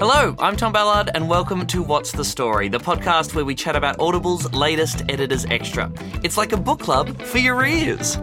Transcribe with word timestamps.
Hello, 0.00 0.34
I'm 0.38 0.56
Tom 0.56 0.72
Ballard, 0.72 1.10
and 1.12 1.28
welcome 1.28 1.66
to 1.66 1.82
What's 1.82 2.10
the 2.10 2.24
Story, 2.24 2.70
the 2.70 2.78
podcast 2.78 3.34
where 3.34 3.44
we 3.44 3.54
chat 3.54 3.76
about 3.76 4.00
Audible's 4.00 4.50
latest 4.54 5.02
Editor's 5.10 5.44
Extra. 5.44 5.92
It's 6.24 6.38
like 6.38 6.52
a 6.52 6.56
book 6.56 6.80
club 6.80 7.20
for 7.20 7.36
your 7.36 7.62
ears. 7.66 8.16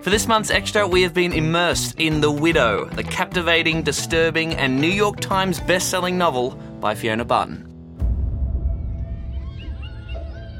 For 0.00 0.10
this 0.10 0.28
month's 0.28 0.52
extra, 0.52 0.86
we 0.86 1.02
have 1.02 1.14
been 1.14 1.32
immersed 1.32 1.98
in 1.98 2.20
The 2.20 2.30
Widow, 2.30 2.84
the 2.84 3.02
captivating, 3.02 3.82
disturbing, 3.82 4.54
and 4.54 4.80
New 4.80 4.86
York 4.86 5.18
Times 5.18 5.58
best-selling 5.58 6.16
novel 6.16 6.50
by 6.78 6.94
Fiona 6.94 7.24
Barton. 7.24 7.64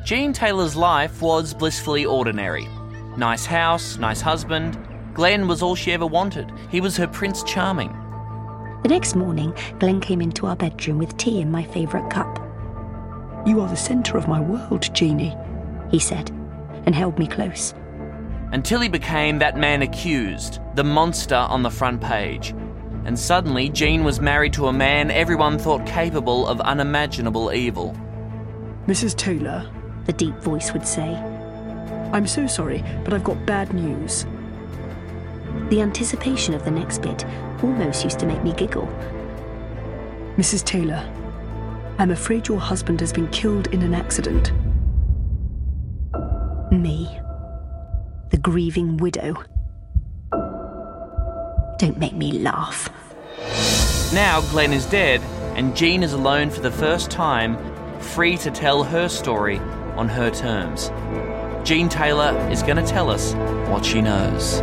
Jean 0.05 0.33
Taylor's 0.33 0.75
life 0.75 1.23
was 1.23 1.55
blissfully 1.55 2.05
ordinary. 2.05 2.67
Nice 3.17 3.47
house, 3.47 3.97
nice 3.99 4.21
husband. 4.21 4.77
Glenn 5.15 5.47
was 5.47 5.63
all 5.63 5.77
she 5.77 5.93
ever 5.93 6.09
wanted. 6.09 6.51
He 6.69 6.81
was 6.81 6.97
her 6.97 7.07
Prince 7.07 7.45
Charming. 7.45 7.97
The 8.83 8.89
next 8.89 9.17
morning, 9.17 9.55
Glenn 9.81 10.01
came 10.01 10.21
into 10.21 10.47
our 10.47 10.55
bedroom 10.55 10.99
with 10.99 11.17
tea 11.17 11.41
in 11.41 11.51
my 11.51 11.65
favourite 11.65 12.11
cup. 12.11 12.39
You 13.45 13.61
are 13.61 13.69
the 13.69 13.77
centre 13.77 14.17
of 14.17 14.29
my 14.29 14.41
world, 14.41 14.95
Jeannie, 14.95 15.37
he 15.91 15.99
said, 15.99 16.31
and 16.87 16.95
held 16.95 17.19
me 17.19 17.27
close. 17.27 17.75
Until 18.53 18.81
he 18.81 18.89
became 18.89 19.41
that 19.41 19.57
man 19.57 19.83
accused, 19.83 20.61
the 20.75 20.85
monster 20.85 21.35
on 21.35 21.63
the 21.63 21.71
front 21.71 22.01
page. 22.01 22.55
And 23.05 23.19
suddenly, 23.19 23.69
Jean 23.69 24.05
was 24.05 24.21
married 24.21 24.53
to 24.55 24.69
a 24.69 24.73
man 24.73 25.11
everyone 25.11 25.59
thought 25.59 25.85
capable 25.85 26.47
of 26.47 26.61
unimaginable 26.61 27.53
evil. 27.53 27.97
Mrs. 28.87 29.17
Taylor, 29.17 29.71
the 30.07 30.13
deep 30.13 30.37
voice 30.37 30.73
would 30.73 30.87
say. 30.87 31.15
I'm 32.13 32.27
so 32.27 32.47
sorry, 32.47 32.85
but 33.05 33.13
I've 33.13 33.25
got 33.25 33.45
bad 33.45 33.75
news. 33.75 34.25
The 35.69 35.83
anticipation 35.83 36.55
of 36.55 36.65
the 36.65 36.71
next 36.71 37.03
bit 37.03 37.25
almost 37.63 38.05
used 38.05 38.19
to 38.21 38.27
make 38.27 38.43
me 38.43 38.53
giggle. 38.53 38.87
Mrs. 40.37 40.65
Taylor, 40.65 41.05
I'm 41.99 42.11
afraid 42.11 42.47
your 42.47 42.61
husband 42.61 43.01
has 43.01 43.13
been 43.13 43.29
killed 43.29 43.67
in 43.69 43.83
an 43.83 43.95
accident. 43.95 44.53
Me, 46.71 47.19
the 48.31 48.39
grieving 48.39 48.99
widow. 48.99 49.35
Don't 51.79 51.99
make 51.99 52.15
me 52.15 52.33
laugh. 52.33 52.89
Now 54.13 54.41
Glenn 54.51 54.73
is 54.73 54.87
dead, 54.87 55.21
and 55.57 55.77
Jean 55.77 56.03
is 56.03 56.13
alone 56.13 56.51
for 56.51 56.61
the 56.61 56.71
first 56.71 57.11
time, 57.11 57.59
free 58.01 58.37
to 58.39 58.51
tell 58.51 58.85
her 58.85 59.09
story 59.09 59.59
on 59.97 60.09
her 60.09 60.31
terms. 60.31 60.91
Jean 61.69 61.89
Taylor 61.89 62.37
is 62.51 62.63
going 62.63 62.77
to 62.77 62.87
tell 62.87 63.11
us 63.11 63.35
what 63.69 63.85
she 63.85 64.01
knows. 64.01 64.61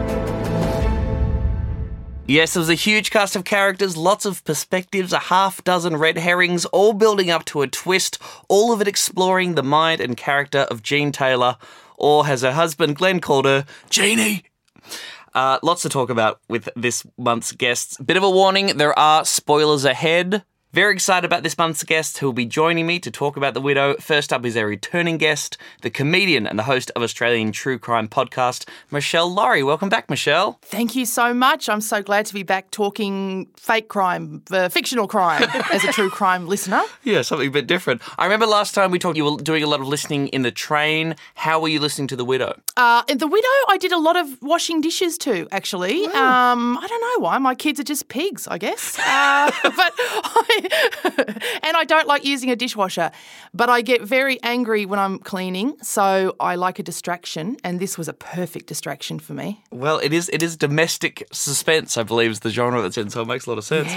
Yes, 2.28 2.56
there 2.56 2.62
was 2.62 2.70
a 2.70 2.74
huge 2.74 3.12
cast 3.12 3.36
of 3.36 3.44
characters, 3.44 3.96
lots 3.96 4.26
of 4.26 4.44
perspectives, 4.46 5.14
a 5.14 5.20
half 5.20 5.64
dozen 5.64 5.98
red 5.98 6.18
herrings, 6.18 6.66
all 6.66 6.94
building 6.94 7.30
up 7.30 7.46
to 7.46 7.62
a 7.62 7.68
twist, 7.68 8.18
all 8.50 8.74
of 8.74 8.82
it 8.82 8.88
exploring 8.88 9.54
the 9.54 9.62
mind 9.62 10.02
and 10.02 10.18
character 10.18 10.62
of 10.72 10.82
Jean 10.82 11.12
Taylor, 11.12 11.58
or 11.98 12.26
as 12.26 12.42
her 12.42 12.54
husband 12.54 12.96
Glenn 12.96 13.20
called 13.20 13.46
her, 13.46 13.64
Jeannie. 13.92 14.44
Uh, 15.36 15.60
lots 15.62 15.84
to 15.84 15.90
talk 15.90 16.10
about 16.10 16.40
with 16.50 16.68
this 16.76 17.06
month's 17.16 17.52
guests. 17.52 17.96
Bit 17.98 18.18
of 18.18 18.24
a 18.24 18.32
warning 18.32 18.78
there 18.78 18.98
are 18.98 19.24
spoilers 19.24 19.86
ahead. 19.86 20.44
Very 20.76 20.94
excited 20.94 21.24
about 21.24 21.44
this 21.44 21.58
month's 21.58 21.86
guest 21.86 22.18
who 22.18 22.26
will 22.26 22.34
be 22.34 22.46
joining 22.46 22.86
me 22.86 23.00
to 23.00 23.10
talk 23.10 23.38
about 23.38 23.54
The 23.54 23.62
Widow. 23.62 23.96
First 24.02 24.34
up 24.34 24.46
is 24.46 24.58
a 24.58 24.66
returning 24.66 25.18
guest, 25.18 25.58
the 25.84 25.90
comedian 25.90 26.46
and 26.46 26.60
the 26.60 26.64
host 26.64 26.92
of 26.98 27.02
Australian 27.02 27.54
True 27.54 27.80
Crime 27.80 28.10
podcast, 28.10 28.68
Meshel 28.92 29.34
Laurie. 29.34 29.64
Welcome 29.64 29.88
back, 29.88 30.08
Meshel. 30.08 30.62
Thank 30.64 30.94
you 30.94 31.06
so 31.06 31.34
much. 31.34 31.70
I'm 31.70 31.80
so 31.80 32.04
glad 32.04 32.26
to 32.26 32.34
be 32.34 32.44
back 32.44 32.72
talking 32.72 33.48
fake 33.56 33.88
crime, 33.88 34.44
uh, 34.52 34.68
fictional 34.68 35.08
crime, 35.08 35.44
as 35.72 35.86
a 35.86 35.94
true 35.94 36.10
crime 36.10 36.46
listener. 36.46 36.82
Yeah, 37.06 37.22
something 37.22 37.48
a 37.48 37.52
bit 37.52 37.68
different. 37.68 38.02
I 38.20 38.26
remember 38.26 38.46
last 38.46 38.76
time 38.76 38.92
we 38.92 39.00
talked, 39.00 39.16
you 39.16 39.24
were 39.24 39.38
doing 39.38 39.64
a 39.64 39.68
lot 39.68 39.80
of 39.80 39.88
listening 39.88 40.28
in 40.28 40.42
the 40.42 40.52
train. 40.52 41.16
How 41.36 41.62
were 41.62 41.70
you 41.70 41.80
listening 41.80 42.10
to 42.10 42.18
The 42.18 42.26
Widow? 42.26 42.60
Uh, 42.76 43.02
The 43.08 43.28
Widow, 43.28 43.48
I 43.70 43.78
did 43.80 43.94
a 43.94 43.98
lot 43.98 44.18
of 44.18 44.42
washing 44.42 44.82
dishes 44.82 45.18
too, 45.18 45.48
actually. 45.54 46.04
Um, 46.08 46.78
I 46.78 46.86
don't 46.86 47.02
know 47.02 47.24
why. 47.24 47.38
My 47.38 47.56
kids 47.56 47.80
are 47.80 47.86
just 47.86 48.10
pigs, 48.10 48.46
I 48.46 48.58
guess. 48.58 49.00
Uh, 49.00 49.52
but 49.64 49.94
I, 49.98 50.65
and 51.64 51.78
I 51.78 51.84
don't 51.86 52.08
like 52.08 52.26
using 52.26 52.50
a 52.52 52.56
dishwasher, 52.56 53.12
but 53.54 53.70
I 53.70 53.82
get 53.82 54.02
very 54.02 54.42
angry 54.44 54.86
when 54.86 55.00
I'm 55.00 55.20
cleaning, 55.20 55.76
so 55.82 56.36
I 56.40 56.56
like 56.56 56.80
a 56.80 56.84
distraction, 56.84 57.58
and 57.64 57.80
this 57.80 57.98
was 57.98 58.08
a 58.08 58.14
perfect 58.14 58.68
distraction 58.68 59.20
for 59.20 59.34
me. 59.34 59.64
Well, 59.72 60.00
it 60.00 60.14
is 60.14 60.30
it 60.34 60.42
is 60.44 60.58
domestic 60.58 61.28
suspense, 61.32 61.98
I 61.98 62.04
believe, 62.04 62.32
is 62.32 62.40
the 62.42 62.50
genre 62.50 62.82
that's 62.82 62.98
in, 62.98 63.10
so 63.10 63.22
it 63.22 63.28
makes 63.28 63.46
a 63.46 63.50
lot 63.50 63.58
of 63.58 63.64
sense. 63.66 63.92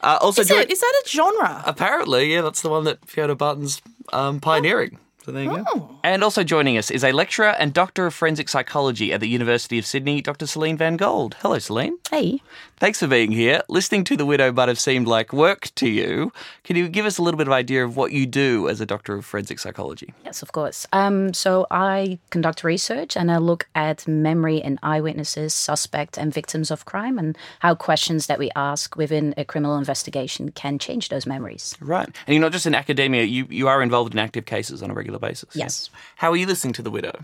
Uh, 0.00 0.18
also, 0.20 0.42
Is, 0.42 0.50
it, 0.50 0.70
is 0.70 0.80
that 0.80 1.02
a 1.04 1.08
genre? 1.08 1.62
apparently, 1.64 2.32
yeah, 2.34 2.42
that's 2.42 2.60
the 2.60 2.68
one 2.68 2.84
that 2.84 2.98
Fiona 3.08 3.34
Barton's 3.34 3.80
um, 4.12 4.38
pioneering. 4.38 4.98
So 5.24 5.32
there 5.32 5.44
you 5.44 5.50
Oh. 5.50 5.64
go. 5.78 5.93
And 6.04 6.22
also 6.22 6.44
joining 6.44 6.76
us 6.76 6.90
is 6.90 7.02
a 7.02 7.12
lecturer 7.12 7.54
and 7.58 7.72
doctor 7.72 8.04
of 8.04 8.12
forensic 8.12 8.50
psychology 8.50 9.10
at 9.10 9.20
the 9.20 9.26
University 9.26 9.78
of 9.78 9.86
Sydney, 9.86 10.20
Dr. 10.20 10.46
Celine 10.46 10.76
Van 10.76 10.98
Golde. 10.98 11.34
Hello, 11.40 11.58
Celine. 11.58 11.96
Hey, 12.10 12.42
Thanks 12.84 12.98
for 12.98 13.06
being 13.06 13.30
here. 13.30 13.62
Listening 13.68 14.04
to 14.04 14.16
The 14.16 14.26
Widow 14.26 14.52
might 14.52 14.68
have 14.68 14.78
seemed 14.78 15.06
like 15.06 15.32
work 15.32 15.70
to 15.76 15.88
you. 15.88 16.32
Can 16.64 16.76
you 16.76 16.88
give 16.88 17.06
us 17.06 17.16
a 17.16 17.22
little 17.22 17.38
bit 17.38 17.46
of 17.46 17.52
idea 17.52 17.84
of 17.84 17.96
what 17.96 18.12
you 18.12 18.26
do 18.26 18.68
as 18.68 18.80
a 18.80 18.84
doctor 18.84 19.14
of 19.14 19.24
forensic 19.24 19.58
psychology? 19.60 20.12
Yes, 20.24 20.42
of 20.42 20.52
course. 20.52 20.86
Um, 20.92 21.32
so 21.32 21.66
I 21.70 22.18
conduct 22.30 22.64
research 22.64 23.16
and 23.16 23.30
I 23.30 23.38
look 23.38 23.68
at 23.74 24.06
memory 24.08 24.58
in 24.58 24.80
eyewitnesses, 24.82 25.54
suspects, 25.54 26.18
and 26.18 26.34
victims 26.34 26.70
of 26.70 26.84
crime, 26.84 27.16
and 27.16 27.38
how 27.60 27.74
questions 27.74 28.26
that 28.26 28.38
we 28.38 28.50
ask 28.56 28.96
within 28.96 29.34
a 29.36 29.44
criminal 29.44 29.78
investigation 29.78 30.50
can 30.50 30.78
change 30.78 31.10
those 31.10 31.26
memories. 31.26 31.76
Right. 31.80 32.08
And 32.26 32.34
you're 32.34 32.42
not 32.42 32.52
just 32.52 32.66
in 32.66 32.74
academia, 32.74 33.22
you, 33.22 33.46
you 33.48 33.68
are 33.68 33.82
involved 33.82 34.12
in 34.12 34.18
active 34.18 34.46
cases 34.46 34.82
on 34.82 34.90
a 34.90 34.94
regular 34.94 35.18
basis. 35.18 35.54
Yes. 35.54 35.90
How 36.16 36.30
are 36.32 36.36
you 36.36 36.46
listening 36.46 36.74
to 36.74 36.82
The 36.82 36.90
Widow? 36.90 37.22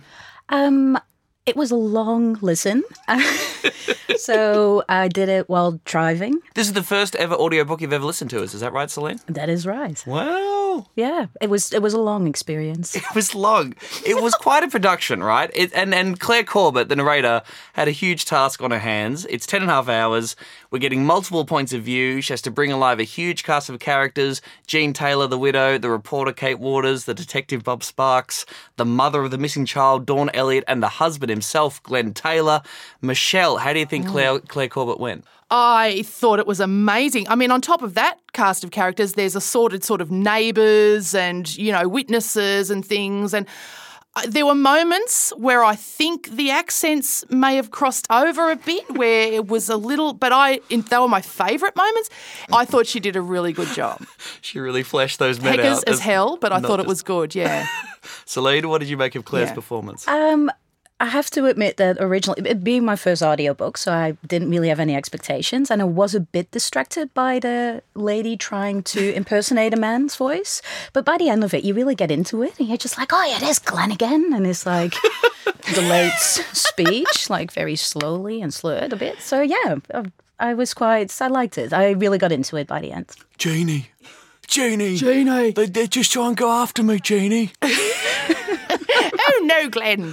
Um, 0.48 0.98
it 1.50 1.56
was 1.56 1.72
a 1.72 1.76
long 1.76 2.38
listen. 2.40 2.84
so 4.16 4.84
I 4.88 5.08
did 5.08 5.28
it 5.28 5.48
while 5.48 5.80
driving. 5.84 6.38
This 6.54 6.68
is 6.68 6.74
the 6.74 6.84
first 6.84 7.16
ever 7.16 7.34
audiobook 7.34 7.80
you've 7.80 7.92
ever 7.92 8.04
listened 8.04 8.30
to 8.30 8.42
us, 8.44 8.54
is 8.54 8.60
that 8.60 8.72
right, 8.72 8.88
Celine? 8.88 9.18
That 9.26 9.48
is 9.48 9.66
right. 9.66 10.00
Wow. 10.06 10.86
Yeah, 10.94 11.26
it 11.40 11.50
was 11.50 11.72
it 11.72 11.82
was 11.82 11.92
a 11.92 12.00
long 12.00 12.28
experience. 12.28 12.96
It 13.10 13.14
was 13.16 13.34
long. 13.34 13.74
It 14.06 14.22
was 14.22 14.34
quite 14.34 14.62
a 14.62 14.68
production, 14.68 15.24
right? 15.24 15.50
It, 15.52 15.72
and, 15.74 15.92
and 15.92 16.20
Clare 16.20 16.44
Corbett, 16.44 16.88
the 16.88 16.94
narrator, 16.94 17.42
had 17.72 17.88
a 17.88 17.90
huge 17.90 18.24
task 18.24 18.62
on 18.62 18.70
her 18.70 18.78
hands. 18.78 19.26
It's 19.28 19.46
10 19.46 19.62
and 19.62 19.70
a 19.70 19.74
half 19.74 19.88
hours. 19.88 20.36
We're 20.70 20.78
getting 20.78 21.04
multiple 21.04 21.44
points 21.44 21.72
of 21.72 21.82
view. 21.82 22.20
She 22.20 22.32
has 22.32 22.42
to 22.42 22.50
bring 22.50 22.70
alive 22.70 23.00
a 23.00 23.04
huge 23.04 23.42
cast 23.42 23.68
of 23.68 23.80
characters 23.80 24.40
Jean 24.68 24.92
Taylor, 24.92 25.26
the 25.26 25.38
widow, 25.38 25.78
the 25.78 25.90
reporter, 25.90 26.32
Kate 26.32 26.60
Waters, 26.60 27.06
the 27.06 27.14
detective, 27.14 27.64
Bob 27.64 27.82
Sparks, 27.82 28.46
the 28.76 28.84
mother 28.84 29.24
of 29.24 29.32
the 29.32 29.38
missing 29.38 29.66
child, 29.66 30.06
Dawn 30.06 30.30
Elliott, 30.32 30.64
and 30.68 30.80
the 30.80 30.88
husband 30.88 31.32
himself, 31.40 31.82
Glenn 31.82 32.12
Taylor. 32.12 32.62
Meshel, 33.02 33.58
how 33.60 33.72
do 33.72 33.78
you 33.78 33.86
think 33.86 34.06
Clare, 34.06 34.38
Clare 34.40 34.68
Corbett 34.68 35.00
went? 35.00 35.24
I 35.50 36.02
thought 36.02 36.38
it 36.38 36.46
was 36.46 36.60
amazing. 36.60 37.26
I 37.28 37.34
mean, 37.34 37.50
on 37.50 37.60
top 37.60 37.82
of 37.82 37.94
that 37.94 38.18
cast 38.32 38.62
of 38.62 38.70
characters, 38.70 39.14
there's 39.14 39.34
assorted 39.34 39.82
sort 39.82 40.00
of 40.00 40.10
neighbours 40.10 41.14
and, 41.14 41.56
you 41.56 41.72
know, 41.72 41.88
witnesses 41.88 42.70
and 42.70 42.86
things. 42.86 43.34
And 43.34 43.46
uh, 44.14 44.22
there 44.28 44.46
were 44.46 44.54
moments 44.54 45.32
where 45.36 45.64
I 45.64 45.74
think 45.74 46.28
the 46.30 46.50
accents 46.50 47.24
may 47.30 47.56
have 47.56 47.70
crossed 47.72 48.06
over 48.10 48.50
a 48.50 48.56
bit, 48.56 48.88
where 48.96 49.32
it 49.32 49.48
was 49.48 49.68
a 49.68 49.76
little, 49.76 50.12
but 50.12 50.32
I, 50.32 50.60
in, 50.68 50.82
they 50.82 50.98
were 50.98 51.08
my 51.08 51.20
favourite 51.20 51.74
moments. 51.74 52.10
I 52.52 52.64
thought 52.64 52.86
she 52.86 53.00
did 53.00 53.16
a 53.16 53.20
really 53.22 53.52
good 53.52 53.68
job. 53.74 54.04
She 54.42 54.58
really 54.58 54.82
fleshed 54.82 55.18
those 55.18 55.40
men 55.40 55.58
Heckers 55.58 55.78
out. 55.78 55.88
as 55.88 56.00
hell, 56.00 56.36
but 56.36 56.52
I 56.52 56.58
not 56.60 56.68
thought 56.68 56.80
it 56.80 56.86
was 56.86 57.02
good, 57.02 57.34
yeah. 57.34 57.66
Celine, 58.24 58.68
what 58.68 58.78
did 58.78 58.88
you 58.88 58.96
make 58.96 59.14
of 59.16 59.24
Clare's 59.24 59.48
Yeah. 59.50 59.54
performance? 59.54 60.06
Um, 60.08 60.50
I 61.00 61.06
have 61.06 61.30
to 61.30 61.46
admit 61.46 61.78
that 61.78 61.96
originally, 61.98 62.42
it 62.48 62.62
being 62.62 62.84
my 62.84 62.94
first 62.94 63.22
audiobook, 63.22 63.78
so 63.78 63.90
I 63.90 64.18
didn't 64.26 64.50
really 64.50 64.68
have 64.68 64.78
any 64.78 64.94
expectations, 64.94 65.70
and 65.70 65.80
I 65.80 65.86
was 65.86 66.14
a 66.14 66.20
bit 66.20 66.50
distracted 66.50 67.14
by 67.14 67.38
the 67.38 67.82
lady 67.94 68.36
trying 68.36 68.82
to 68.82 69.14
impersonate 69.20 69.72
a 69.72 69.78
man's 69.78 70.14
voice. 70.14 70.60
But 70.92 71.06
by 71.06 71.16
the 71.16 71.30
end 71.30 71.42
of 71.42 71.54
it, 71.54 71.64
you 71.64 71.72
really 71.72 71.94
get 71.94 72.10
into 72.10 72.42
it, 72.42 72.58
and 72.58 72.68
you're 72.68 72.76
just 72.76 72.98
like, 72.98 73.14
oh 73.14 73.24
yeah, 73.24 73.38
there's 73.38 73.58
Glenn 73.58 73.90
again, 73.90 74.32
and 74.34 74.46
it's 74.46 74.66
like 74.66 74.94
delayed 75.74 76.12
s- 76.12 76.44
speech, 76.52 77.30
like 77.30 77.50
very 77.50 77.76
slowly 77.76 78.42
and 78.42 78.52
slurred 78.52 78.92
a 78.92 78.96
bit. 78.96 79.22
So 79.22 79.40
yeah, 79.40 79.76
I, 79.94 80.04
I 80.38 80.54
was 80.54 80.74
quite, 80.74 81.16
I 81.20 81.28
liked 81.28 81.56
it. 81.56 81.72
I 81.72 81.92
really 81.92 82.18
got 82.18 82.30
into 82.30 82.56
it 82.58 82.66
by 82.66 82.80
the 82.82 82.92
end. 82.92 83.10
Jeannie. 83.38 83.88
Jeannie. 84.46 84.96
Jeannie. 84.96 85.52
They, 85.52 85.66
they 85.66 85.86
just 85.86 86.12
try 86.12 86.26
and 86.26 86.36
go 86.36 86.50
after 86.50 86.82
me, 86.82 86.98
Jeannie. 86.98 87.52
oh 87.62 89.40
no, 89.44 89.68
Glenn. 89.70 90.12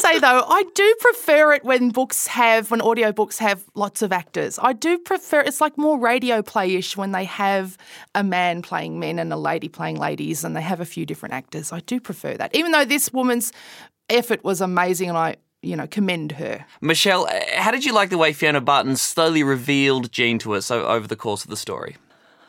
Say 0.00 0.18
though, 0.18 0.44
I 0.48 0.64
do 0.74 0.96
prefer 1.00 1.52
it 1.52 1.64
when 1.64 1.90
books 1.90 2.26
have 2.28 2.70
when 2.70 2.80
audiobooks 2.80 3.38
have 3.38 3.64
lots 3.74 4.02
of 4.02 4.12
actors. 4.12 4.58
I 4.62 4.72
do 4.72 4.98
prefer 4.98 5.40
it's 5.40 5.60
like 5.60 5.76
more 5.76 5.98
radio 5.98 6.42
play-ish 6.42 6.96
when 6.96 7.12
they 7.12 7.24
have 7.24 7.76
a 8.14 8.24
man 8.24 8.62
playing 8.62 8.98
men 8.98 9.18
and 9.18 9.32
a 9.32 9.36
lady 9.36 9.68
playing 9.68 9.96
ladies 9.96 10.44
and 10.44 10.56
they 10.56 10.62
have 10.62 10.80
a 10.80 10.86
few 10.86 11.04
different 11.04 11.34
actors. 11.34 11.72
I 11.72 11.80
do 11.80 12.00
prefer 12.00 12.36
that. 12.36 12.54
Even 12.54 12.72
though 12.72 12.84
this 12.84 13.12
woman's 13.12 13.52
effort 14.08 14.42
was 14.44 14.60
amazing 14.60 15.08
and 15.08 15.18
I 15.18 15.36
you 15.62 15.76
know, 15.76 15.86
commend 15.86 16.32
her. 16.32 16.64
Meshel, 16.82 17.26
uh, 17.28 17.60
how 17.60 17.70
did 17.70 17.84
you 17.84 17.92
like 17.92 18.08
the 18.08 18.16
way 18.16 18.32
Fiona 18.32 18.62
Barton 18.62 18.96
slowly 18.96 19.42
revealed 19.42 20.10
Jean 20.10 20.38
to 20.38 20.54
us 20.54 20.70
over 20.70 21.06
the 21.06 21.16
course 21.16 21.44
of 21.44 21.50
the 21.50 21.56
story? 21.56 21.96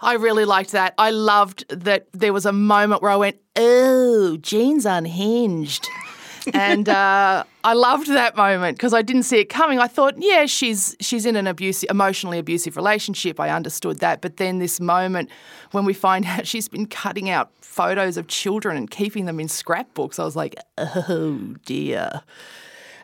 I 0.02 0.14
really 0.14 0.46
liked 0.46 0.72
that. 0.72 0.94
I 0.98 1.12
loved 1.12 1.68
that 1.70 2.08
there 2.14 2.34
was 2.34 2.46
a 2.46 2.54
moment 2.54 3.02
where 3.02 3.12
I 3.12 3.18
went, 3.18 3.38
"Oh, 3.56 4.38
Jean's 4.38 4.86
unhinged." 4.86 5.88
And 6.54 6.90
uh, 6.90 7.44
I 7.64 7.74
loved 7.74 8.08
that 8.08 8.36
moment 8.36 8.78
because 8.78 8.94
I 8.94 9.02
didn't 9.02 9.24
see 9.24 9.40
it 9.40 9.50
coming. 9.50 9.80
I 9.80 9.88
thought, 9.88 10.16
yeah, 10.18 10.46
she's 10.46 10.96
she's 11.00 11.26
in 11.26 11.36
an 11.36 11.48
abusive, 11.48 11.90
emotionally 11.90 12.40
abusive 12.40 12.76
relationship. 12.76 13.40
I 13.40 13.50
understood 13.50 14.00
that, 14.00 14.22
but 14.22 14.38
then 14.38 14.60
this 14.60 14.80
moment 14.80 15.30
when 15.72 15.86
we 15.86 15.94
find 15.94 16.26
out 16.28 16.48
she's 16.48 16.68
been 16.68 16.86
cutting 16.86 17.30
out 17.30 17.52
photos 17.62 18.18
of 18.18 18.28
children 18.28 18.78
and 18.78 18.90
keeping 18.90 19.26
them 19.26 19.40
in 19.40 19.48
scrapbooks, 19.48 20.20
I 20.20 20.24
was 20.24 20.36
like, 20.36 20.56
oh 20.78 21.56
dear. 21.66 22.22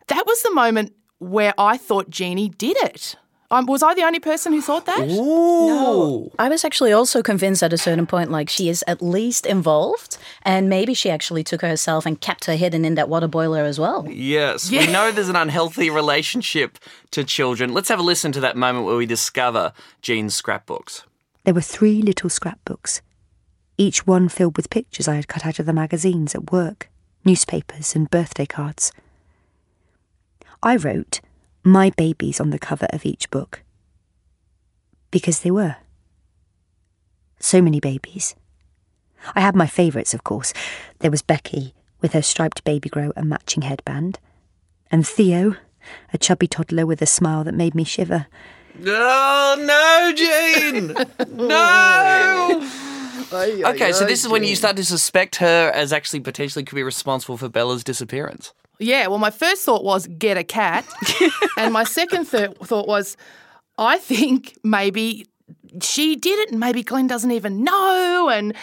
That 0.08 0.26
was 0.26 0.42
the 0.42 0.54
moment 0.54 0.94
where 1.20 1.54
I 1.58 1.78
thought 1.78 2.10
Jeannie 2.10 2.50
did 2.50 2.78
it. 2.78 3.16
Um, 3.50 3.66
was 3.66 3.82
I 3.82 3.94
the 3.94 4.04
only 4.04 4.20
person 4.20 4.52
who 4.52 4.62
thought 4.62 4.86
that? 4.88 5.08
Ooh. 5.10 6.30
I 6.38 6.50
was 6.50 6.66
actually 6.66 6.92
also 6.92 7.24
convinced 7.24 7.64
at 7.64 7.72
a 7.72 7.78
certain 7.78 8.06
point, 8.06 8.30
like 8.30 8.50
she 8.50 8.68
is 8.68 8.84
at 8.88 9.02
least 9.02 9.46
involved, 9.46 10.18
and 10.42 10.68
maybe 10.68 10.94
she 10.94 11.10
actually 11.10 11.46
took 11.46 11.62
herself 11.62 12.06
and 12.06 12.20
kept 12.20 12.44
her 12.46 12.58
hidden 12.58 12.84
in 12.84 12.96
that 12.96 13.08
water 13.08 13.28
boiler 13.28 13.64
as 13.64 13.80
well. 13.80 14.06
Yes, 14.10 14.70
we 14.70 14.88
know 14.88 15.12
there's 15.14 15.30
an 15.30 15.38
unhealthy 15.38 15.90
relationship 15.90 16.78
to 17.12 17.24
children. 17.24 17.74
Let's 17.74 17.88
have 17.88 18.00
a 18.00 18.04
listen 18.04 18.34
to 18.34 18.42
that 18.42 18.58
moment 18.58 18.86
where 18.86 18.98
we 18.98 19.06
discover 19.06 19.72
Jean's 20.02 20.36
scrapbooks. 20.36 21.06
There 21.46 21.54
were 21.54 21.62
three 21.62 22.02
little 22.02 22.30
scrapbooks, 22.30 23.02
each 23.78 24.06
one 24.06 24.28
filled 24.28 24.58
with 24.58 24.70
pictures 24.70 25.08
I 25.08 25.16
had 25.16 25.30
cut 25.30 25.46
out 25.46 25.60
of 25.60 25.66
the 25.66 25.72
magazines 25.72 26.36
at 26.36 26.52
work, 26.52 26.90
newspapers, 27.24 27.96
and 27.96 28.10
birthday 28.12 28.46
cards. 28.46 28.92
I 30.62 30.76
wrote 30.76 31.22
my 31.68 31.90
babies 31.92 32.40
on 32.40 32.50
the 32.50 32.60
cover 32.60 32.88
of 32.92 33.06
each 33.06 33.30
book. 33.30 33.64
Because 35.12 35.42
they 35.42 35.52
were. 35.52 35.78
So 37.40 37.62
many 37.62 37.80
babies. 37.80 38.36
I 39.36 39.42
had 39.42 39.56
my 39.56 39.68
favourites, 39.68 40.14
of 40.14 40.24
course. 40.24 40.54
There 41.00 41.12
was 41.12 41.22
Becky, 41.22 41.74
with 42.02 42.14
her 42.14 42.22
striped 42.22 42.64
baby 42.64 42.90
grow 42.90 43.12
and 43.16 43.30
matching 43.30 43.64
headband, 43.64 44.20
and 44.90 45.08
Theo, 45.08 45.56
a 46.14 46.18
chubby 46.18 46.48
toddler 46.48 46.86
with 46.86 47.02
a 47.02 47.06
smile 47.06 47.44
that 47.44 47.54
made 47.54 47.76
me 47.76 47.84
shiver. 47.84 48.28
Oh 48.86 49.56
no, 49.60 50.14
Jean! 50.16 50.94
no. 51.48 52.70
Okay, 53.32 53.92
so 53.92 54.06
this 54.06 54.24
is 54.24 54.30
when 54.30 54.44
you 54.44 54.56
start 54.56 54.78
to 54.78 54.86
suspect 54.86 55.38
her 55.38 55.72
as 55.74 55.92
actually 55.92 56.22
potentially 56.22 56.64
could 56.64 56.76
be 56.76 56.84
responsible 56.84 57.38
for 57.38 57.50
Bella's 57.50 57.84
disappearance. 57.84 58.54
Yeah, 58.80 59.08
well, 59.08 59.18
my 59.18 59.32
first 59.32 59.64
thought 59.64 59.84
was 59.84 60.08
get 60.08 60.38
a 60.38 60.44
cat. 60.44 60.86
and 61.58 61.74
my 61.74 61.84
second 61.84 62.26
th- 62.26 62.52
thought 62.64 62.88
was, 62.88 63.18
I 63.78 63.98
think 63.98 64.58
maybe 64.64 65.26
she 65.82 66.16
did 66.16 66.40
it 66.40 66.52
and 66.52 66.60
maybe 66.60 66.84
Glenn 66.84 67.08
doesn't 67.08 67.32
even 67.32 67.64
know. 67.64 68.30
And 68.32 68.54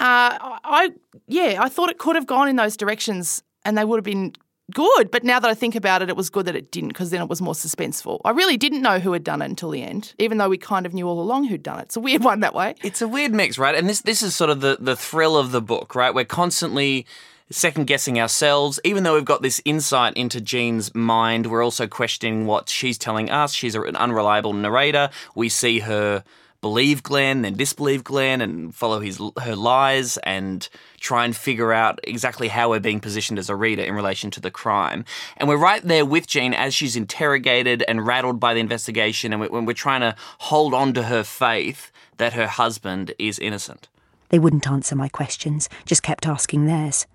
uh, 0.00 0.38
I, 0.64 0.92
yeah, 1.26 1.58
I 1.60 1.68
thought 1.68 1.90
it 1.90 1.98
could 1.98 2.16
have 2.16 2.26
gone 2.26 2.48
in 2.48 2.56
those 2.56 2.76
directions 2.76 3.42
and 3.64 3.76
they 3.76 3.84
would 3.84 3.96
have 3.96 4.04
been 4.04 4.34
good. 4.72 5.10
But 5.10 5.24
now 5.24 5.40
that 5.40 5.50
I 5.50 5.54
think 5.54 5.74
about 5.74 6.02
it, 6.02 6.08
it 6.08 6.16
was 6.16 6.30
good 6.30 6.46
that 6.46 6.56
it 6.56 6.70
didn't 6.70 6.88
because 6.88 7.10
then 7.10 7.20
it 7.20 7.28
was 7.28 7.42
more 7.42 7.54
suspenseful. 7.54 8.20
I 8.24 8.30
really 8.30 8.56
didn't 8.56 8.82
know 8.82 8.98
who 8.98 9.12
had 9.12 9.24
done 9.24 9.42
it 9.42 9.46
until 9.46 9.70
the 9.70 9.82
end, 9.82 10.14
even 10.18 10.38
though 10.38 10.48
we 10.48 10.58
kind 10.58 10.86
of 10.86 10.94
knew 10.94 11.08
all 11.08 11.20
along 11.20 11.44
who'd 11.44 11.62
done 11.62 11.80
it. 11.80 11.84
It's 11.84 11.96
a 11.96 12.00
weird 12.00 12.24
one 12.24 12.40
that 12.40 12.54
way. 12.54 12.74
It's 12.82 13.02
a 13.02 13.08
weird 13.08 13.32
mix, 13.32 13.58
right? 13.58 13.74
And 13.74 13.88
this 13.88 14.02
this 14.02 14.22
is 14.22 14.34
sort 14.34 14.50
of 14.50 14.60
the 14.60 14.78
the 14.80 14.96
thrill 14.96 15.36
of 15.36 15.52
the 15.52 15.60
book, 15.60 15.94
right? 15.94 16.14
We're 16.14 16.24
constantly 16.24 17.06
second 17.54 17.86
guessing 17.86 18.20
ourselves. 18.20 18.80
Even 18.84 19.04
though 19.04 19.14
we've 19.14 19.24
got 19.24 19.42
this 19.42 19.62
insight 19.64 20.14
into 20.14 20.40
Jean's 20.40 20.94
mind, 20.94 21.46
we're 21.46 21.64
also 21.64 21.86
questioning 21.86 22.46
what 22.46 22.68
she's 22.68 22.98
telling 22.98 23.30
us. 23.30 23.52
She's 23.52 23.74
an 23.74 23.96
unreliable 23.96 24.52
narrator. 24.52 25.10
We 25.34 25.48
see 25.48 25.78
her 25.80 26.24
believe 26.60 27.02
Glenn, 27.02 27.42
then 27.42 27.56
disbelieve 27.56 28.02
Glenn, 28.02 28.40
and 28.40 28.74
follow 28.74 29.00
his 29.00 29.20
her 29.42 29.54
lies, 29.54 30.16
and 30.18 30.66
try 30.98 31.24
and 31.26 31.36
figure 31.36 31.72
out 31.74 32.00
exactly 32.04 32.48
how 32.48 32.70
we're 32.70 32.80
being 32.80 33.00
positioned 33.00 33.38
as 33.38 33.50
a 33.50 33.54
reader 33.54 33.82
in 33.82 33.94
relation 33.94 34.30
to 34.30 34.40
the 34.40 34.50
crime. 34.50 35.04
And 35.36 35.46
we're 35.46 35.58
right 35.58 35.82
there 35.82 36.06
with 36.06 36.26
Jean 36.26 36.54
as 36.54 36.74
she's 36.74 36.96
interrogated 36.96 37.84
and 37.86 38.06
rattled 38.06 38.40
by 38.40 38.54
the 38.54 38.60
investigation, 38.60 39.32
and 39.32 39.42
when 39.50 39.66
we're 39.66 39.74
trying 39.74 40.00
to 40.00 40.16
hold 40.38 40.72
on 40.72 40.94
to 40.94 41.02
her 41.04 41.22
faith 41.22 41.92
that 42.16 42.32
her 42.32 42.46
husband 42.46 43.12
is 43.18 43.38
innocent. 43.38 43.88
They 44.30 44.38
wouldn't 44.38 44.66
answer 44.66 44.96
my 44.96 45.08
questions, 45.08 45.68
just 45.84 46.02
kept 46.02 46.26
asking 46.26 46.64
theirs. 46.64 47.06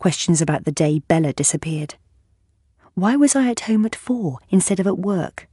Questions 0.00 0.40
about 0.40 0.64
the 0.64 0.72
day 0.72 1.00
Bella 1.00 1.34
disappeared. 1.34 1.96
Why 2.94 3.16
was 3.16 3.36
I 3.36 3.50
at 3.50 3.60
home 3.60 3.84
at 3.84 3.94
four 3.94 4.38
instead 4.48 4.80
of 4.80 4.86
at 4.86 4.98
work? 4.98 5.46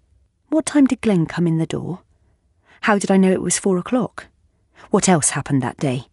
What 0.48 0.66
time 0.66 0.86
did 0.86 1.02
Glenn 1.02 1.26
come 1.26 1.48
in 1.48 1.58
the 1.58 1.66
door? 1.66 2.00
How 2.82 2.98
did 2.98 3.12
I 3.12 3.18
know 3.18 3.30
it 3.34 3.42
was 3.42 3.60
four 3.60 3.78
o'clock? 3.78 4.28
What 4.90 5.10
else 5.10 5.32
happened 5.32 5.62
that 5.62 5.76
day? 5.76 6.06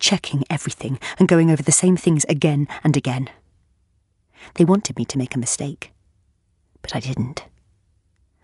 Checking 0.00 0.42
everything 0.50 0.98
and 1.16 1.28
going 1.28 1.48
over 1.48 1.62
the 1.62 1.70
same 1.70 1.96
things 1.96 2.24
again 2.28 2.66
and 2.82 2.96
again. 2.96 3.30
They 4.54 4.64
wanted 4.64 4.98
me 4.98 5.04
to 5.04 5.18
make 5.18 5.36
a 5.36 5.38
mistake, 5.38 5.92
but 6.82 6.96
I 6.96 6.98
didn't. 6.98 7.44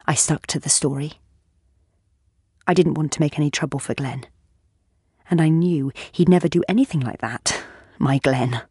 I 0.07 0.15
stuck 0.15 0.47
to 0.47 0.61
the 0.61 0.69
story. 0.69 1.15
I 2.65 2.75
didn't 2.75 2.95
want 2.95 3.11
to 3.11 3.21
make 3.21 3.41
any 3.41 3.51
trouble 3.51 3.81
for 3.81 3.95
Glenn. 3.95 4.25
And 5.29 5.43
I 5.43 5.49
knew 5.49 5.91
he'd 6.13 6.29
never 6.29 6.47
do 6.47 6.63
anything 6.69 7.01
like 7.01 7.21
that, 7.23 7.61
my 7.99 8.19
Glenn. 8.19 8.63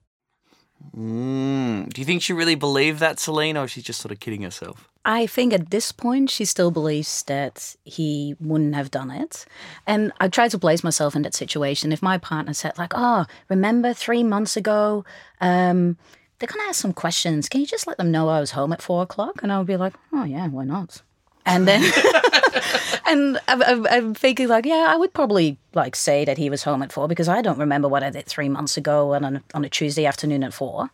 Mm. 0.96 1.94
Do 1.94 2.02
you 2.02 2.06
think 2.06 2.22
she 2.22 2.34
really 2.34 2.56
believed 2.56 3.00
that, 3.00 3.20
Celine, 3.20 3.58
or 3.58 3.68
she's 3.68 3.84
just 3.84 4.02
sort 4.02 4.12
of 4.12 4.20
kidding 4.20 4.42
herself? 4.42 4.90
I 5.06 5.26
think 5.26 5.54
at 5.54 5.70
this 5.70 5.92
point 5.92 6.30
she 6.30 6.44
still 6.44 6.72
believes 6.72 7.24
that 7.24 7.76
he 7.84 8.36
wouldn't 8.40 8.76
have 8.76 8.92
done 8.92 9.12
it. 9.12 9.46
And 9.86 10.12
I 10.20 10.28
try 10.28 10.50
to 10.50 10.60
place 10.60 10.84
myself 10.84 11.16
in 11.16 11.22
that 11.22 11.34
situation. 11.34 11.92
If 11.92 12.02
my 12.02 12.18
partner 12.18 12.54
said, 12.54 12.78
like, 12.78 12.94
oh, 12.96 13.26
remember 13.48 13.94
three 13.94 14.24
months 14.24 14.58
ago, 14.58 15.06
um, 15.40 15.98
they're 16.40 16.48
going 16.48 16.64
to 16.64 16.70
ask 16.70 16.82
some 16.82 16.94
questions. 16.94 17.48
Can 17.48 17.62
you 17.62 17.68
just 17.68 17.88
let 17.88 17.98
them 17.98 18.12
know 18.12 18.28
I 18.28 18.40
was 18.40 18.52
home 18.52 18.74
at 18.74 18.82
four 18.82 19.02
o'clock? 19.02 19.42
And 19.42 19.52
I 19.52 19.58
would 19.60 19.68
be 19.68 19.78
like, 19.78 19.94
oh, 20.12 20.24
yeah, 20.24 20.48
why 20.48 20.66
not? 20.66 21.02
And 21.48 21.68
then, 21.68 21.82
and 23.06 23.40
I'm, 23.48 23.88
I'm, 23.88 24.14
thinking 24.14 24.50
like, 24.50 24.66
yeah, 24.66 24.88
I 24.90 24.98
would 24.98 25.14
probably 25.14 25.58
like 25.74 25.96
say 25.96 26.26
that 26.26 26.38
he 26.38 26.50
was 26.50 26.64
home 26.64 26.84
at 26.84 26.92
four 26.92 27.08
because 27.08 27.30
I 27.30 27.42
don't 27.42 27.58
remember 27.58 27.88
what 27.88 28.04
I 28.04 28.10
did 28.10 28.26
three 28.26 28.50
months 28.50 28.76
ago 28.76 29.14
on 29.14 29.24
a, 29.24 29.44
on 29.54 29.64
a 29.64 29.70
Tuesday 29.70 30.06
afternoon 30.06 30.44
at 30.44 30.54
four. 30.54 30.90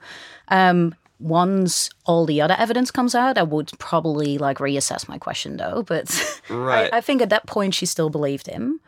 Um, 0.50 0.94
once 1.20 1.90
all 2.06 2.26
the 2.26 2.40
other 2.40 2.56
evidence 2.58 2.92
comes 2.92 3.16
out, 3.16 3.38
I 3.38 3.44
would 3.44 3.72
probably 3.80 4.38
like 4.38 4.60
reassess 4.60 5.10
my 5.10 5.18
question 5.18 5.58
though. 5.58 5.82
But 5.82 6.42
Right. 6.50 6.94
I, 6.94 6.98
I 6.98 7.02
think 7.02 7.22
at 7.22 7.30
that 7.30 7.48
point 7.48 7.74
she 7.74 7.88
still 7.88 8.10
believed 8.10 8.48
him. 8.48 8.80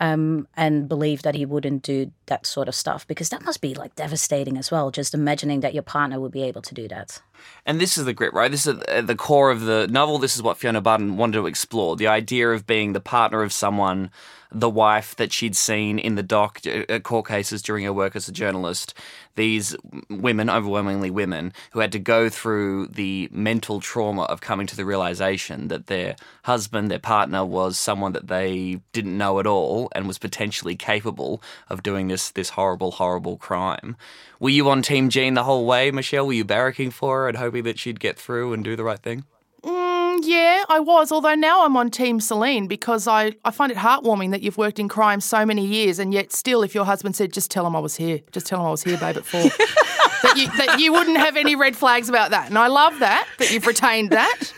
Um, 0.00 0.48
and 0.56 0.88
believed 0.88 1.22
that 1.22 1.36
he 1.36 1.46
wouldn't 1.46 1.84
do 1.84 2.10
that 2.26 2.46
sort 2.46 2.66
of 2.66 2.74
stuff 2.74 3.06
because 3.06 3.28
that 3.28 3.44
must 3.44 3.60
be 3.60 3.74
like 3.74 3.94
devastating 3.94 4.58
as 4.58 4.72
well. 4.72 4.90
Just 4.90 5.14
imagining 5.14 5.60
that 5.60 5.72
your 5.72 5.84
partner 5.84 6.18
would 6.18 6.32
be 6.32 6.42
able 6.42 6.62
to 6.62 6.74
do 6.74 6.88
that. 6.88 7.22
And 7.66 7.80
this 7.80 7.96
is 7.96 8.04
the 8.04 8.12
grit, 8.12 8.34
right? 8.34 8.50
This 8.50 8.66
is 8.66 8.78
at 8.88 9.06
the 9.06 9.16
core 9.16 9.50
of 9.50 9.62
the 9.62 9.86
novel. 9.88 10.18
This 10.18 10.36
is 10.36 10.42
what 10.42 10.58
Fiona 10.58 10.80
Barton 10.80 11.16
wanted 11.16 11.38
to 11.38 11.46
explore 11.46 11.96
the 11.96 12.08
idea 12.08 12.50
of 12.50 12.66
being 12.66 12.92
the 12.92 13.00
partner 13.00 13.42
of 13.42 13.52
someone, 13.52 14.10
the 14.52 14.70
wife 14.70 15.16
that 15.16 15.32
she'd 15.32 15.56
seen 15.56 15.98
in 15.98 16.14
the 16.14 16.22
dock 16.22 16.60
uh, 16.66 16.84
at 16.88 17.02
court 17.02 17.26
cases 17.26 17.62
during 17.62 17.84
her 17.84 17.92
work 17.92 18.14
as 18.14 18.28
a 18.28 18.32
journalist. 18.32 18.94
These 19.36 19.74
women, 20.08 20.48
overwhelmingly 20.48 21.10
women, 21.10 21.52
who 21.72 21.80
had 21.80 21.90
to 21.90 21.98
go 21.98 22.28
through 22.28 22.86
the 22.86 23.28
mental 23.32 23.80
trauma 23.80 24.22
of 24.22 24.40
coming 24.40 24.68
to 24.68 24.76
the 24.76 24.84
realization 24.84 25.66
that 25.68 25.88
their 25.88 26.14
husband, 26.44 26.88
their 26.88 27.00
partner, 27.00 27.44
was 27.44 27.76
someone 27.76 28.12
that 28.12 28.28
they 28.28 28.80
didn't 28.92 29.18
know 29.18 29.40
at 29.40 29.46
all 29.46 29.88
and 29.92 30.06
was 30.06 30.18
potentially 30.18 30.76
capable 30.76 31.42
of 31.68 31.82
doing 31.82 32.06
this 32.06 32.30
this 32.30 32.50
horrible, 32.50 32.92
horrible 32.92 33.36
crime. 33.36 33.96
Were 34.38 34.50
you 34.50 34.68
on 34.68 34.82
Team 34.82 35.08
Jean 35.08 35.34
the 35.34 35.44
whole 35.44 35.66
way, 35.66 35.90
Meshel? 35.90 36.26
Were 36.26 36.32
you 36.32 36.44
barracking 36.44 36.92
for 36.92 37.22
her 37.22 37.28
hoping 37.36 37.64
that 37.64 37.78
she'd 37.78 38.00
get 38.00 38.18
through 38.18 38.52
and 38.52 38.64
do 38.64 38.76
the 38.76 38.84
right 38.84 38.98
thing? 38.98 39.24
Mm, 39.62 40.20
yeah, 40.22 40.64
I 40.68 40.80
was. 40.80 41.10
Although 41.10 41.34
now 41.34 41.64
I'm 41.64 41.76
on 41.76 41.90
Team 41.90 42.20
Celine 42.20 42.66
because 42.66 43.08
I, 43.08 43.34
I 43.44 43.50
find 43.50 43.72
it 43.72 43.78
heartwarming 43.78 44.30
that 44.32 44.42
you've 44.42 44.58
worked 44.58 44.78
in 44.78 44.88
crime 44.88 45.20
so 45.20 45.46
many 45.46 45.64
years 45.66 45.98
and 45.98 46.12
yet 46.12 46.32
still, 46.32 46.62
if 46.62 46.74
your 46.74 46.84
husband 46.84 47.16
said, 47.16 47.32
just 47.32 47.50
tell 47.50 47.66
him 47.66 47.74
I 47.74 47.80
was 47.80 47.96
here, 47.96 48.20
just 48.32 48.46
tell 48.46 48.60
him 48.60 48.66
I 48.66 48.70
was 48.70 48.82
here, 48.82 48.98
babe, 48.98 49.16
at 49.16 49.24
four, 49.24 49.42
that, 50.22 50.34
you, 50.36 50.48
that 50.58 50.78
you 50.78 50.92
wouldn't 50.92 51.16
have 51.16 51.36
any 51.36 51.56
red 51.56 51.76
flags 51.76 52.08
about 52.08 52.30
that. 52.30 52.48
And 52.48 52.58
I 52.58 52.66
love 52.66 52.98
that, 52.98 53.26
that 53.38 53.50
you've 53.50 53.66
retained 53.66 54.10
that. 54.10 54.52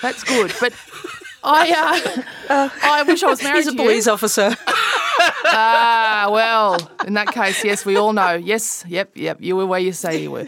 That's 0.00 0.24
good. 0.24 0.54
But 0.60 0.72
I, 1.42 2.14
uh, 2.48 2.68
I 2.82 3.02
wish 3.04 3.22
I 3.22 3.28
was 3.28 3.42
married 3.42 3.56
He's 3.64 3.66
a 3.68 3.70
to 3.72 3.76
you. 3.76 3.82
police 3.82 4.06
officer. 4.06 4.54
Ah, 5.50 6.28
well, 6.30 6.90
in 7.06 7.14
that 7.14 7.28
case, 7.28 7.64
yes, 7.64 7.84
we 7.84 7.96
all 7.96 8.12
know. 8.12 8.34
Yes, 8.34 8.84
yep, 8.86 9.10
yep, 9.16 9.38
you 9.40 9.56
were 9.56 9.66
where 9.66 9.80
you 9.80 9.92
say 9.92 10.22
you 10.22 10.30
were. 10.30 10.46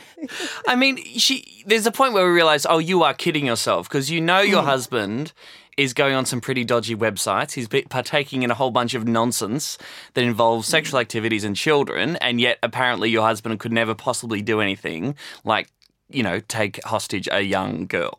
I 0.68 0.76
mean, 0.76 0.96
she. 1.18 1.64
There's 1.66 1.86
a 1.86 1.90
point 1.92 2.12
where 2.12 2.24
we 2.24 2.30
realize, 2.32 2.66
oh, 2.68 2.78
you 2.78 3.02
are 3.02 3.12
kidding 3.14 3.46
yourself 3.46 3.88
because 3.88 4.10
you 4.10 4.20
know 4.20 4.40
your 4.40 4.62
husband 4.62 5.32
is 5.76 5.92
going 5.92 6.14
on 6.14 6.24
some 6.26 6.40
pretty 6.40 6.64
dodgy 6.64 6.94
websites. 6.94 7.52
He's 7.54 7.66
partaking 7.88 8.42
in 8.42 8.50
a 8.50 8.54
whole 8.54 8.70
bunch 8.70 8.94
of 8.94 9.08
nonsense 9.08 9.76
that 10.14 10.22
involves 10.22 10.68
sexual 10.68 11.00
activities 11.00 11.42
and 11.42 11.56
children, 11.56 12.16
and 12.16 12.40
yet 12.40 12.58
apparently 12.62 13.10
your 13.10 13.22
husband 13.22 13.58
could 13.58 13.72
never 13.72 13.94
possibly 13.94 14.40
do 14.42 14.60
anything 14.60 15.16
like, 15.44 15.68
you 16.10 16.22
know, 16.22 16.38
take 16.40 16.82
hostage 16.84 17.28
a 17.32 17.40
young 17.40 17.86
girl. 17.86 18.14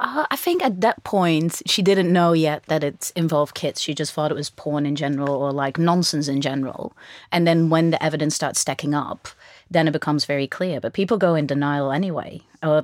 Uh, 0.00 0.26
I 0.30 0.36
think 0.36 0.62
at 0.62 0.80
that 0.80 1.02
point 1.04 1.62
she 1.66 1.82
didn't 1.82 2.12
know 2.12 2.32
yet 2.32 2.64
that 2.66 2.82
it 2.82 3.12
involved 3.14 3.54
kids. 3.54 3.80
She 3.80 3.94
just 3.94 4.12
thought 4.12 4.30
it 4.30 4.36
was 4.36 4.50
porn 4.50 4.86
in 4.86 4.96
general 4.96 5.30
or 5.30 5.52
like 5.52 5.78
nonsense 5.78 6.28
in 6.28 6.40
general. 6.40 6.96
And 7.30 7.46
then 7.46 7.70
when 7.70 7.90
the 7.90 8.02
evidence 8.02 8.34
starts 8.34 8.60
stacking 8.60 8.94
up, 8.94 9.28
then 9.70 9.88
it 9.88 9.92
becomes 9.92 10.24
very 10.24 10.46
clear. 10.46 10.80
But 10.80 10.94
people 10.94 11.16
go 11.16 11.34
in 11.34 11.46
denial 11.46 11.92
anyway. 11.92 12.42
Uh, 12.62 12.82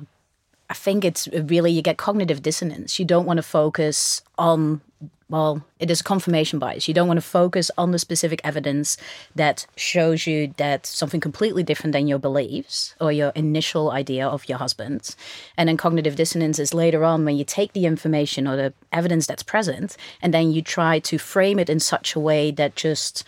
I 0.69 0.73
think 0.73 1.03
it's 1.03 1.27
really 1.27 1.71
you 1.71 1.81
get 1.81 1.97
cognitive 1.97 2.41
dissonance. 2.41 2.97
You 2.97 3.05
don't 3.05 3.25
want 3.25 3.37
to 3.37 3.43
focus 3.43 4.21
on 4.37 4.81
well, 5.31 5.63
it 5.79 5.89
is 5.89 6.01
confirmation 6.01 6.59
bias. 6.59 6.89
You 6.89 6.93
don't 6.93 7.07
want 7.07 7.17
to 7.17 7.25
focus 7.25 7.71
on 7.77 7.91
the 7.91 7.99
specific 7.99 8.41
evidence 8.43 8.97
that 9.33 9.65
shows 9.77 10.27
you 10.27 10.53
that 10.57 10.85
something 10.85 11.21
completely 11.21 11.63
different 11.63 11.93
than 11.93 12.05
your 12.05 12.19
beliefs 12.19 12.95
or 12.99 13.13
your 13.13 13.29
initial 13.29 13.91
idea 13.91 14.27
of 14.27 14.49
your 14.49 14.57
husband. 14.57 15.15
And 15.55 15.69
then 15.69 15.77
cognitive 15.77 16.17
dissonance 16.17 16.59
is 16.59 16.73
later 16.73 17.05
on 17.05 17.23
when 17.23 17.37
you 17.37 17.45
take 17.45 17.71
the 17.71 17.85
information 17.85 18.45
or 18.45 18.57
the 18.57 18.73
evidence 18.91 19.25
that's 19.25 19.41
present 19.41 19.95
and 20.21 20.33
then 20.33 20.51
you 20.51 20.61
try 20.61 20.99
to 20.99 21.17
frame 21.17 21.59
it 21.59 21.69
in 21.69 21.79
such 21.79 22.13
a 22.13 22.19
way 22.19 22.51
that 22.51 22.75
just 22.75 23.23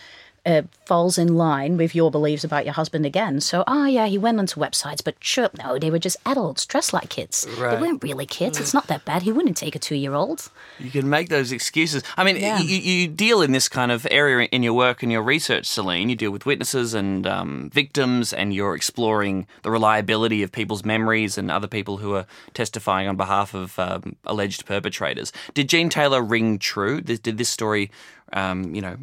uh, 0.46 0.64
falls 0.86 1.18
in 1.18 1.36
line 1.36 1.78
with 1.78 1.96
your 1.96 2.12
beliefs 2.12 2.44
about 2.44 2.66
your 2.66 2.74
husband 2.74 3.06
again. 3.06 3.40
So, 3.40 3.64
oh 3.68 3.86
yeah, 3.86 4.08
he 4.08 4.18
went 4.18 4.40
onto 4.40 4.60
websites, 4.60 5.02
but 5.04 5.16
sure, 5.20 5.50
no, 5.58 5.80
they 5.80 5.90
were 5.90 6.00
just 6.00 6.18
adults 6.26 6.66
dressed 6.66 6.92
like 6.92 7.10
kids. 7.10 7.48
Right. 7.58 7.76
They 7.76 7.82
weren't 7.82 8.04
really 8.04 8.26
kids. 8.26 8.60
It's 8.60 8.74
not 8.74 8.88
that 8.88 9.06
bad. 9.06 9.22
He 9.22 9.32
wouldn't 9.32 9.56
take 9.56 9.76
a 9.76 9.80
two-year-old. 9.80 10.50
You 10.80 10.92
can 10.92 11.10
make 11.10 11.30
those 11.30 11.52
excuses. 11.52 12.04
I 12.18 12.24
mean, 12.26 12.36
Yeah. 12.36 12.60
you, 12.60 12.76
you 12.78 13.08
deal 13.08 13.42
in 13.42 13.54
this 13.54 13.70
kind 13.70 13.92
of 13.92 14.06
area 14.12 14.50
in 14.52 14.64
your 14.64 14.74
work 14.74 15.02
and 15.02 15.12
your 15.12 15.24
research, 15.24 15.66
Celine. 15.66 16.10
You 16.10 16.16
deal 16.18 16.32
with 16.32 16.46
witnesses 16.46 16.94
and 16.94 17.26
um, 17.26 17.70
victims, 17.74 18.34
and 18.34 18.54
you're 18.54 18.76
exploring 18.76 19.48
the 19.62 19.72
reliability 19.72 20.44
of 20.44 20.52
people's 20.52 20.84
memories 20.84 21.38
and 21.38 21.50
other 21.50 21.68
people 21.68 21.98
who 21.98 22.16
are 22.16 22.26
testifying 22.54 23.08
on 23.08 23.16
behalf 23.16 23.54
of 23.54 23.80
um, 23.80 24.18
alleged 24.26 24.66
perpetrators. 24.66 25.32
Did 25.54 25.70
Jean 25.70 25.90
Taylor 25.90 26.22
ring 26.22 26.60
true? 26.60 27.00
Did, 27.00 27.24
did 27.24 27.38
this 27.38 27.50
story, 27.50 27.90
um, 28.34 28.76
you 28.76 28.82
know, 28.82 28.98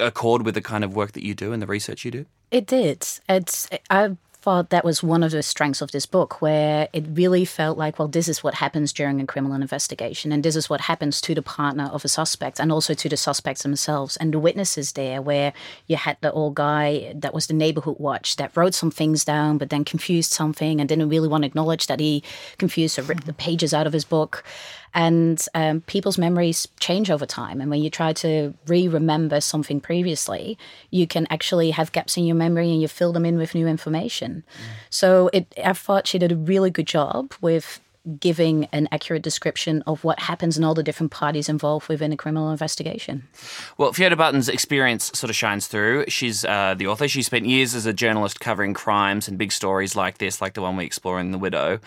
accord 0.00 0.44
with 0.44 0.54
the 0.54 0.62
kind 0.62 0.84
of 0.84 0.94
work 0.94 1.12
that 1.12 1.24
you 1.24 1.34
do 1.34 1.52
and 1.52 1.62
the 1.62 1.66
research 1.66 2.04
you 2.04 2.10
do? 2.10 2.26
It 2.50 2.66
did. 2.66 3.06
It's. 3.28 3.68
I 3.88 4.16
thought 4.42 4.70
that 4.70 4.86
was 4.86 5.02
one 5.02 5.22
of 5.22 5.32
the 5.32 5.42
strengths 5.42 5.82
of 5.82 5.92
this 5.92 6.06
book, 6.06 6.40
where 6.40 6.88
it 6.94 7.04
really 7.10 7.44
felt 7.44 7.76
like, 7.76 7.98
well, 7.98 8.08
this 8.08 8.26
is 8.26 8.42
what 8.42 8.54
happens 8.54 8.90
during 8.90 9.20
a 9.20 9.26
criminal 9.26 9.60
investigation, 9.60 10.32
and 10.32 10.42
this 10.42 10.56
is 10.56 10.70
what 10.70 10.80
happens 10.80 11.20
to 11.20 11.34
the 11.34 11.42
partner 11.42 11.90
of 11.92 12.04
a 12.04 12.08
suspect, 12.08 12.58
and 12.58 12.72
also 12.72 12.94
to 12.94 13.08
the 13.08 13.18
suspects 13.18 13.62
themselves, 13.62 14.16
and 14.16 14.32
the 14.32 14.38
witnesses 14.38 14.92
there, 14.92 15.20
where 15.20 15.52
you 15.88 15.96
had 15.96 16.16
the 16.22 16.32
old 16.32 16.54
guy 16.54 17.12
that 17.14 17.34
was 17.34 17.48
the 17.48 17.54
neighborhood 17.54 17.96
watch 17.98 18.36
that 18.36 18.56
wrote 18.56 18.74
some 18.74 18.90
things 18.90 19.24
down, 19.24 19.58
but 19.58 19.68
then 19.68 19.84
confused 19.84 20.32
something 20.32 20.80
and 20.80 20.88
didn't 20.88 21.10
really 21.10 21.28
want 21.28 21.42
to 21.42 21.46
acknowledge 21.46 21.86
that 21.86 22.00
he 22.00 22.22
confused 22.56 22.98
or 22.98 23.02
ripped 23.02 23.26
the 23.26 23.34
pages 23.34 23.74
out 23.74 23.86
of 23.86 23.92
his 23.92 24.06
book. 24.06 24.42
And 24.94 25.44
um, 25.54 25.82
people's 25.82 26.18
memories 26.18 26.66
change 26.80 27.10
over 27.10 27.26
time. 27.26 27.60
And 27.60 27.70
when 27.70 27.82
you 27.82 27.90
try 27.90 28.12
to 28.14 28.54
re 28.66 28.88
remember 28.88 29.40
something 29.40 29.80
previously, 29.80 30.58
you 30.90 31.06
can 31.06 31.26
actually 31.30 31.70
have 31.70 31.92
gaps 31.92 32.16
in 32.16 32.24
your 32.24 32.36
memory 32.36 32.70
and 32.70 32.80
you 32.80 32.88
fill 32.88 33.12
them 33.12 33.24
in 33.24 33.38
with 33.38 33.54
new 33.54 33.66
information. 33.66 34.44
So 34.90 35.30
it, 35.32 35.52
I 35.64 35.72
thought 35.72 36.06
she 36.06 36.18
did 36.18 36.32
a 36.32 36.36
really 36.36 36.70
good 36.70 36.86
job 36.86 37.32
with 37.40 37.80
giving 38.18 38.64
an 38.72 38.88
accurate 38.90 39.22
description 39.22 39.82
of 39.86 40.02
what 40.04 40.18
happens 40.18 40.56
and 40.56 40.64
all 40.64 40.74
the 40.74 40.82
different 40.82 41.12
parties 41.12 41.48
involved 41.48 41.88
within 41.88 42.12
a 42.12 42.16
criminal 42.16 42.50
investigation. 42.50 43.28
Well, 43.76 43.92
Fiona 43.92 44.16
Barton's 44.16 44.48
experience 44.48 45.10
sort 45.14 45.28
of 45.28 45.36
shines 45.36 45.66
through. 45.66 46.06
She's 46.08 46.44
uh, 46.44 46.74
the 46.76 46.86
author. 46.86 47.08
She 47.08 47.22
spent 47.22 47.46
years 47.46 47.74
as 47.74 47.86
a 47.86 47.92
journalist 47.92 48.40
covering 48.40 48.72
crimes 48.72 49.28
and 49.28 49.36
big 49.36 49.52
stories 49.52 49.94
like 49.96 50.18
this, 50.18 50.40
like 50.40 50.54
the 50.54 50.62
one 50.62 50.76
we 50.76 50.84
explore 50.84 51.20
in 51.20 51.30
The 51.30 51.38
Widow. 51.38 51.80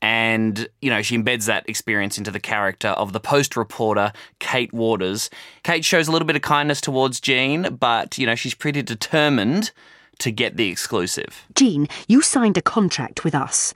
And, 0.00 0.68
you 0.80 0.90
know, 0.90 1.02
she 1.02 1.18
embeds 1.18 1.46
that 1.46 1.68
experience 1.68 2.18
into 2.18 2.30
the 2.30 2.38
character 2.38 2.88
of 2.88 3.12
the 3.12 3.18
Post 3.18 3.56
reporter, 3.56 4.12
Kate 4.38 4.72
Waters. 4.72 5.28
Kate 5.64 5.84
shows 5.84 6.06
a 6.06 6.12
little 6.12 6.26
bit 6.26 6.36
of 6.36 6.42
kindness 6.42 6.80
towards 6.80 7.20
Jean, 7.20 7.74
but, 7.74 8.16
you 8.16 8.24
know, 8.24 8.36
she's 8.36 8.54
pretty 8.54 8.82
determined 8.82 9.72
to 10.20 10.30
get 10.30 10.56
the 10.56 10.68
exclusive. 10.68 11.44
Jean, 11.54 11.88
you 12.06 12.22
signed 12.22 12.56
a 12.56 12.62
contract 12.62 13.24
with 13.24 13.34
us. 13.34 13.74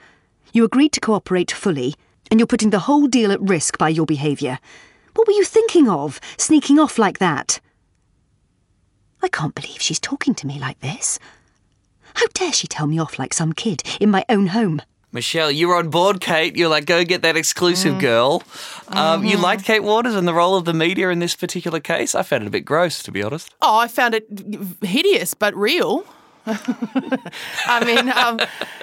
You 0.52 0.64
agreed 0.64 0.93
to 0.93 1.00
cooperate 1.00 1.50
fully, 1.50 1.95
and 2.31 2.38
you're 2.38 2.47
putting 2.47 2.71
the 2.71 2.81
whole 2.81 3.09
deal 3.09 3.33
at 3.33 3.41
risk 3.41 3.76
by 3.76 3.88
your 3.88 4.07
behaviour. 4.07 4.59
What 5.14 5.26
were 5.26 5.35
you 5.35 5.45
thinking 5.45 5.88
of, 5.88 6.21
sneaking 6.37 6.79
off 6.79 6.99
like 6.99 7.19
that? 7.19 7.61
I 9.23 9.29
can't 9.29 9.55
believe 9.55 9.81
she's 9.81 10.00
talking 10.00 10.35
to 10.35 10.47
me 10.47 10.59
like 10.61 10.81
this. 10.81 11.19
How 12.14 12.26
dare 12.35 12.52
she 12.52 12.67
tell 12.67 12.87
me 12.87 12.99
off 12.99 13.19
like 13.19 13.35
some 13.35 13.52
kid 13.52 13.83
in 14.00 14.11
my 14.11 14.25
own 14.29 14.49
home? 14.49 14.83
Meshel, 15.12 15.54
you 15.54 15.69
were 15.69 15.76
on 15.76 15.90
board, 15.90 16.21
Kate. 16.21 16.57
You're 16.57 16.71
like, 16.71 16.87
go 16.87 17.04
get 17.04 17.21
that 17.23 17.37
exclusive 17.37 17.99
girl. 17.99 18.42
Um, 18.88 19.25
You 19.25 19.37
liked 19.37 19.64
Kate 19.64 19.83
Waters 19.83 20.14
and 20.14 20.26
the 20.26 20.33
role 20.33 20.57
of 20.57 20.64
the 20.64 20.73
media 20.73 21.11
in 21.11 21.19
this 21.19 21.37
particular 21.37 21.81
case? 21.81 22.14
I 22.14 22.23
found 22.23 22.45
it 22.45 22.47
a 22.47 22.50
bit 22.50 22.64
gross, 22.64 23.02
to 23.02 23.12
be 23.12 23.23
honest. 23.23 23.54
Oh, 23.61 23.76
I 23.78 23.88
found 23.88 24.14
it 24.14 24.26
hideous, 24.83 25.35
but 25.35 25.54
real. 25.54 26.07
I 27.66 27.84
mean, 27.84 28.08
um, 28.08 28.40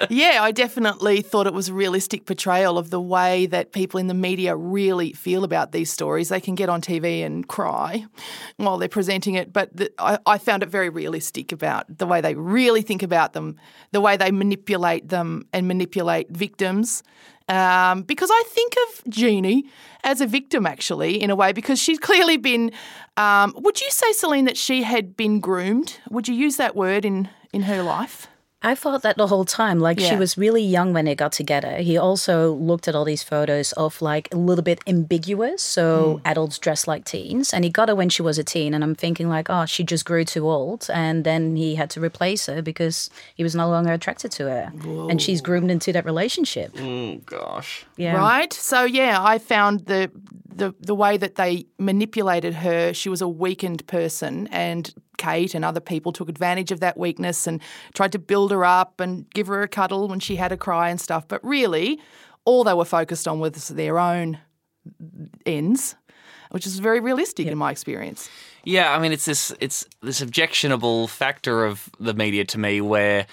yeah, 0.08 0.38
I 0.40 0.50
definitely 0.50 1.20
thought 1.20 1.46
it 1.46 1.52
was 1.52 1.68
a 1.68 1.74
realistic 1.74 2.24
portrayal 2.24 2.78
of 2.78 2.90
the 2.90 3.00
way 3.00 3.46
that 3.46 3.72
people 3.72 4.00
in 4.00 4.06
the 4.06 4.14
media 4.14 4.56
really 4.56 5.12
feel 5.12 5.44
about 5.44 5.72
these 5.72 5.92
stories. 5.92 6.30
They 6.30 6.40
can 6.40 6.54
get 6.54 6.68
on 6.68 6.80
TV 6.80 7.24
and 7.24 7.46
cry 7.46 8.06
while 8.56 8.78
they're 8.78 8.88
presenting 8.88 9.34
it, 9.34 9.52
but 9.52 9.76
the, 9.76 9.92
I, 9.98 10.18
I 10.24 10.38
found 10.38 10.62
it 10.62 10.70
very 10.70 10.88
realistic 10.88 11.52
about 11.52 11.98
the 11.98 12.06
way 12.06 12.20
they 12.20 12.34
really 12.34 12.82
think 12.82 13.02
about 13.02 13.34
them, 13.34 13.56
the 13.92 14.00
way 14.00 14.16
they 14.16 14.30
manipulate 14.30 15.08
them 15.08 15.46
and 15.52 15.68
manipulate 15.68 16.30
victims. 16.30 17.02
Um, 17.50 18.02
because 18.02 18.30
I 18.32 18.44
think 18.46 18.74
of 18.88 19.12
Jeannie 19.12 19.66
as 20.04 20.20
a 20.20 20.26
victim, 20.26 20.66
actually, 20.66 21.20
in 21.20 21.30
a 21.30 21.36
way, 21.36 21.52
because 21.52 21.78
she's 21.80 21.98
clearly 21.98 22.36
been. 22.36 22.70
Um, 23.16 23.52
would 23.56 23.80
you 23.80 23.90
say, 23.90 24.12
Celine, 24.12 24.44
that 24.46 24.56
she 24.56 24.84
had 24.84 25.16
been 25.16 25.40
groomed? 25.40 25.98
Would 26.10 26.28
you 26.28 26.34
use 26.34 26.56
that 26.56 26.76
word 26.76 27.04
in 27.04 27.28
in 27.52 27.62
her 27.62 27.82
life? 27.82 28.28
I 28.62 28.74
thought 28.74 29.02
that 29.02 29.16
the 29.16 29.26
whole 29.26 29.46
time. 29.46 29.80
Like 29.80 29.98
she 29.98 30.16
was 30.16 30.36
really 30.36 30.62
young 30.62 30.92
when 30.92 31.06
they 31.06 31.14
got 31.14 31.32
together. 31.32 31.78
He 31.78 31.96
also 31.96 32.52
looked 32.52 32.88
at 32.88 32.94
all 32.94 33.04
these 33.06 33.22
photos 33.22 33.72
of 33.72 34.02
like 34.02 34.28
a 34.32 34.36
little 34.36 34.62
bit 34.62 34.80
ambiguous, 34.86 35.62
so 35.62 36.18
hmm. 36.18 36.28
adults 36.28 36.58
dressed 36.58 36.86
like 36.86 37.06
teens. 37.06 37.54
And 37.54 37.64
he 37.64 37.70
got 37.70 37.88
her 37.88 37.94
when 37.94 38.10
she 38.10 38.20
was 38.20 38.38
a 38.38 38.44
teen. 38.44 38.74
And 38.74 38.84
I'm 38.84 38.94
thinking 38.94 39.28
like, 39.30 39.48
oh, 39.48 39.64
she 39.64 39.82
just 39.82 40.04
grew 40.04 40.24
too 40.24 40.48
old, 40.48 40.88
and 40.92 41.24
then 41.24 41.56
he 41.56 41.76
had 41.76 41.88
to 41.90 42.00
replace 42.00 42.46
her 42.46 42.60
because 42.60 43.08
he 43.34 43.42
was 43.42 43.54
no 43.54 43.68
longer 43.70 43.92
attracted 43.92 44.30
to 44.32 44.44
her, 44.44 44.72
and 45.08 45.22
she's 45.22 45.40
groomed 45.40 45.70
into 45.70 45.92
that 45.92 46.04
relationship. 46.04 46.72
Oh, 46.78 47.16
gosh. 47.24 47.86
Yeah. 47.96 48.16
Right. 48.16 48.52
So 48.52 48.84
yeah, 48.84 49.22
I 49.22 49.38
found 49.38 49.86
the 49.86 50.10
the 50.54 50.74
the 50.80 50.94
way 50.94 51.16
that 51.16 51.36
they 51.36 51.66
manipulated 51.78 52.54
her. 52.54 52.92
She 52.92 53.08
was 53.08 53.22
a 53.22 53.28
weakened 53.28 53.86
person, 53.86 54.48
and 54.48 54.92
Kate 55.20 55.54
and 55.54 55.64
other 55.64 55.80
people 55.80 56.12
took 56.12 56.28
advantage 56.28 56.72
of 56.72 56.80
that 56.80 56.96
weakness 56.96 57.46
and 57.46 57.60
tried 57.94 58.12
to 58.12 58.18
build 58.18 58.50
her 58.50 58.64
up 58.64 58.98
and 59.00 59.30
give 59.30 59.46
her 59.46 59.62
a 59.62 59.68
cuddle 59.68 60.08
when 60.08 60.18
she 60.18 60.36
had 60.36 60.50
a 60.50 60.56
cry 60.56 60.88
and 60.88 61.00
stuff. 61.00 61.28
But 61.28 61.44
really, 61.44 62.00
all 62.44 62.64
they 62.64 62.74
were 62.74 62.84
focused 62.84 63.28
on 63.28 63.38
was 63.38 63.68
their 63.68 63.98
own 63.98 64.38
ends, 65.44 65.94
which 66.50 66.66
is 66.66 66.78
very 66.78 67.00
realistic 67.00 67.46
in 67.46 67.58
my 67.58 67.70
experience. 67.70 68.30
Yeah, 68.64 68.94
I 68.94 68.98
mean, 68.98 69.12
it's 69.12 69.26
this 69.26 69.52
it's 69.60 69.86
this 70.02 70.20
objectionable 70.22 71.06
factor 71.06 71.64
of 71.64 71.90
the 71.98 72.14
media 72.14 72.44
to 72.46 72.58
me 72.58 72.80
where 72.80 73.26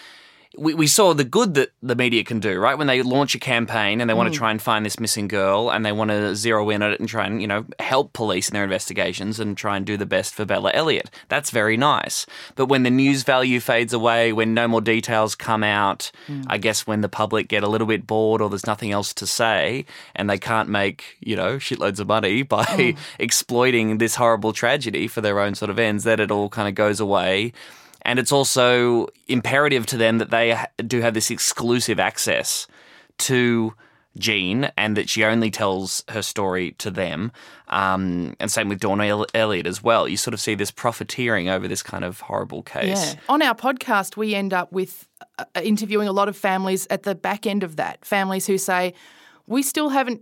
we, 0.58 0.74
we 0.74 0.88
saw 0.88 1.14
the 1.14 1.24
good 1.24 1.54
that 1.54 1.72
the 1.84 1.96
media 1.96 2.24
can 2.24 2.40
do, 2.40 2.60
right? 2.60 2.78
When 2.78 2.88
they 2.88 3.02
launch 3.04 3.36
a 3.36 3.40
campaign 3.40 4.02
and 4.02 4.10
they 4.10 4.14
want 4.14 4.32
to 4.32 4.36
mm. 4.36 4.40
try 4.40 4.52
and 4.52 4.62
find 4.62 4.86
this 4.86 5.00
missing 5.00 5.28
girl 5.28 5.70
and 5.70 5.86
they 5.86 5.92
want 5.92 6.10
to 6.10 6.36
zero 6.36 6.70
in 6.70 6.82
on 6.82 6.92
it 6.92 7.00
and 7.00 7.08
try 7.08 7.26
and, 7.26 7.42
you 7.42 7.48
know, 7.48 7.66
help 7.80 8.14
police 8.14 8.50
in 8.50 8.54
their 8.54 8.64
investigations 8.64 9.40
and 9.40 9.56
try 9.56 9.78
and 9.78 9.86
do 9.86 9.98
the 9.98 10.06
best 10.06 10.34
for 10.34 10.46
Bella 10.46 10.72
Elliott. 10.74 11.12
That's 11.30 11.52
very 11.52 11.78
nice. 11.78 12.26
But 12.56 12.66
when 12.66 12.84
the 12.84 12.90
news 12.90 13.24
value 13.24 13.60
fades 13.60 13.94
away, 13.94 14.34
when 14.34 14.54
no 14.54 14.68
more 14.68 14.82
details 14.82 15.36
come 15.36 15.64
out, 15.64 16.12
mm. 16.28 16.44
I 16.48 16.58
guess 16.58 16.88
when 16.88 17.02
the 17.02 17.10
public 17.10 17.48
get 17.48 17.64
a 17.64 17.68
little 17.68 17.88
bit 17.88 18.08
bored 18.08 18.42
or 18.42 18.50
there's 18.50 18.68
nothing 18.68 18.92
else 18.92 19.14
to 19.16 19.28
say 19.28 19.86
and 20.16 20.30
they 20.30 20.40
can't 20.40 20.70
make, 20.70 21.18
you 21.20 21.36
know, 21.36 21.58
shitloads 21.58 22.00
of 22.00 22.08
money 22.08 22.42
by 22.42 22.66
mm. 22.66 22.98
exploiting 23.20 24.00
this 24.00 24.16
horrible 24.16 24.54
tragedy 24.54 25.08
for 25.08 25.22
their 25.22 25.40
own 25.40 25.54
sort 25.54 25.70
of 25.70 25.78
ends, 25.78 26.04
that 26.04 26.20
it 26.20 26.32
all 26.32 26.50
kind 26.50 26.68
of 26.68 26.74
goes 26.74 27.00
away. 27.00 27.54
And 28.08 28.18
it's 28.18 28.32
also 28.32 29.08
imperative 29.28 29.86
to 29.88 29.98
them 29.98 30.18
that 30.18 30.32
they 30.32 30.58
do 30.88 31.02
have 31.02 31.14
this 31.14 31.30
exclusive 31.30 32.00
access 32.00 32.66
to 33.20 33.74
Jean 34.18 34.72
and 34.78 34.98
that 34.98 35.10
she 35.10 35.24
only 35.24 35.52
tells 35.52 36.04
her 36.08 36.22
story 36.22 36.72
to 36.80 36.90
them. 36.90 37.32
Um, 37.68 38.36
and 38.40 38.50
same 38.50 38.70
with 38.70 38.80
Dawn 38.80 39.02
El- 39.02 39.28
Elliott 39.34 39.68
as 39.68 39.84
well. 39.84 40.08
You 40.08 40.18
sort 40.18 40.34
of 40.34 40.40
see 40.40 40.56
this 40.56 40.72
profiteering 40.72 41.50
over 41.50 41.68
this 41.68 41.84
kind 41.84 42.04
of 42.04 42.22
horrible 42.22 42.64
case. 42.64 43.14
Yeah. 43.14 43.20
On 43.30 43.42
our 43.42 43.54
podcast, 43.54 44.16
we 44.16 44.34
end 44.34 44.54
up 44.54 44.72
with 44.72 45.08
uh, 45.38 45.44
interviewing 45.62 46.08
a 46.08 46.14
lot 46.14 46.30
of 46.30 46.38
families 46.38 46.88
at 46.90 47.04
the 47.04 47.14
back 47.14 47.46
end 47.46 47.64
of 47.64 47.76
that. 47.76 48.06
Families 48.06 48.48
who 48.48 48.58
say, 48.58 48.94
we 49.48 49.62
still 49.62 49.90
haven't 49.90 50.22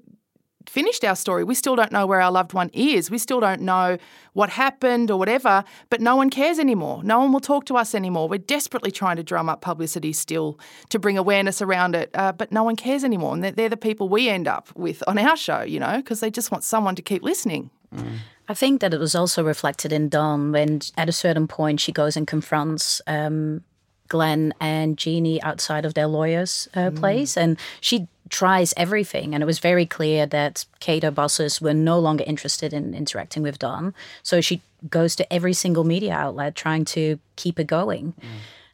finished 0.69 1.03
our 1.03 1.15
story. 1.15 1.43
We 1.43 1.55
still 1.55 1.75
don't 1.75 1.91
know 1.91 2.05
where 2.05 2.21
our 2.21 2.31
loved 2.31 2.53
one 2.53 2.69
is. 2.73 3.11
We 3.11 3.17
still 3.17 3.39
don't 3.39 3.61
know 3.61 3.97
what 4.33 4.49
happened 4.49 5.11
or 5.11 5.17
whatever, 5.17 5.63
but 5.89 6.01
no 6.01 6.15
one 6.15 6.29
cares 6.29 6.59
anymore. 6.59 7.03
No 7.03 7.19
one 7.19 7.31
will 7.31 7.39
talk 7.39 7.65
to 7.65 7.77
us 7.77 7.95
anymore. 7.95 8.27
We're 8.27 8.37
desperately 8.39 8.91
trying 8.91 9.17
to 9.17 9.23
drum 9.23 9.49
up 9.49 9.61
publicity 9.61 10.13
still 10.13 10.59
to 10.89 10.99
bring 10.99 11.17
awareness 11.17 11.61
around 11.61 11.95
it, 11.95 12.09
uh, 12.13 12.31
but 12.31 12.51
no 12.51 12.63
one 12.63 12.75
cares 12.75 13.03
anymore. 13.03 13.33
And 13.33 13.43
they're, 13.43 13.51
they're, 13.51 13.69
the 13.69 13.77
people 13.77 14.09
we 14.09 14.29
end 14.29 14.47
up 14.47 14.69
with 14.75 15.03
on 15.07 15.17
our 15.17 15.35
show, 15.35 15.61
you 15.61 15.79
know, 15.79 15.97
because 15.97 16.19
they 16.19 16.29
just 16.29 16.51
want 16.51 16.63
someone 16.63 16.95
to 16.95 17.01
keep 17.01 17.23
listening. 17.23 17.71
Mm. 17.93 18.17
I 18.47 18.53
think 18.53 18.81
that 18.81 18.93
it 18.93 18.99
was 18.99 19.15
also 19.15 19.43
reflected 19.43 19.91
in 19.91 20.09
Dawn 20.09 20.51
when, 20.51 20.81
at 20.97 21.09
a 21.09 21.11
certain 21.11 21.47
point, 21.47 21.79
she 21.79 21.91
goes 21.91 22.15
and 22.15 22.27
confronts 22.27 23.01
um, 23.07 23.63
Glenn 24.07 24.53
and 24.59 24.97
Jeannie 24.97 25.41
outside 25.41 25.85
of 25.85 25.93
their 25.93 26.07
lawyer's 26.07 26.67
uh, 26.73 26.89
mm. 26.89 26.95
place, 26.95 27.37
and 27.37 27.57
she 27.81 28.07
tries 28.29 28.73
everything. 28.75 29.33
And 29.33 29.43
it 29.43 29.45
was 29.45 29.59
very 29.59 29.85
clear 29.85 30.25
that 30.25 30.65
her 30.85 31.11
bosses, 31.11 31.61
were 31.61 31.73
no 31.73 31.99
longer 31.99 32.23
interested 32.25 32.73
in 32.73 32.93
interacting 32.93 33.43
with 33.43 33.59
Dawn. 33.59 33.93
So 34.23 34.41
she 34.41 34.61
goes 34.89 35.15
to 35.15 35.33
every 35.33 35.53
single 35.53 35.83
media 35.83 36.13
outlet 36.13 36.55
trying 36.55 36.85
to 36.85 37.19
keep 37.35 37.59
it 37.59 37.67
going. 37.67 38.13
Mm. 38.19 38.27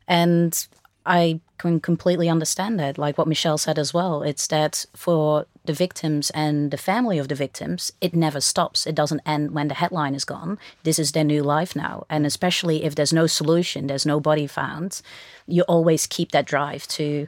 And 0.08 0.68
I 1.06 1.40
can 1.58 1.80
completely 1.80 2.30
understand 2.30 2.80
that. 2.80 2.98
Like 2.98 3.18
what 3.18 3.28
Meshel 3.28 3.60
said 3.60 3.80
as 3.80 3.94
well, 3.94 4.24
it's 4.24 4.48
that 4.48 4.86
for 4.96 5.46
the 5.66 5.74
victims 5.74 6.32
and 6.32 6.72
the 6.72 6.78
family 6.78 7.20
of 7.20 7.28
the 7.28 7.36
victims, 7.36 7.92
it 8.02 8.16
never 8.16 8.42
stops. 8.42 8.88
It 8.88 8.96
doesn't 8.96 9.22
end 9.26 9.52
when 9.52 9.68
the 9.68 9.76
headline 9.76 10.16
is 10.16 10.26
gone. 10.26 10.58
This 10.84 10.98
is 10.98 11.12
their 11.12 11.24
new 11.24 11.44
life 11.44 11.76
now. 11.76 12.06
And 12.10 12.26
especially 12.26 12.84
if 12.84 12.96
there's 12.96 13.14
no 13.14 13.28
solution, 13.28 13.88
there's 13.88 14.06
no 14.06 14.20
body 14.20 14.48
found, 14.48 15.02
you 15.46 15.64
always 15.64 16.08
keep 16.08 16.32
that 16.32 16.46
drive 16.46 16.88
to 16.90 17.28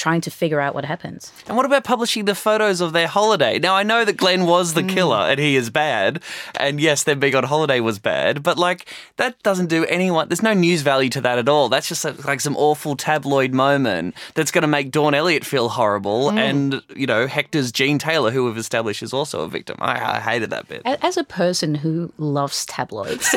trying 0.00 0.22
to 0.22 0.30
figure 0.30 0.60
out 0.60 0.74
what 0.74 0.84
happens. 0.86 1.30
And 1.46 1.56
what 1.56 1.66
about 1.66 1.84
publishing 1.84 2.24
the 2.24 2.34
photos 2.34 2.80
of 2.80 2.94
their 2.94 3.06
holiday? 3.06 3.58
Now, 3.58 3.74
I 3.74 3.82
know 3.82 4.04
that 4.06 4.16
Glenn 4.16 4.46
was 4.46 4.72
the 4.72 4.82
mm. 4.82 4.88
killer 4.88 5.18
and 5.18 5.38
he 5.38 5.56
is 5.56 5.68
bad. 5.68 6.22
And 6.58 6.80
yes, 6.80 7.04
them 7.04 7.20
being 7.20 7.36
on 7.36 7.44
holiday 7.44 7.80
was 7.80 7.98
bad. 7.98 8.42
But 8.42 8.56
like, 8.56 8.88
that 9.18 9.40
doesn't 9.42 9.66
do 9.66 9.84
anyone, 9.84 10.28
there's 10.28 10.42
no 10.42 10.54
news 10.54 10.80
value 10.80 11.10
to 11.10 11.20
that 11.20 11.38
at 11.38 11.48
all. 11.48 11.68
That's 11.68 11.86
just 11.86 12.04
like 12.24 12.40
some 12.40 12.56
awful 12.56 12.96
tabloid 12.96 13.52
moment 13.52 14.14
that's 14.34 14.50
going 14.50 14.62
to 14.62 14.68
make 14.68 14.90
Dawn 14.90 15.14
Elliott 15.14 15.44
feel 15.44 15.68
horrible. 15.68 16.30
Mm. 16.30 16.38
And, 16.38 16.82
you 16.96 17.06
know, 17.06 17.26
Hector's 17.26 17.70
Jean 17.70 17.98
Taylor, 17.98 18.30
who 18.30 18.46
we've 18.46 18.56
established 18.56 19.02
is 19.02 19.12
also 19.12 19.42
a 19.42 19.48
victim. 19.48 19.76
I, 19.80 20.16
I 20.16 20.20
hated 20.20 20.48
that 20.50 20.66
bit. 20.66 20.80
As 20.86 21.18
a 21.18 21.24
person 21.24 21.74
who 21.74 22.10
loves 22.16 22.64
tabloids. 22.64 23.28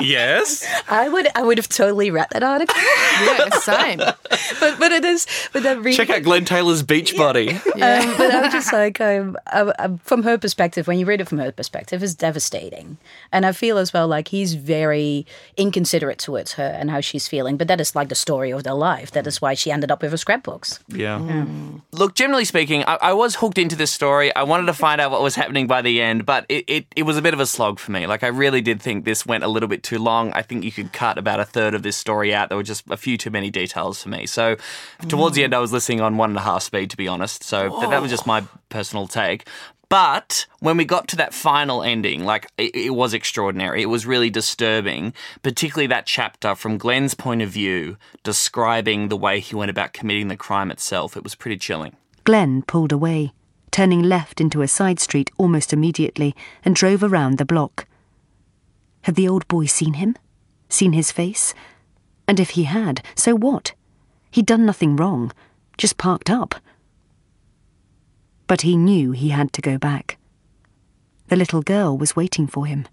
yes. 0.00 0.66
I 0.88 1.08
would 1.08 1.28
I 1.34 1.42
would 1.42 1.58
have 1.58 1.68
totally 1.68 2.10
read 2.10 2.28
that 2.30 2.42
article. 2.42 2.76
yeah, 3.22 3.50
same. 3.58 3.98
but 4.60 4.77
but 4.78 4.92
it 4.92 5.04
is. 5.04 5.26
But 5.52 5.62
that 5.62 5.78
really, 5.78 5.96
check 5.96 6.10
out 6.10 6.22
Glenn 6.22 6.44
Taylor's 6.44 6.82
beach 6.82 7.16
body. 7.16 7.58
Yeah. 7.78 8.00
Um, 8.00 8.16
but 8.16 8.34
I'm 8.34 8.50
just 8.50 8.72
like, 8.72 9.00
um, 9.00 9.36
I, 9.46 9.72
I, 9.78 9.96
from 10.02 10.24
her 10.24 10.36
perspective, 10.36 10.88
when 10.88 10.98
you 10.98 11.06
read 11.06 11.20
it 11.20 11.28
from 11.28 11.38
her 11.38 11.52
perspective, 11.52 12.02
it's 12.02 12.14
devastating. 12.14 12.98
And 13.30 13.46
I 13.46 13.52
feel 13.52 13.78
as 13.78 13.92
well 13.92 14.08
like 14.08 14.28
he's 14.28 14.54
very 14.54 15.26
inconsiderate 15.56 16.18
towards 16.18 16.54
her 16.54 16.64
and 16.64 16.90
how 16.90 17.00
she's 17.00 17.28
feeling. 17.28 17.56
But 17.56 17.68
that 17.68 17.80
is 17.80 17.94
like 17.94 18.08
the 18.08 18.16
story 18.16 18.50
of 18.50 18.64
their 18.64 18.74
life. 18.74 19.12
That 19.12 19.26
is 19.28 19.40
why 19.40 19.54
she 19.54 19.70
ended 19.70 19.92
up 19.92 20.02
with 20.02 20.10
her 20.10 20.16
scrapbooks. 20.16 20.80
Yeah. 20.88 21.18
Mm. 21.18 21.82
Look, 21.92 22.14
generally 22.14 22.44
speaking, 22.44 22.82
I, 22.84 22.98
I, 23.00 23.12
was 23.12 23.36
hooked 23.36 23.58
into 23.58 23.76
this 23.76 23.92
story. 23.92 24.34
I 24.34 24.42
wanted 24.42 24.66
to 24.66 24.74
find 24.74 25.00
out 25.00 25.10
what 25.12 25.22
was 25.22 25.36
happening 25.36 25.66
by 25.66 25.82
the 25.82 26.00
end, 26.00 26.26
but 26.26 26.44
it, 26.48 26.64
it, 26.66 26.86
it 26.96 27.02
was 27.04 27.16
a 27.16 27.22
bit 27.22 27.34
of 27.34 27.40
a 27.40 27.46
slog 27.46 27.78
for 27.78 27.92
me. 27.92 28.06
Like, 28.06 28.24
I 28.24 28.28
really 28.28 28.60
did 28.60 28.82
think 28.82 29.04
this 29.04 29.24
went 29.24 29.44
a 29.44 29.48
little 29.48 29.68
bit 29.68 29.82
too 29.82 29.98
long. 29.98 30.32
I 30.32 30.42
think 30.42 30.64
you 30.64 30.72
could 30.72 30.92
cut 30.92 31.18
about 31.18 31.38
a 31.38 31.44
third 31.44 31.74
of 31.74 31.82
this 31.82 31.96
story 31.96 32.34
out. 32.34 32.48
There 32.48 32.58
were 32.58 32.64
just 32.64 32.84
a 32.90 32.96
few 32.96 33.16
too 33.16 33.30
many 33.30 33.50
details 33.50 34.02
for 34.02 34.08
me. 34.08 34.26
So 34.26 34.56
Towards 35.08 35.36
the 35.36 35.42
hmm. 35.42 35.46
end, 35.46 35.54
I 35.54 35.58
was 35.58 35.72
listening 35.72 36.00
on 36.00 36.16
one 36.16 36.30
and 36.30 36.38
a 36.38 36.42
half 36.42 36.62
speed, 36.62 36.90
to 36.90 36.96
be 36.96 37.08
honest. 37.08 37.42
So 37.44 37.68
th- 37.68 37.90
that 37.90 38.02
was 38.02 38.10
just 38.10 38.26
my 38.26 38.44
personal 38.68 39.06
take. 39.06 39.46
But 39.88 40.46
when 40.60 40.76
we 40.76 40.84
got 40.84 41.08
to 41.08 41.16
that 41.16 41.32
final 41.32 41.82
ending, 41.82 42.24
like 42.24 42.50
it, 42.58 42.74
it, 42.74 42.90
was 42.90 43.14
extraordinary. 43.14 43.82
It 43.82 43.86
was 43.86 44.04
really 44.04 44.28
disturbing, 44.28 45.14
particularly 45.42 45.86
that 45.86 46.04
chapter 46.04 46.54
from 46.54 46.76
Glenn's 46.76 47.14
point 47.14 47.40
of 47.40 47.48
view, 47.48 47.96
describing 48.22 49.08
the 49.08 49.16
way 49.16 49.40
he 49.40 49.56
went 49.56 49.70
about 49.70 49.94
committing 49.94 50.28
the 50.28 50.36
crime 50.36 50.70
itself. 50.70 51.16
It 51.16 51.24
was 51.24 51.34
pretty 51.34 51.56
chilling. 51.56 51.96
Glenn 52.24 52.62
pulled 52.62 52.92
away, 52.92 53.32
turning 53.70 54.02
left 54.02 54.40
into 54.40 54.60
a 54.60 54.68
side 54.68 55.00
street 55.00 55.30
almost 55.38 55.72
immediately, 55.72 56.36
and 56.64 56.74
drove 56.74 57.02
around 57.02 57.38
the 57.38 57.46
block. 57.46 57.86
Had 59.02 59.14
the 59.14 59.28
old 59.28 59.48
boy 59.48 59.64
seen 59.64 59.94
him? 59.94 60.16
Seen 60.68 60.92
his 60.92 61.10
face? 61.10 61.54
And 62.26 62.38
if 62.38 62.50
he 62.50 62.64
had, 62.64 63.02
so 63.14 63.34
what? 63.34 63.72
He'd 64.30 64.46
done 64.46 64.66
nothing 64.66 64.96
wrong, 64.96 65.32
just 65.76 65.96
parked 65.96 66.30
up. 66.30 66.54
But 68.46 68.62
he 68.62 68.76
knew 68.76 69.12
he 69.12 69.28
had 69.28 69.52
to 69.54 69.62
go 69.62 69.78
back. 69.78 70.18
The 71.28 71.36
little 71.36 71.62
girl 71.62 71.96
was 71.96 72.16
waiting 72.16 72.46
for 72.46 72.66
him. 72.66 72.86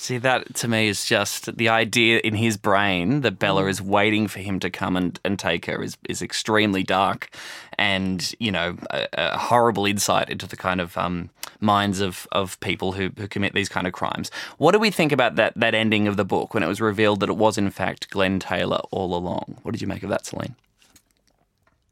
See, 0.00 0.18
that 0.18 0.54
to 0.54 0.68
me 0.68 0.86
is 0.86 1.04
just 1.04 1.56
the 1.56 1.68
idea 1.68 2.20
in 2.22 2.36
his 2.36 2.56
brain 2.56 3.22
that 3.22 3.40
Bella 3.40 3.64
mm. 3.64 3.68
is 3.68 3.82
waiting 3.82 4.28
for 4.28 4.38
him 4.38 4.60
to 4.60 4.70
come 4.70 4.96
and, 4.96 5.18
and 5.24 5.36
take 5.36 5.66
her 5.66 5.82
is, 5.82 5.96
is 6.08 6.22
extremely 6.22 6.84
dark 6.84 7.30
and, 7.76 8.32
you 8.38 8.52
know, 8.52 8.76
a, 8.90 9.08
a 9.14 9.38
horrible 9.38 9.86
insight 9.86 10.30
into 10.30 10.46
the 10.46 10.56
kind 10.56 10.80
of 10.80 10.96
um, 10.96 11.30
minds 11.60 11.98
of, 11.98 12.28
of 12.30 12.60
people 12.60 12.92
who, 12.92 13.10
who 13.18 13.26
commit 13.26 13.54
these 13.54 13.68
kind 13.68 13.88
of 13.88 13.92
crimes. 13.92 14.30
What 14.56 14.70
do 14.70 14.78
we 14.78 14.92
think 14.92 15.10
about 15.10 15.34
that, 15.34 15.54
that 15.56 15.74
ending 15.74 16.06
of 16.06 16.16
the 16.16 16.24
book 16.24 16.54
when 16.54 16.62
it 16.62 16.68
was 16.68 16.80
revealed 16.80 17.18
that 17.18 17.28
it 17.28 17.36
was, 17.36 17.58
in 17.58 17.70
fact, 17.70 18.08
Glenn 18.10 18.38
Taylor 18.38 18.80
all 18.92 19.16
along? 19.16 19.58
What 19.62 19.72
did 19.72 19.82
you 19.82 19.88
make 19.88 20.04
of 20.04 20.10
that, 20.10 20.26
Celine? 20.26 20.54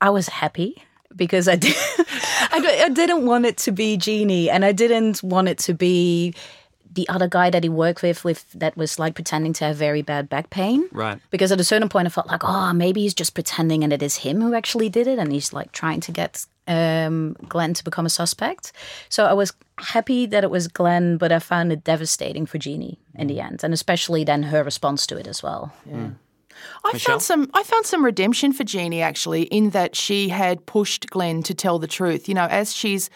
I 0.00 0.10
was 0.10 0.28
happy 0.28 0.82
because 1.14 1.48
I, 1.48 1.56
did, 1.56 1.74
I, 1.98 2.82
I 2.84 2.88
didn't 2.88 3.26
want 3.26 3.46
it 3.46 3.56
to 3.58 3.72
be 3.72 3.96
Jeannie 3.96 4.50
and 4.50 4.64
I 4.64 4.72
didn't 4.72 5.22
want 5.22 5.48
it 5.48 5.58
to 5.58 5.74
be 5.74 6.34
the 6.96 7.08
other 7.08 7.28
guy 7.28 7.50
that 7.50 7.62
he 7.62 7.68
worked 7.68 8.02
with 8.02 8.24
with 8.24 8.50
that 8.52 8.76
was 8.76 8.98
like 8.98 9.14
pretending 9.14 9.52
to 9.52 9.66
have 9.66 9.76
very 9.76 10.02
bad 10.02 10.28
back 10.28 10.50
pain. 10.50 10.88
Right. 10.92 11.20
Because 11.30 11.52
at 11.52 11.60
a 11.60 11.64
certain 11.64 11.88
point 11.88 12.06
I 12.06 12.10
felt 12.10 12.26
like, 12.26 12.42
oh, 12.42 12.72
maybe 12.72 13.02
he's 13.02 13.14
just 13.14 13.34
pretending 13.34 13.84
and 13.84 13.92
it 13.92 14.02
is 14.02 14.16
him 14.16 14.40
who 14.40 14.54
actually 14.54 14.88
did 14.88 15.06
it 15.06 15.18
and 15.18 15.30
he's 15.30 15.52
like 15.52 15.72
trying 15.72 16.00
to 16.00 16.12
get 16.12 16.44
um, 16.66 17.36
Glenn 17.48 17.74
to 17.74 17.84
become 17.84 18.06
a 18.06 18.10
suspect. 18.10 18.72
So 19.08 19.26
I 19.26 19.34
was 19.34 19.52
happy 19.78 20.26
that 20.26 20.42
it 20.42 20.50
was 20.50 20.68
Glenn, 20.68 21.18
but 21.18 21.30
I 21.30 21.38
found 21.38 21.70
it 21.70 21.84
devastating 21.84 22.46
for 22.46 22.58
Jeannie 22.58 22.98
in 23.14 23.28
the 23.28 23.40
end. 23.40 23.62
And 23.62 23.72
especially 23.72 24.24
then 24.24 24.44
her 24.44 24.64
response 24.64 25.06
to 25.08 25.16
it 25.18 25.26
as 25.26 25.42
well. 25.42 25.72
Yeah. 25.86 25.96
Mm. 25.96 26.14
I 26.84 26.92
Meshel? 26.92 27.06
found 27.06 27.22
some 27.22 27.50
I 27.54 27.62
found 27.62 27.86
some 27.86 28.04
redemption 28.04 28.52
for 28.52 28.64
Jeannie 28.64 29.02
actually 29.02 29.42
in 29.44 29.70
that 29.70 29.96
she 29.96 30.28
had 30.28 30.66
pushed 30.66 31.10
Glenn 31.10 31.42
to 31.44 31.54
tell 31.54 31.78
the 31.78 31.86
truth. 31.86 32.28
You 32.28 32.34
know, 32.34 32.46
as 32.46 32.74
she's 32.74 33.10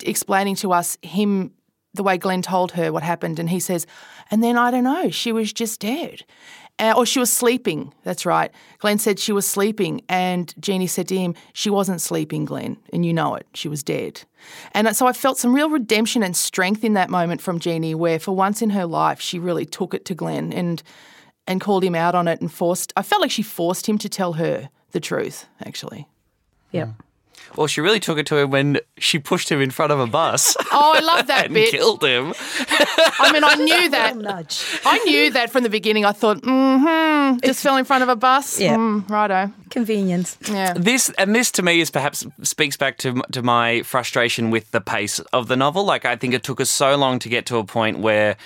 explaining 0.00 0.56
to 0.56 0.72
us 0.72 0.98
him 1.02 1.52
the 1.94 2.02
way 2.02 2.18
Glenn 2.18 2.42
told 2.42 2.72
her 2.72 2.92
what 2.92 3.02
happened 3.02 3.38
and 3.38 3.50
he 3.50 3.60
says, 3.60 3.86
and 4.30 4.42
then 4.42 4.56
I 4.56 4.70
don't 4.70 4.84
know, 4.84 5.10
she 5.10 5.32
was 5.32 5.52
just 5.52 5.80
dead. 5.80 6.24
Uh, 6.80 6.94
or 6.96 7.04
she 7.04 7.18
was 7.18 7.32
sleeping. 7.32 7.92
That's 8.04 8.24
right. 8.24 8.52
Glenn 8.78 9.00
said 9.00 9.18
she 9.18 9.32
was 9.32 9.44
sleeping, 9.44 10.02
and 10.08 10.54
Jeannie 10.60 10.86
said 10.86 11.08
to 11.08 11.18
him, 11.18 11.34
She 11.52 11.70
wasn't 11.70 12.00
sleeping, 12.00 12.44
Glenn, 12.44 12.76
and 12.92 13.04
you 13.04 13.12
know 13.12 13.34
it. 13.34 13.48
She 13.52 13.66
was 13.66 13.82
dead. 13.82 14.22
And 14.74 14.96
so 14.96 15.08
I 15.08 15.12
felt 15.12 15.38
some 15.38 15.52
real 15.52 15.70
redemption 15.70 16.22
and 16.22 16.36
strength 16.36 16.84
in 16.84 16.92
that 16.92 17.10
moment 17.10 17.40
from 17.40 17.58
Jeannie, 17.58 17.96
where 17.96 18.20
for 18.20 18.30
once 18.36 18.62
in 18.62 18.70
her 18.70 18.86
life, 18.86 19.20
she 19.20 19.40
really 19.40 19.66
took 19.66 19.92
it 19.92 20.04
to 20.04 20.14
Glenn 20.14 20.52
and 20.52 20.80
and 21.48 21.60
called 21.60 21.82
him 21.82 21.96
out 21.96 22.14
on 22.14 22.28
it 22.28 22.40
and 22.40 22.52
forced. 22.52 22.92
I 22.96 23.02
felt 23.02 23.22
like 23.22 23.32
she 23.32 23.42
forced 23.42 23.88
him 23.88 23.98
to 23.98 24.08
tell 24.08 24.34
her 24.34 24.68
the 24.92 25.00
truth, 25.00 25.46
actually. 25.64 26.06
Yeah. 26.70 26.88
Well, 27.56 27.66
she 27.66 27.80
really 27.80 27.98
took 27.98 28.18
it 28.18 28.26
to 28.26 28.36
him 28.36 28.50
when 28.50 28.78
she 28.98 29.18
pushed 29.18 29.50
him 29.50 29.60
in 29.60 29.70
front 29.70 29.90
of 29.90 29.98
a 29.98 30.06
bus. 30.06 30.56
Oh, 30.70 30.92
I 30.94 31.00
love 31.00 31.26
that 31.28 31.44
and 31.46 31.54
bit. 31.54 31.70
Killed 31.70 32.04
him. 32.04 32.34
I 32.38 33.32
mean, 33.32 33.42
I 33.42 33.54
knew 33.54 33.88
that. 33.96 34.80
I 34.84 34.98
knew 34.98 35.30
that 35.32 35.50
from 35.50 35.62
the 35.64 35.70
beginning. 35.70 36.04
I 36.04 36.12
thought, 36.12 36.42
mm-hmm, 36.42 37.38
just 37.38 37.62
fell 37.62 37.78
in 37.78 37.84
front 37.84 38.02
of 38.02 38.08
a 38.10 38.14
bus. 38.14 38.60
Yeah, 38.60 38.76
mm, 38.76 39.08
righto. 39.08 39.50
Convenience. 39.70 40.36
Yeah. 40.48 40.74
This 40.74 41.10
and 41.18 41.34
this 41.34 41.50
to 41.52 41.62
me 41.62 41.80
is 41.80 41.90
perhaps 41.90 42.24
speaks 42.42 42.76
back 42.76 42.98
to 42.98 43.22
to 43.32 43.42
my 43.42 43.82
frustration 43.82 44.50
with 44.50 44.70
the 44.70 44.80
pace 44.80 45.18
of 45.32 45.48
the 45.48 45.56
novel. 45.56 45.84
Like 45.84 46.04
I 46.04 46.16
think 46.16 46.34
it 46.34 46.42
took 46.42 46.60
us 46.60 46.70
so 46.70 46.96
long 46.96 47.18
to 47.20 47.28
get 47.28 47.46
to 47.46 47.56
a 47.56 47.64
point 47.64 47.98
where 47.98 48.36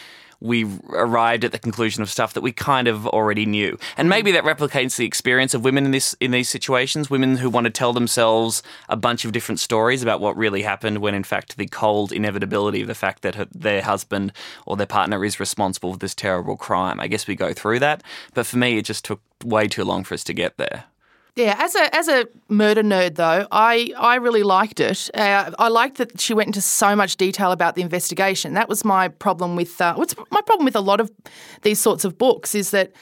we 0.42 0.66
arrived 0.90 1.44
at 1.44 1.52
the 1.52 1.58
conclusion 1.58 2.02
of 2.02 2.10
stuff 2.10 2.34
that 2.34 2.40
we 2.40 2.52
kind 2.52 2.88
of 2.88 3.06
already 3.06 3.46
knew. 3.46 3.78
And 3.96 4.08
maybe 4.08 4.32
that 4.32 4.42
replicates 4.42 4.96
the 4.96 5.06
experience 5.06 5.54
of 5.54 5.64
women 5.64 5.84
in 5.84 5.92
this 5.92 6.14
in 6.20 6.32
these 6.32 6.48
situations, 6.48 7.08
women 7.08 7.36
who 7.36 7.48
want 7.48 7.64
to 7.64 7.70
tell 7.70 7.92
themselves 7.92 8.62
a 8.88 8.96
bunch 8.96 9.24
of 9.24 9.32
different 9.32 9.60
stories 9.60 10.02
about 10.02 10.20
what 10.20 10.36
really 10.36 10.62
happened 10.62 10.98
when 10.98 11.14
in 11.14 11.22
fact 11.22 11.56
the 11.56 11.68
cold 11.68 12.12
inevitability 12.12 12.82
of 12.82 12.88
the 12.88 12.94
fact 12.94 13.22
that 13.22 13.48
their 13.52 13.82
husband 13.82 14.32
or 14.66 14.76
their 14.76 14.86
partner 14.86 15.24
is 15.24 15.38
responsible 15.38 15.92
for 15.92 15.98
this 15.98 16.14
terrible 16.14 16.56
crime. 16.56 16.98
I 16.98 17.06
guess 17.06 17.26
we 17.26 17.36
go 17.36 17.52
through 17.52 17.78
that, 17.78 18.02
but 18.34 18.44
for 18.44 18.56
me 18.56 18.78
it 18.78 18.84
just 18.84 19.04
took 19.04 19.20
way 19.44 19.68
too 19.68 19.84
long 19.84 20.02
for 20.02 20.14
us 20.14 20.24
to 20.24 20.34
get 20.34 20.56
there. 20.56 20.84
Yeah, 21.34 21.56
as 21.58 21.74
a 21.74 21.94
as 21.96 22.08
a 22.08 22.26
murder 22.48 22.82
nerd 22.82 23.14
though, 23.14 23.46
I 23.50 23.92
I 23.96 24.16
really 24.16 24.42
liked 24.42 24.80
it. 24.80 25.08
Uh, 25.14 25.50
I 25.58 25.68
liked 25.68 25.96
that 25.96 26.20
she 26.20 26.34
went 26.34 26.48
into 26.48 26.60
so 26.60 26.94
much 26.94 27.16
detail 27.16 27.52
about 27.52 27.74
the 27.74 27.80
investigation. 27.80 28.52
That 28.52 28.68
was 28.68 28.84
my 28.84 29.08
problem 29.08 29.56
with 29.56 29.80
uh, 29.80 29.94
what's 29.94 30.14
my 30.30 30.42
problem 30.42 30.66
with 30.66 30.76
a 30.76 30.80
lot 30.80 31.00
of 31.00 31.10
these 31.62 31.80
sorts 31.80 32.04
of 32.04 32.18
books 32.18 32.54
is 32.54 32.70
that 32.72 32.92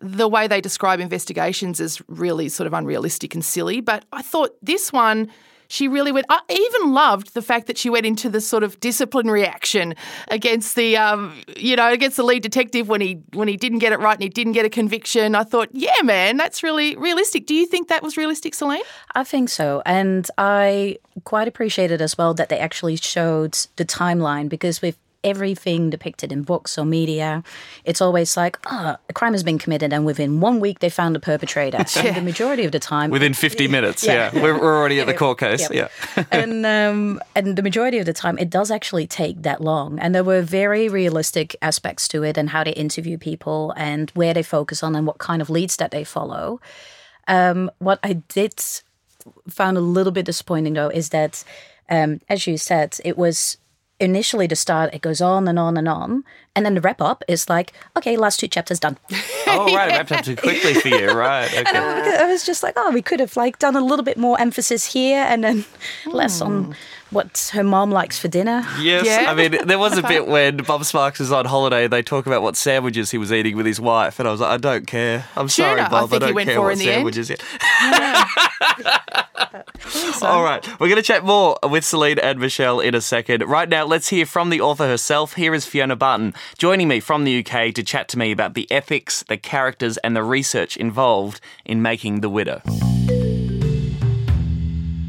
the 0.00 0.28
way 0.28 0.46
they 0.46 0.62
describe 0.62 0.98
investigations 0.98 1.78
is 1.78 2.00
really 2.08 2.48
sort 2.48 2.66
of 2.66 2.72
unrealistic 2.72 3.34
and 3.34 3.44
silly. 3.44 3.82
But 3.82 4.06
I 4.12 4.22
thought 4.22 4.56
this 4.62 4.90
one 4.90 5.30
she 5.68 5.88
really 5.88 6.12
went. 6.12 6.26
I 6.28 6.40
even 6.48 6.92
loved 6.92 7.34
the 7.34 7.42
fact 7.42 7.66
that 7.66 7.78
she 7.78 7.90
went 7.90 8.06
into 8.06 8.28
the 8.28 8.40
sort 8.40 8.62
of 8.62 8.78
disciplinary 8.80 9.46
action 9.46 9.94
against 10.28 10.76
the, 10.76 10.96
um, 10.96 11.40
you 11.56 11.76
know, 11.76 11.90
against 11.90 12.16
the 12.16 12.22
lead 12.22 12.42
detective 12.42 12.88
when 12.88 13.00
he 13.00 13.20
when 13.32 13.48
he 13.48 13.56
didn't 13.56 13.78
get 13.78 13.92
it 13.92 14.00
right 14.00 14.14
and 14.14 14.22
he 14.22 14.28
didn't 14.28 14.52
get 14.52 14.64
a 14.64 14.70
conviction. 14.70 15.34
I 15.34 15.44
thought, 15.44 15.68
yeah, 15.72 16.02
man, 16.02 16.36
that's 16.36 16.62
really 16.62 16.96
realistic. 16.96 17.46
Do 17.46 17.54
you 17.54 17.66
think 17.66 17.88
that 17.88 18.02
was 18.02 18.16
realistic, 18.16 18.54
Celine? 18.54 18.82
I 19.14 19.24
think 19.24 19.48
so, 19.48 19.82
and 19.86 20.28
I 20.38 20.98
quite 21.24 21.48
appreciated 21.48 22.02
as 22.02 22.18
well 22.18 22.34
that 22.34 22.48
they 22.48 22.58
actually 22.58 22.96
showed 22.96 23.56
the 23.76 23.84
timeline 23.84 24.48
because 24.48 24.82
with 24.82 24.98
everything 25.24 25.90
depicted 25.90 26.30
in 26.30 26.42
books 26.42 26.78
or 26.78 26.84
media, 26.84 27.42
it's 27.84 28.00
always 28.00 28.36
like, 28.36 28.58
oh, 28.66 28.96
a 29.08 29.12
crime 29.12 29.32
has 29.32 29.42
been 29.42 29.58
committed, 29.58 29.92
and 29.92 30.04
within 30.06 30.40
one 30.40 30.60
week 30.60 30.78
they 30.78 30.90
found 30.90 31.16
a 31.16 31.20
perpetrator. 31.20 31.78
And 32.04 32.16
the 32.16 32.22
majority 32.22 32.64
of 32.64 32.72
the 32.72 32.78
time, 32.78 33.10
Within 33.10 33.34
50 33.34 33.66
minutes, 33.68 34.04
yeah. 34.04 34.30
We're, 34.34 34.58
we're 34.60 34.76
already 34.76 35.00
at 35.00 35.06
the 35.06 35.14
court 35.14 35.38
case, 35.38 35.68
Yep. 35.70 35.90
yeah. 36.16 36.24
and 36.30 36.66
um, 36.66 37.20
and 37.34 37.56
the 37.56 37.62
majority 37.62 37.98
of 37.98 38.06
the 38.06 38.12
time, 38.12 38.36
it 38.38 38.50
does 38.50 38.70
actually 38.70 39.06
take 39.06 39.42
that 39.42 39.60
long. 39.60 39.98
And 39.98 40.14
there 40.14 40.24
were 40.24 40.42
very 40.42 40.88
realistic 40.88 41.56
aspects 41.62 42.06
to 42.08 42.22
it, 42.22 42.36
and 42.38 42.50
how 42.50 42.62
they 42.64 42.72
interview 42.72 43.16
people, 43.18 43.72
and 43.76 44.10
where 44.14 44.34
they 44.34 44.42
focus 44.42 44.82
on, 44.82 44.94
and 44.94 45.06
what 45.06 45.18
kind 45.18 45.40
of 45.42 45.48
leads 45.50 45.76
that 45.76 45.90
they 45.90 46.04
follow. 46.04 46.60
Um, 47.26 47.70
what 47.78 47.98
I 48.02 48.12
did 48.14 48.62
found 49.48 49.76
a 49.76 49.80
little 49.80 50.12
bit 50.12 50.26
disappointing 50.26 50.74
though 50.74 50.88
is 50.90 51.08
that, 51.08 51.44
um, 51.88 52.20
as 52.28 52.46
you 52.46 52.58
said, 52.58 52.98
it 53.04 53.16
was 53.16 53.56
initially 54.00 54.46
the 54.46 54.56
start. 54.56 54.94
It 54.94 55.02
goes 55.02 55.20
on 55.20 55.48
and 55.48 55.58
on 55.58 55.76
and 55.76 55.88
on, 55.88 56.24
and 56.54 56.64
then 56.64 56.74
the 56.74 56.80
wrap 56.80 57.00
up 57.00 57.22
is 57.28 57.48
like, 57.48 57.72
okay, 57.96 58.16
last 58.16 58.40
two 58.40 58.48
chapters 58.48 58.80
done. 58.80 58.98
Oh, 59.46 59.72
right, 59.72 59.88
it 59.88 59.92
wrapped 59.92 60.10
up 60.10 60.24
too 60.24 60.34
quickly 60.34 60.74
for 60.74 60.88
you, 60.88 61.10
right. 61.12 61.46
Okay. 61.46 61.78
I 61.78 62.26
was 62.26 62.44
just 62.44 62.64
like, 62.64 62.74
oh, 62.76 62.90
we 62.90 63.02
could 63.02 63.20
have 63.20 63.36
like 63.36 63.60
done 63.60 63.76
a 63.76 63.80
little 63.80 64.04
bit 64.04 64.16
more 64.16 64.40
emphasis 64.40 64.84
here, 64.86 65.24
and 65.28 65.44
then 65.44 65.64
less 66.06 66.40
on 66.40 66.64
hmm. 66.64 66.72
What 67.14 67.50
her 67.54 67.62
mom 67.62 67.92
likes 67.92 68.18
for 68.18 68.26
dinner. 68.26 68.66
Yes, 68.80 69.06
Yeah. 69.06 69.30
I 69.30 69.34
mean, 69.34 69.56
there 69.66 69.78
was 69.78 69.96
a 69.96 70.02
bit 70.08 70.26
when 70.26 70.56
Bob 70.58 70.84
Sparks 70.84 71.20
is 71.20 71.30
on 71.30 71.44
holiday, 71.44 71.86
they 71.86 72.02
talk 72.02 72.26
about 72.26 72.42
what 72.42 72.56
sandwiches 72.56 73.12
he 73.12 73.18
was 73.18 73.32
eating 73.32 73.56
with 73.56 73.66
his 73.66 73.80
wife, 73.80 74.18
and 74.18 74.26
I 74.26 74.32
was 74.32 74.40
like, 74.40 74.50
I 74.50 74.56
don't 74.56 74.84
care. 74.86 75.24
I'm 75.36 75.48
sorry, 75.48 75.76
Tuna, 75.76 75.86
I 75.86 75.90
Bob, 75.90 76.04
I, 76.04 76.06
think 76.08 76.22
he 76.22 76.26
don't 76.26 76.34
went 76.34 76.48
care 76.48 76.56
for 76.56 76.62
what 76.62 76.72
in 76.72 76.78
the 76.80 76.90
end. 76.90 77.14
sandwiches. 77.14 77.30
All 80.22 80.42
right, 80.42 80.66
we're 80.80 80.88
going 80.88 80.96
to 80.96 81.02
chat 81.02 81.24
more 81.24 81.56
with 81.62 81.84
Celine 81.84 82.18
and 82.18 82.40
Meshel 82.40 82.84
in 82.84 82.96
a 82.96 83.00
second. 83.00 83.44
Right 83.44 83.68
now, 83.68 83.84
let's 83.84 84.08
hear 84.08 84.26
from 84.26 84.50
the 84.50 84.60
author 84.60 84.88
herself. 84.88 85.34
Here 85.34 85.54
is 85.54 85.64
Fiona 85.66 85.94
Barton 85.94 86.34
joining 86.58 86.88
me 86.88 86.98
from 86.98 87.22
the 87.24 87.46
UK 87.46 87.72
to 87.74 87.84
chat 87.84 88.08
to 88.08 88.18
me 88.18 88.32
about 88.32 88.54
the 88.54 88.66
ethics, 88.72 89.22
the 89.28 89.36
characters, 89.36 89.98
and 89.98 90.16
the 90.16 90.24
research 90.24 90.76
involved 90.76 91.40
in 91.64 91.80
making 91.80 92.22
The 92.22 92.30
Widow. 92.30 92.60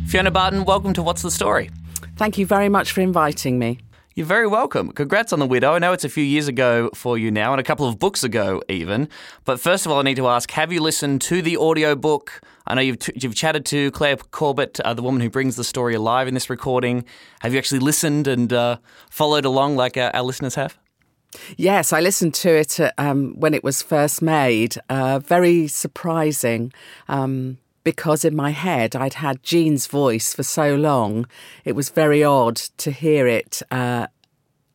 Fiona 0.08 0.30
Barton, 0.32 0.66
welcome 0.66 0.94
to 0.94 1.02
What's 1.02 1.24
the 1.24 1.32
Story? 1.32 1.72
Thank 2.16 2.38
you 2.38 2.46
very 2.46 2.70
much 2.70 2.92
for 2.92 3.02
inviting 3.02 3.60
me. 3.60 3.80
You're 4.16 4.26
very 4.26 4.48
welcome. 4.48 4.94
Congrats 4.94 5.34
on 5.34 5.40
The 5.40 5.46
Widow. 5.46 5.74
I 5.74 5.80
know 5.80 5.92
it's 5.92 6.06
a 6.06 6.10
few 6.10 6.24
years 6.24 6.48
ago 6.48 6.90
for 6.94 7.18
you 7.18 7.30
now, 7.30 7.52
and 7.52 7.60
a 7.60 7.64
couple 7.64 7.86
of 7.86 8.00
books 8.00 8.24
ago 8.24 8.62
even. 8.70 9.10
But 9.44 9.60
first 9.60 9.86
of 9.86 9.92
all, 9.92 10.00
I 10.00 10.04
need 10.04 10.16
to 10.16 10.28
ask 10.28 10.50
have 10.52 10.72
you 10.72 10.80
listened 10.80 11.22
to 11.24 11.42
the 11.42 11.58
audiobook? 11.58 12.40
I 12.66 12.76
know 12.76 12.82
you've, 12.82 13.00
t- 13.00 13.12
you've 13.16 13.36
chatted 13.36 13.66
to 13.66 13.92
Clare 13.92 14.16
Corbett, 14.16 14.80
uh, 14.80 14.94
the 14.94 15.02
woman 15.02 15.20
who 15.20 15.30
brings 15.30 15.58
the 15.58 15.66
story 15.66 15.94
alive 15.96 16.30
in 16.30 16.34
this 16.34 16.50
recording. 16.50 17.04
Have 17.42 17.52
you 17.52 17.60
actually 17.60 17.80
listened 17.80 18.28
and 18.28 18.54
uh, 18.54 18.78
followed 19.10 19.44
along 19.44 19.76
like 19.76 19.98
our, 19.98 20.16
our 20.16 20.24
listeners 20.24 20.56
have? 20.56 20.78
Yes, 21.58 21.92
I 21.92 22.00
listened 22.00 22.34
to 22.36 22.50
it 22.56 22.80
uh, 22.80 22.92
um, 22.98 23.38
when 23.38 23.54
it 23.54 23.66
was 23.66 23.82
first 23.82 24.22
made. 24.22 24.78
Uh, 24.90 25.20
very 25.20 25.68
surprising. 25.68 26.72
Um, 27.10 27.58
because 27.86 28.26
in 28.26 28.36
my 28.36 28.50
head 28.50 28.98
I'd 28.98 29.14
had 29.14 29.42
Jean's 29.44 29.88
voice 29.88 30.34
for 30.34 30.44
so 30.44 30.76
long, 30.76 31.26
it 31.64 31.72
was 31.72 31.88
very 31.88 32.22
odd 32.22 32.58
to 32.58 32.92
hear 32.92 33.28
it 33.28 33.62
uh, 33.72 34.08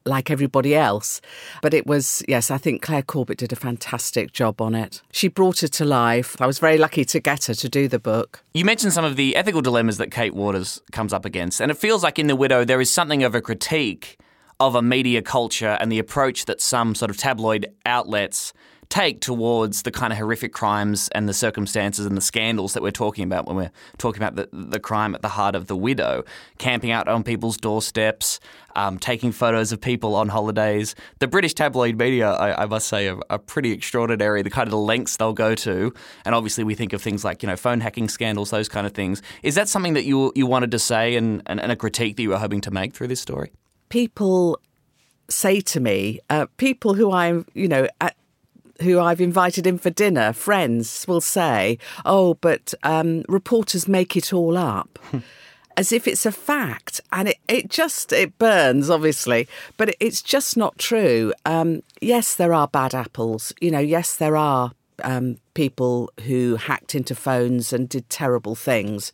like 0.06 0.30
everybody 0.30 0.74
else. 0.74 1.20
But 1.60 1.74
it 1.74 1.86
was, 1.86 2.22
yes, 2.26 2.50
I 2.50 2.56
think 2.56 2.80
Clare 2.80 3.02
Corbett 3.02 3.38
did 3.38 3.52
a 3.52 3.56
fantastic 3.56 4.32
job 4.32 4.60
on 4.62 4.74
it. 4.74 5.02
She 5.12 5.28
brought 5.28 5.62
it 5.62 5.72
to 5.74 5.84
life. 5.84 6.40
I 6.40 6.46
was 6.46 6.58
very 6.58 6.78
lucky 6.78 7.04
to 7.04 7.20
get 7.20 7.44
her 7.46 7.54
to 7.54 7.68
do 7.68 7.88
the 7.88 7.98
book. 7.98 8.42
You 8.54 8.64
mentioned 8.64 8.94
some 8.94 9.04
of 9.04 9.16
the 9.16 9.36
ethical 9.36 9.60
dilemmas 9.60 9.98
that 9.98 10.10
Kate 10.10 10.34
Waters 10.34 10.80
comes 10.92 11.12
up 11.12 11.26
against, 11.26 11.60
and 11.60 11.70
it 11.70 11.76
feels 11.76 12.02
like 12.02 12.18
in 12.18 12.28
The 12.28 12.36
Widow 12.36 12.64
there 12.64 12.80
is 12.80 12.90
something 12.90 13.22
of 13.22 13.34
a 13.34 13.42
critique 13.42 14.18
of 14.58 14.74
a 14.74 14.82
media 14.82 15.22
culture 15.22 15.78
and 15.80 15.90
the 15.90 15.98
approach 15.98 16.44
that 16.44 16.60
some 16.60 16.94
sort 16.94 17.10
of 17.10 17.16
tabloid 17.16 17.66
outlets 17.86 18.52
take 18.90 19.20
towards 19.20 19.82
the 19.82 19.90
kind 19.90 20.12
of 20.12 20.18
horrific 20.18 20.52
crimes 20.52 21.08
and 21.14 21.28
the 21.28 21.32
circumstances 21.32 22.04
and 22.04 22.16
the 22.16 22.20
scandals 22.20 22.74
that 22.74 22.82
we're 22.82 22.90
talking 22.90 23.24
about 23.24 23.46
when 23.46 23.56
we're 23.56 23.70
talking 23.96 24.22
about 24.22 24.36
the, 24.36 24.48
the 24.52 24.78
crime 24.78 25.14
at 25.14 25.22
the 25.22 25.28
heart 25.28 25.54
of 25.54 25.66
the 25.66 25.76
widow, 25.76 26.24
camping 26.58 26.90
out 26.90 27.08
on 27.08 27.22
people's 27.22 27.56
doorsteps, 27.56 28.38
um, 28.76 28.98
taking 28.98 29.32
photos 29.32 29.72
of 29.72 29.80
people 29.80 30.14
on 30.14 30.28
holidays. 30.28 30.94
The 31.20 31.28
British 31.28 31.54
tabloid 31.54 31.98
media, 31.98 32.30
I, 32.30 32.64
I 32.64 32.66
must 32.66 32.88
say, 32.88 33.08
are, 33.08 33.18
are 33.30 33.38
pretty 33.38 33.72
extraordinary. 33.72 34.42
The 34.42 34.50
kind 34.50 34.68
of 34.68 34.74
lengths 34.74 35.16
they'll 35.16 35.32
go 35.32 35.54
to, 35.54 35.94
and 36.24 36.34
obviously 36.34 36.64
we 36.64 36.74
think 36.74 36.92
of 36.92 37.00
things 37.00 37.24
like 37.24 37.42
you 37.42 37.48
know 37.48 37.56
phone 37.56 37.80
hacking 37.80 38.08
scandals, 38.08 38.50
those 38.50 38.68
kind 38.68 38.86
of 38.86 38.92
things. 38.92 39.22
Is 39.42 39.54
that 39.54 39.68
something 39.68 39.94
that 39.94 40.04
you 40.04 40.32
you 40.34 40.46
wanted 40.46 40.70
to 40.72 40.78
say 40.78 41.16
and, 41.16 41.42
and, 41.46 41.60
and 41.60 41.72
a 41.72 41.76
critique 41.76 42.16
that 42.16 42.22
you 42.22 42.30
were 42.30 42.38
hoping 42.38 42.60
to 42.62 42.70
make 42.70 42.94
through 42.94 43.08
this 43.08 43.20
story? 43.20 43.50
people 43.90 44.58
say 45.28 45.60
to 45.60 45.78
me, 45.80 46.20
uh, 46.30 46.46
people 46.56 46.94
who 46.94 47.12
I'm, 47.12 47.44
you 47.52 47.68
know, 47.68 47.86
at, 48.00 48.16
who 48.82 49.00
I've 49.00 49.20
invited 49.20 49.66
in 49.66 49.78
for 49.78 49.90
dinner, 49.90 50.32
friends 50.32 51.06
will 51.08 51.20
say, 51.20 51.78
"Oh, 52.04 52.34
but 52.34 52.74
um, 52.82 53.24
reporters 53.28 53.88
make 53.88 54.16
it 54.16 54.32
all 54.32 54.56
up." 54.56 54.98
As 55.76 55.92
if 55.92 56.06
it's 56.06 56.26
a 56.26 56.32
fact, 56.32 57.00
and 57.10 57.28
it, 57.28 57.38
it 57.48 57.70
just 57.70 58.12
it 58.12 58.36
burns, 58.38 58.90
obviously, 58.90 59.48
but 59.76 59.90
it, 59.90 59.96
it's 60.00 60.20
just 60.20 60.56
not 60.56 60.76
true. 60.78 61.32
Um, 61.46 61.82
yes, 62.00 62.34
there 62.34 62.52
are 62.52 62.68
bad 62.68 62.94
apples. 62.94 63.52
You 63.60 63.70
know, 63.70 63.78
yes, 63.78 64.16
there 64.16 64.36
are 64.36 64.72
um, 65.02 65.38
people 65.54 66.10
who 66.26 66.56
hacked 66.56 66.94
into 66.94 67.14
phones 67.14 67.72
and 67.72 67.88
did 67.88 68.08
terrible 68.08 68.54
things. 68.54 69.12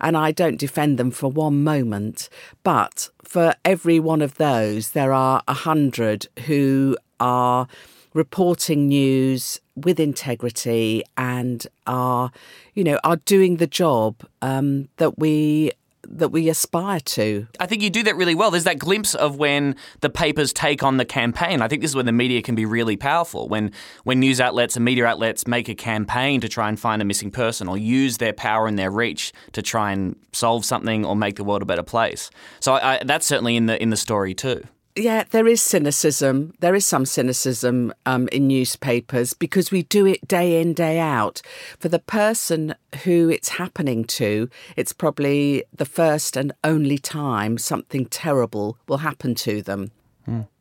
And 0.00 0.16
I 0.16 0.32
don't 0.32 0.58
defend 0.58 0.98
them 0.98 1.10
for 1.10 1.28
one 1.28 1.62
moment. 1.62 2.28
But 2.62 3.10
for 3.22 3.54
every 3.64 3.98
one 3.98 4.22
of 4.22 4.36
those, 4.36 4.90
there 4.90 5.12
are 5.12 5.42
a 5.48 5.54
hundred 5.54 6.26
who 6.46 6.96
are 7.20 7.66
reporting 8.14 8.88
news 8.88 9.60
with 9.76 10.00
integrity 10.00 11.02
and 11.16 11.66
are, 11.86 12.30
you 12.72 12.84
know, 12.84 12.98
are 13.04 13.16
doing 13.16 13.56
the 13.56 13.66
job 13.66 14.24
um, 14.40 14.88
that 14.96 15.18
we 15.18 15.72
that 16.08 16.28
we 16.28 16.48
aspire 16.48 17.00
to. 17.00 17.46
I 17.58 17.66
think 17.66 17.82
you 17.82 17.90
do 17.90 18.02
that 18.04 18.16
really 18.16 18.34
well. 18.34 18.50
There's 18.50 18.64
that 18.64 18.78
glimpse 18.78 19.14
of 19.14 19.36
when 19.36 19.76
the 20.00 20.10
papers 20.10 20.52
take 20.52 20.82
on 20.82 20.96
the 20.96 21.04
campaign. 21.04 21.62
I 21.62 21.68
think 21.68 21.82
this 21.82 21.92
is 21.92 21.96
when 21.96 22.06
the 22.06 22.12
media 22.12 22.42
can 22.42 22.54
be 22.54 22.66
really 22.66 22.96
powerful. 22.96 23.48
When 23.48 23.72
when 24.04 24.20
news 24.20 24.40
outlets 24.40 24.76
and 24.76 24.84
media 24.84 25.06
outlets 25.06 25.46
make 25.46 25.68
a 25.68 25.74
campaign 25.74 26.40
to 26.40 26.48
try 26.48 26.68
and 26.68 26.78
find 26.78 27.02
a 27.02 27.04
missing 27.04 27.30
person 27.30 27.68
or 27.68 27.76
use 27.76 28.18
their 28.18 28.32
power 28.32 28.66
and 28.66 28.78
their 28.78 28.90
reach 28.90 29.32
to 29.52 29.62
try 29.62 29.92
and 29.92 30.16
solve 30.32 30.64
something 30.64 31.04
or 31.04 31.16
make 31.16 31.36
the 31.36 31.44
world 31.44 31.62
a 31.62 31.66
better 31.66 31.82
place. 31.82 32.30
So 32.60 32.74
I, 32.74 32.94
I, 32.94 33.04
that's 33.04 33.26
certainly 33.26 33.56
in 33.56 33.66
the 33.66 33.82
in 33.82 33.90
the 33.90 33.96
story 33.96 34.34
too. 34.34 34.64
Yeah, 34.96 35.24
there 35.30 35.48
is 35.48 35.60
cynicism. 35.60 36.54
There 36.60 36.74
is 36.74 36.86
some 36.86 37.04
cynicism 37.04 37.92
um, 38.06 38.28
in 38.28 38.46
newspapers 38.46 39.34
because 39.34 39.72
we 39.72 39.82
do 39.82 40.06
it 40.06 40.28
day 40.28 40.60
in, 40.60 40.72
day 40.72 41.00
out. 41.00 41.42
For 41.80 41.88
the 41.88 41.98
person 41.98 42.76
who 43.02 43.28
it's 43.28 43.48
happening 43.50 44.04
to, 44.04 44.48
it's 44.76 44.92
probably 44.92 45.64
the 45.76 45.84
first 45.84 46.36
and 46.36 46.52
only 46.62 46.98
time 46.98 47.58
something 47.58 48.06
terrible 48.06 48.78
will 48.86 48.98
happen 48.98 49.34
to 49.36 49.62
them. 49.62 49.90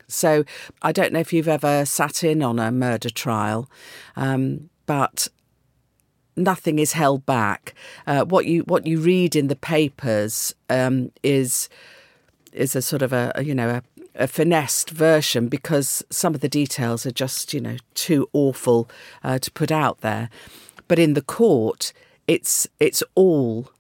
So 0.08 0.44
I 0.82 0.92
don't 0.92 1.14
know 1.14 1.20
if 1.20 1.32
you've 1.34 1.48
ever 1.48 1.86
sat 1.86 2.24
in 2.24 2.42
on 2.42 2.60
a 2.60 2.72
murder 2.72 3.10
trial, 3.10 3.70
um, 4.16 4.70
but 4.86 5.28
nothing 6.36 6.80
is 6.80 6.94
held 6.94 7.26
back. 7.26 7.74
Uh, 8.08 8.26
what 8.26 8.46
you 8.46 8.62
what 8.62 8.86
you 8.88 9.00
read 9.00 9.36
in 9.36 9.48
the 9.48 9.56
papers 9.56 10.54
um, 10.70 11.12
is 11.24 11.70
is 12.52 12.76
a 12.76 12.82
sort 12.82 13.02
of 13.02 13.14
a 13.14 13.32
a, 13.36 13.44
you 13.44 13.56
know 13.56 13.70
a, 13.70 13.84
a 14.16 14.28
finessed 14.28 14.90
version 14.90 15.48
because 15.48 16.04
some 16.10 16.36
of 16.36 16.42
the 16.42 16.50
details 16.50 17.06
are 17.06 17.12
just 17.12 17.54
you 17.54 17.62
know 17.62 17.78
too 17.94 18.30
awful 18.34 18.90
uh, 19.24 19.40
to 19.40 19.52
put 19.52 19.72
out 19.72 20.02
there. 20.02 20.30
But 20.88 21.00
in 21.00 21.14
the 21.14 21.22
court, 21.22 21.94
it's 22.28 22.68
it's 22.80 23.04
all 23.16 23.72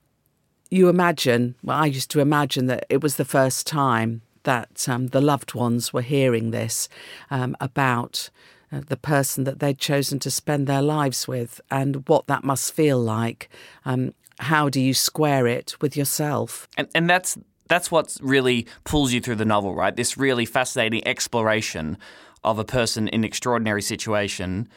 you 0.69 0.89
imagine. 0.89 1.55
Well, 1.63 1.77
I 1.77 1.85
used 1.85 2.11
to 2.11 2.19
imagine 2.19 2.67
that 2.67 2.85
it 2.89 3.01
was 3.01 3.15
the 3.15 3.25
first 3.25 3.67
time 3.67 4.21
that 4.43 4.89
um, 4.89 5.07
the 5.07 5.21
loved 5.21 5.53
ones 5.53 5.93
were 5.93 6.01
hearing 6.01 6.51
this 6.51 6.89
um, 7.31 7.55
about 7.61 8.29
uh, 8.71 8.81
the 8.87 8.97
person 8.97 9.43
that 9.45 9.59
they'd 9.59 9.77
chosen 9.77 10.19
to 10.19 10.31
spend 10.31 10.67
their 10.67 10.81
lives 10.81 11.27
with 11.27 11.61
and 11.69 12.07
what 12.07 12.27
that 12.27 12.43
must 12.43 12.73
feel 12.73 12.99
like. 12.99 13.49
Um, 13.85 14.13
how 14.39 14.67
do 14.67 14.81
you 14.81 14.93
square 14.93 15.47
it 15.47 15.75
with 15.79 15.95
yourself? 15.95 16.67
And 16.75 16.87
and 16.95 17.09
that's 17.09 17.37
that's 17.67 17.91
what 17.91 18.17
really 18.21 18.67
pulls 18.83 19.13
you 19.13 19.21
through 19.21 19.35
the 19.35 19.45
novel, 19.45 19.75
right? 19.75 19.95
This 19.95 20.17
really 20.17 20.45
fascinating 20.45 21.05
exploration 21.07 21.97
of 22.43 22.59
a 22.59 22.65
person 22.65 23.07
in 23.07 23.21
an 23.21 23.23
extraordinary 23.23 23.81
situation 23.81 24.67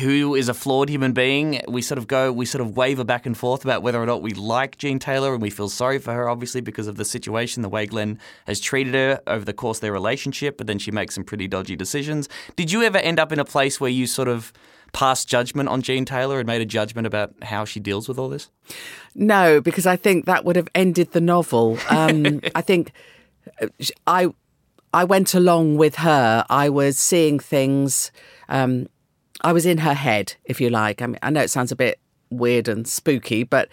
who 0.00 0.34
is 0.34 0.48
a 0.48 0.54
flawed 0.54 0.88
human 0.88 1.12
being. 1.12 1.60
We 1.68 1.82
sort 1.82 1.98
of 1.98 2.08
go, 2.08 2.32
we 2.32 2.46
sort 2.46 2.62
of 2.62 2.76
waver 2.76 3.04
back 3.04 3.26
and 3.26 3.36
forth 3.36 3.64
about 3.64 3.82
whether 3.82 4.02
or 4.02 4.06
not 4.06 4.22
we 4.22 4.32
like 4.32 4.76
Jean 4.78 4.98
Taylor 4.98 5.32
and 5.32 5.40
we 5.40 5.50
feel 5.50 5.68
sorry 5.68 5.98
for 5.98 6.12
her, 6.12 6.28
obviously, 6.28 6.60
because 6.60 6.88
of 6.88 6.96
the 6.96 7.04
situation, 7.04 7.62
the 7.62 7.68
way 7.68 7.86
Glenn 7.86 8.18
has 8.46 8.58
treated 8.58 8.94
her 8.94 9.20
over 9.26 9.44
the 9.44 9.52
course 9.52 9.78
of 9.78 9.82
their 9.82 9.92
relationship, 9.92 10.56
but 10.58 10.66
then 10.66 10.78
she 10.78 10.90
makes 10.90 11.14
some 11.14 11.24
pretty 11.24 11.46
dodgy 11.46 11.76
decisions. 11.76 12.28
Did 12.56 12.72
you 12.72 12.82
ever 12.82 12.98
end 12.98 13.20
up 13.20 13.30
in 13.30 13.38
a 13.38 13.44
place 13.44 13.80
where 13.80 13.90
you 13.90 14.06
sort 14.06 14.28
of 14.28 14.52
passed 14.92 15.28
judgment 15.28 15.68
on 15.68 15.82
Jean 15.82 16.04
Taylor 16.04 16.38
and 16.38 16.46
made 16.46 16.60
a 16.60 16.66
judgment 16.66 17.06
about 17.06 17.34
how 17.42 17.64
she 17.64 17.80
deals 17.80 18.08
with 18.08 18.18
all 18.18 18.28
this? 18.28 18.50
No, 19.14 19.60
because 19.60 19.86
I 19.86 19.96
think 19.96 20.26
that 20.26 20.44
would 20.44 20.56
have 20.56 20.68
ended 20.74 21.12
the 21.12 21.20
novel. 21.20 21.78
Um, 21.90 22.40
I 22.54 22.60
think 22.60 22.92
uh, 23.60 23.68
I 24.06 24.28
I 24.92 25.04
went 25.04 25.34
along 25.34 25.76
with 25.76 25.96
her. 25.96 26.44
I 26.48 26.68
was 26.68 26.98
seeing 26.98 27.38
things. 27.38 28.10
Um, 28.48 28.88
I 29.42 29.52
was 29.52 29.66
in 29.66 29.78
her 29.78 29.94
head, 29.94 30.34
if 30.44 30.60
you 30.60 30.70
like. 30.70 31.02
I 31.02 31.06
mean, 31.06 31.18
I 31.22 31.30
know 31.30 31.42
it 31.42 31.50
sounds 31.50 31.70
a 31.70 31.76
bit 31.76 32.00
weird 32.30 32.68
and 32.68 32.88
spooky, 32.88 33.44
but 33.44 33.68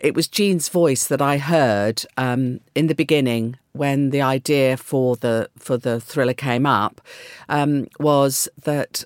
it 0.00 0.14
was 0.14 0.28
Jean's 0.28 0.68
voice 0.68 1.06
that 1.08 1.20
I 1.20 1.38
heard 1.38 2.04
um, 2.16 2.60
in 2.74 2.86
the 2.86 2.94
beginning 2.94 3.58
when 3.72 4.10
the 4.10 4.22
idea 4.22 4.76
for 4.76 5.16
the 5.16 5.50
for 5.58 5.76
the 5.76 6.00
thriller 6.00 6.34
came 6.34 6.66
up. 6.66 7.00
Um, 7.48 7.88
was 7.98 8.48
that 8.64 9.04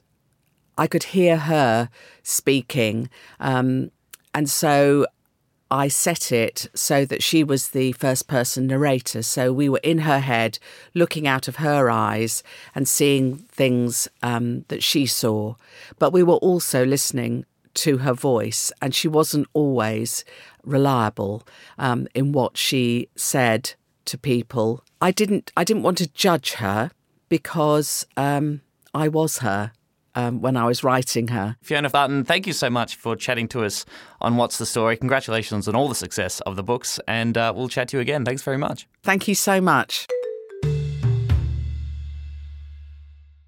I 0.76 0.86
could 0.86 1.04
hear 1.04 1.36
her 1.36 1.88
speaking, 2.22 3.08
um, 3.40 3.90
and 4.34 4.50
so 4.50 5.06
I 5.70 5.88
set 5.88 6.30
it 6.30 6.68
so 6.74 7.04
that 7.04 7.22
she 7.22 7.42
was 7.42 7.70
the 7.70 7.92
first 7.92 8.28
person 8.28 8.66
narrator. 8.66 9.22
So 9.22 9.52
we 9.52 9.68
were 9.68 9.80
in 9.82 10.00
her 10.00 10.20
head, 10.20 10.58
looking 10.94 11.26
out 11.26 11.48
of 11.48 11.56
her 11.56 11.90
eyes 11.90 12.42
and 12.74 12.86
seeing 12.86 13.38
things 13.38 14.06
um, 14.22 14.64
that 14.68 14.82
she 14.82 15.06
saw. 15.06 15.56
But 15.98 16.12
we 16.12 16.22
were 16.22 16.34
also 16.34 16.84
listening 16.84 17.44
to 17.74 17.98
her 17.98 18.12
voice, 18.12 18.70
and 18.80 18.94
she 18.94 19.08
wasn't 19.08 19.48
always 19.52 20.24
reliable 20.62 21.42
um, 21.76 22.06
in 22.14 22.32
what 22.32 22.56
she 22.56 23.08
said 23.16 23.74
to 24.04 24.16
people. 24.16 24.84
I 25.00 25.10
didn't. 25.10 25.50
I 25.56 25.64
didn't 25.64 25.82
want 25.82 25.98
to 25.98 26.06
judge 26.12 26.52
her 26.54 26.90
because 27.28 28.06
um, 28.16 28.60
I 28.94 29.08
was 29.08 29.38
her 29.38 29.72
um, 30.14 30.40
when 30.40 30.56
I 30.56 30.66
was 30.66 30.82
writing 30.84 31.28
her. 31.28 31.56
Fiona 31.62 31.90
Barton, 31.90 32.24
thank 32.24 32.46
you 32.46 32.52
so 32.52 32.70
much 32.70 32.96
for 32.96 33.16
chatting 33.16 33.48
to 33.48 33.64
us 33.64 33.84
on 34.20 34.36
What's 34.36 34.58
the 34.58 34.66
Story. 34.66 34.96
Congratulations 34.96 35.68
on 35.68 35.74
all 35.74 35.88
the 35.88 35.94
success 35.94 36.40
of 36.40 36.56
the 36.56 36.62
books, 36.62 37.00
and 37.06 37.36
uh, 37.36 37.52
we'll 37.54 37.68
chat 37.68 37.88
to 37.88 37.96
you 37.96 38.00
again. 38.00 38.24
Thanks 38.24 38.42
very 38.42 38.58
much. 38.58 38.86
Thank 39.02 39.28
you 39.28 39.34
so 39.34 39.60
much. 39.60 40.06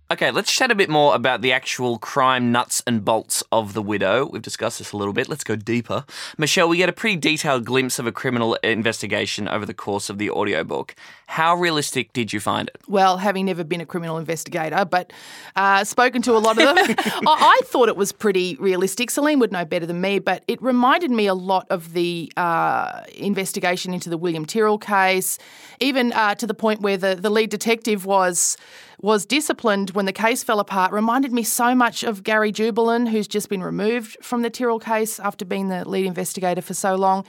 Okay, 0.09 0.31
let's 0.31 0.53
chat 0.53 0.71
a 0.71 0.77
bit 0.77 0.89
more 0.89 1.17
about 1.17 1.43
the 1.43 1.53
actual 1.53 1.99
crime 1.99 2.53
nuts 2.53 2.81
and 2.87 3.05
bolts 3.05 3.43
of 3.51 3.75
The 3.75 3.83
Widow. 3.83 4.27
We've 4.27 4.41
discussed 4.41 4.79
this 4.79 4.93
a 4.93 4.97
little 4.97 5.13
bit. 5.13 5.29
Let's 5.29 5.43
go 5.43 5.57
deeper. 5.57 6.05
Meshel, 6.39 6.69
we 6.69 6.77
get 6.77 6.89
a 6.89 6.93
pretty 6.93 7.17
detailed 7.17 7.65
glimpse 7.65 7.99
of 7.99 8.07
a 8.07 8.13
criminal 8.13 8.55
investigation 8.63 9.49
over 9.49 9.67
the 9.67 9.75
course 9.75 10.09
of 10.09 10.19
the 10.19 10.31
audiobook. 10.31 10.95
How 11.27 11.57
realistic 11.57 12.13
did 12.13 12.33
you 12.33 12.39
find 12.39 12.69
it? 12.69 12.81
Well, 12.87 13.17
having 13.17 13.47
never 13.47 13.65
been 13.65 13.81
a 13.81 13.87
criminal 13.87 14.17
investigator, 14.17 14.85
but 14.85 15.13
uh, 15.57 15.83
spoken 15.83 16.23
to 16.23 16.37
a 16.37 16.39
lot 16.39 16.57
of 16.57 16.77
them, 16.77 16.77
I-, 17.27 17.59
I, 17.59 17.61
thought 17.65 17.89
it 17.89 17.97
was 17.97 18.13
pretty 18.13 18.55
realistic. 18.61 19.11
Celine 19.11 19.41
would 19.41 19.51
know 19.51 19.65
better 19.65 19.87
than 19.87 20.01
me, 20.01 20.21
but 20.21 20.45
it 20.47 20.63
reminded 20.63 21.11
me 21.11 21.27
a 21.27 21.35
lot 21.35 21.67
of 21.69 21.95
the 21.95 22.33
uh, 22.37 23.03
investigation 23.17 23.93
into 23.93 24.09
the 24.09 24.17
William 24.17 24.47
Tyrrell 24.47 24.79
case, 24.79 25.37
even 25.81 26.13
uh, 26.13 26.37
to 26.37 26.47
the 26.47 26.55
point 26.55 26.81
where 26.81 26.97
the, 26.97 27.17
the 27.17 27.29
lead 27.29 27.51
detective 27.51 28.07
was 28.07 28.57
was 29.01 29.27
disciplined 29.27 29.91
when 29.91 30.07
the 30.07 30.13
case 30.13 30.43
fell 30.43 30.61
apart 30.61 30.93
reminded 30.93 31.33
me 31.33 31.43
so 31.43 31.75
much 31.75 32.03
of 32.03 32.23
Gary 32.23 32.53
Jubelin, 32.53 33.09
who's 33.09 33.29
just 33.29 33.49
been 33.49 33.63
removed 33.63 34.17
from 34.23 34.43
the 34.43 34.51
Tyrrell 34.51 34.79
case 34.79 35.21
after 35.21 35.45
being 35.45 35.69
the 35.69 35.89
lead 35.89 36.07
investigator 36.07 36.63
for 36.63 36.75
so 36.75 36.97
long. 36.97 37.25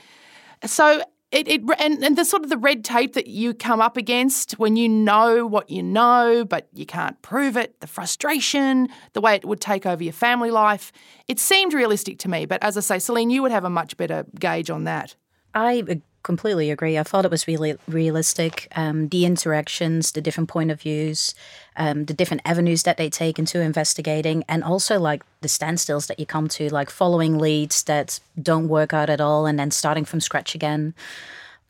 So 0.65 1.03
it, 1.31 1.47
it 1.47 1.61
and, 1.79 2.03
and 2.03 2.17
the 2.17 2.23
sort 2.23 2.43
of 2.43 2.49
the 2.49 2.57
red 2.57 2.85
tape 2.85 3.13
that 3.13 3.27
you 3.27 3.53
come 3.53 3.81
up 3.81 3.97
against 3.97 4.53
when 4.53 4.77
you 4.77 4.87
know 4.87 5.45
what 5.45 5.69
you 5.69 5.83
know, 5.83 6.45
but 6.45 6.69
you 6.73 6.85
can't 6.85 7.21
prove 7.21 7.57
it, 7.57 7.79
the 7.81 7.87
frustration, 7.87 8.87
the 9.13 9.19
way 9.19 9.35
it 9.35 9.43
would 9.43 9.59
take 9.59 9.85
over 9.85 10.01
your 10.01 10.13
family 10.13 10.51
life, 10.51 10.93
it 11.27 11.37
seemed 11.37 11.73
realistic 11.73 12.17
to 12.19 12.29
me. 12.29 12.45
But 12.45 12.63
as 12.63 12.77
I 12.77 12.79
say, 12.79 12.99
Celine, 12.99 13.29
you 13.29 13.41
would 13.41 13.51
have 13.51 13.65
a 13.65 13.69
much 13.69 13.97
better 13.97 14.25
gauge 14.39 14.69
on 14.69 14.85
that. 14.85 15.15
I 15.53 16.01
completely 16.27 16.69
agree. 16.69 16.97
I 16.99 17.03
thought 17.03 17.23
it 17.23 17.31
was 17.31 17.47
really 17.47 17.77
realistic. 17.87 18.67
Um, 18.75 19.07
the 19.07 19.25
interactions, 19.25 20.11
the 20.11 20.21
different 20.21 20.49
point 20.49 20.71
of 20.71 20.81
views, 20.81 21.33
um, 21.77 22.03
the 22.03 22.13
different 22.13 22.41
avenues 22.43 22.83
that 22.83 22.97
they 22.97 23.09
take 23.09 23.39
into 23.39 23.61
investigating, 23.61 24.43
and 24.49 24.61
also 24.61 24.99
like 24.99 25.23
the 25.39 25.47
standstills 25.47 26.07
that 26.07 26.19
you 26.19 26.25
come 26.25 26.49
to, 26.49 26.67
like 26.69 26.89
following 26.89 27.39
leads 27.39 27.83
that 27.83 28.19
don't 28.49 28.67
work 28.67 28.93
out 28.93 29.09
at 29.09 29.21
all 29.21 29.45
and 29.45 29.57
then 29.57 29.71
starting 29.71 30.03
from 30.03 30.19
scratch 30.19 30.53
again. 30.53 30.93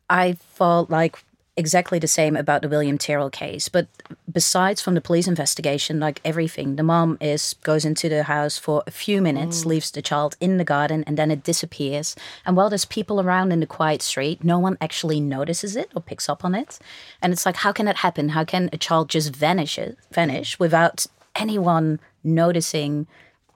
I 0.09 0.33
felt 0.33 0.89
like 0.89 1.19
exactly 1.57 1.97
the 1.97 2.07
same 2.07 2.35
about 2.37 2.61
the 2.61 2.69
William 2.69 2.97
Tyrrell 2.97 3.31
case. 3.31 3.67
But 3.67 3.87
besides 4.31 4.79
from 4.79 4.93
the 4.93 5.01
police 5.01 5.27
investigation, 5.27 5.99
like 5.99 6.21
everything, 6.23 6.75
the 6.75 6.83
mom 6.83 7.17
is 7.19 7.55
goes 7.63 7.83
into 7.83 8.07
the 8.07 8.23
house 8.23 8.57
for 8.57 8.83
a 8.85 8.91
few 8.91 9.21
minutes, 9.21 9.63
mm. 9.63 9.65
leaves 9.65 9.91
the 9.91 10.01
child 10.01 10.37
in 10.39 10.57
the 10.57 10.63
garden, 10.63 11.03
and 11.07 11.17
then 11.17 11.31
it 11.31 11.43
disappears. 11.43 12.15
And 12.45 12.55
while 12.55 12.69
there's 12.69 12.85
people 12.85 13.19
around 13.19 13.51
in 13.51 13.59
the 13.59 13.65
quiet 13.65 14.01
street, 14.01 14.43
no 14.43 14.59
one 14.59 14.77
actually 14.79 15.19
notices 15.19 15.75
it 15.75 15.91
or 15.95 16.01
picks 16.01 16.29
up 16.29 16.45
on 16.45 16.53
it. 16.53 16.77
And 17.21 17.33
it's 17.33 17.45
like, 17.45 17.57
how 17.57 17.71
can 17.71 17.87
that 17.87 17.97
happen? 17.97 18.29
How 18.29 18.45
can 18.45 18.69
a 18.71 18.77
child 18.77 19.09
just 19.09 19.35
vanish 19.35 19.79
vanish 20.11 20.59
without 20.59 21.07
anyone 21.35 21.99
noticing 22.23 23.07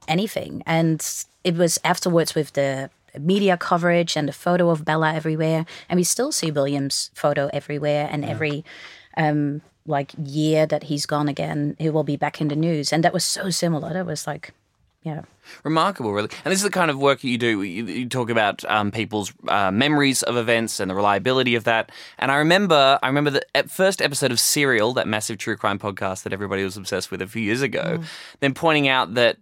anything? 0.08 0.64
And 0.66 1.06
it 1.44 1.56
was 1.56 1.80
afterwards 1.84 2.36
with 2.36 2.54
the 2.54 2.90
media 3.20 3.58
coverage 3.58 4.16
and 4.16 4.30
a 4.30 4.34
photo 4.34 4.70
of 4.70 4.86
Bella 4.86 5.14
everywhere, 5.14 5.66
and 5.90 5.98
we 5.98 6.04
still 6.04 6.32
see 6.32 6.52
William's 6.52 7.12
photo 7.14 7.50
everywhere, 7.54 8.08
and 8.12 8.24
yeah. 8.24 8.30
every 8.30 8.66
um, 9.18 9.62
like 9.86 10.14
year 10.24 10.66
that 10.66 10.84
he's 10.84 11.06
gone 11.06 11.28
again, 11.28 11.76
he 11.80 11.90
will 11.90 12.04
be 12.04 12.18
back 12.18 12.42
in 12.42 12.48
the 12.48 12.56
news, 12.56 12.94
and 12.94 13.04
that 13.04 13.14
was 13.14 13.26
so 13.26 13.50
similar. 13.50 13.94
That 13.94 14.06
was 14.06 14.28
like, 14.28 14.54
yeah. 15.04 15.24
Remarkable, 15.64 16.14
really. 16.14 16.30
And 16.46 16.52
this 16.52 16.60
is 16.60 16.64
the 16.64 16.70
kind 16.70 16.92
of 16.92 17.00
work 17.00 17.24
you 17.24 17.38
do. 17.38 17.64
You, 17.64 17.86
you 17.86 18.08
talk 18.08 18.30
about 18.30 18.64
um, 18.66 18.92
people's 18.92 19.34
uh, 19.48 19.72
memories 19.72 20.22
of 20.22 20.38
events 20.38 20.80
and 20.80 20.92
the 20.92 20.96
reliability 20.96 21.56
of 21.56 21.64
that. 21.64 21.92
And 22.20 22.32
I 22.32 22.36
remember, 22.36 23.00
I 23.02 23.08
remember 23.08 23.32
the 23.32 23.44
first 23.68 24.02
episode 24.02 24.32
of 24.32 24.40
Serial, 24.40 24.94
that 24.94 25.08
massive 25.08 25.40
true 25.40 25.58
crime 25.58 25.80
podcast 25.80 26.24
that 26.24 26.34
everybody 26.34 26.64
was 26.64 26.78
obsessed 26.78 27.10
with 27.10 27.22
a 27.22 27.28
few 27.28 27.42
years 27.42 27.64
ago, 27.64 27.98
mm. 28.00 28.06
then 28.42 28.54
pointing 28.54 28.88
out 28.88 29.16
that 29.16 29.38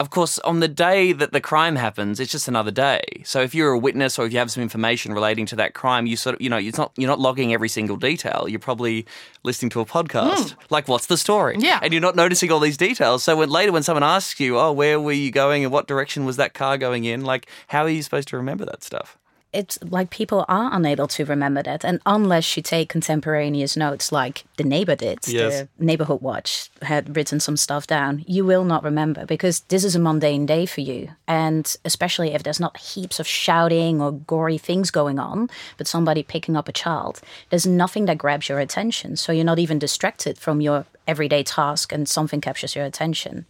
of 0.00 0.08
course, 0.08 0.38
on 0.40 0.60
the 0.60 0.66
day 0.66 1.12
that 1.12 1.32
the 1.32 1.42
crime 1.42 1.76
happens, 1.76 2.18
it's 2.20 2.32
just 2.32 2.48
another 2.48 2.70
day. 2.70 3.02
So 3.24 3.42
if 3.42 3.54
you're 3.54 3.72
a 3.72 3.78
witness 3.78 4.18
or 4.18 4.24
if 4.24 4.32
you 4.32 4.38
have 4.38 4.50
some 4.50 4.62
information 4.62 5.12
relating 5.12 5.44
to 5.46 5.56
that 5.56 5.74
crime, 5.74 6.06
you 6.06 6.16
sort 6.16 6.36
of, 6.36 6.40
you 6.40 6.48
know, 6.48 6.56
it's 6.56 6.78
not 6.78 6.92
you're 6.96 7.06
not 7.06 7.20
logging 7.20 7.52
every 7.52 7.68
single 7.68 7.96
detail. 7.96 8.46
You're 8.48 8.60
probably 8.60 9.04
listening 9.42 9.68
to 9.70 9.80
a 9.80 9.84
podcast. 9.84 10.54
Mm. 10.54 10.54
Like, 10.70 10.88
what's 10.88 11.04
the 11.04 11.18
story? 11.18 11.56
Yeah, 11.58 11.78
and 11.82 11.92
you're 11.92 12.00
not 12.00 12.16
noticing 12.16 12.50
all 12.50 12.60
these 12.60 12.78
details. 12.78 13.22
So 13.22 13.36
when 13.36 13.50
later, 13.50 13.72
when 13.72 13.82
someone 13.82 14.02
asks 14.02 14.40
you, 14.40 14.58
"Oh, 14.58 14.72
where 14.72 14.98
were 14.98 15.12
you 15.12 15.30
going 15.30 15.64
and 15.64 15.72
what 15.72 15.86
direction 15.86 16.24
was 16.24 16.36
that 16.36 16.54
car 16.54 16.78
going 16.78 17.04
in?" 17.04 17.26
Like, 17.26 17.46
how 17.68 17.82
are 17.84 17.90
you 17.90 18.02
supposed 18.02 18.28
to 18.28 18.38
remember 18.38 18.64
that 18.64 18.82
stuff? 18.82 19.18
It's 19.52 19.78
like 19.82 20.10
people 20.10 20.44
are 20.48 20.70
unable 20.72 21.08
to 21.08 21.24
remember 21.24 21.62
that. 21.62 21.84
And 21.84 22.00
unless 22.06 22.56
you 22.56 22.62
take 22.62 22.88
contemporaneous 22.88 23.76
notes 23.76 24.12
like 24.12 24.44
the 24.56 24.64
neighbor 24.64 24.94
did, 24.94 25.26
yes. 25.26 25.66
the 25.78 25.84
neighborhood 25.84 26.22
watch 26.22 26.70
had 26.82 27.16
written 27.16 27.40
some 27.40 27.56
stuff 27.56 27.86
down, 27.86 28.24
you 28.26 28.44
will 28.44 28.64
not 28.64 28.84
remember 28.84 29.26
because 29.26 29.60
this 29.68 29.84
is 29.84 29.96
a 29.96 29.98
mundane 29.98 30.46
day 30.46 30.66
for 30.66 30.80
you. 30.82 31.10
And 31.26 31.74
especially 31.84 32.32
if 32.32 32.42
there's 32.42 32.60
not 32.60 32.76
heaps 32.76 33.18
of 33.18 33.26
shouting 33.26 34.00
or 34.00 34.12
gory 34.12 34.58
things 34.58 34.90
going 34.90 35.18
on, 35.18 35.50
but 35.78 35.86
somebody 35.86 36.22
picking 36.22 36.56
up 36.56 36.68
a 36.68 36.72
child, 36.72 37.20
there's 37.50 37.66
nothing 37.66 38.06
that 38.06 38.18
grabs 38.18 38.48
your 38.48 38.60
attention. 38.60 39.16
So 39.16 39.32
you're 39.32 39.44
not 39.44 39.58
even 39.58 39.78
distracted 39.78 40.38
from 40.38 40.60
your 40.60 40.86
everyday 41.10 41.42
task 41.42 41.92
and 41.92 42.08
something 42.08 42.40
captures 42.40 42.76
your 42.76 42.84
attention. 42.84 43.44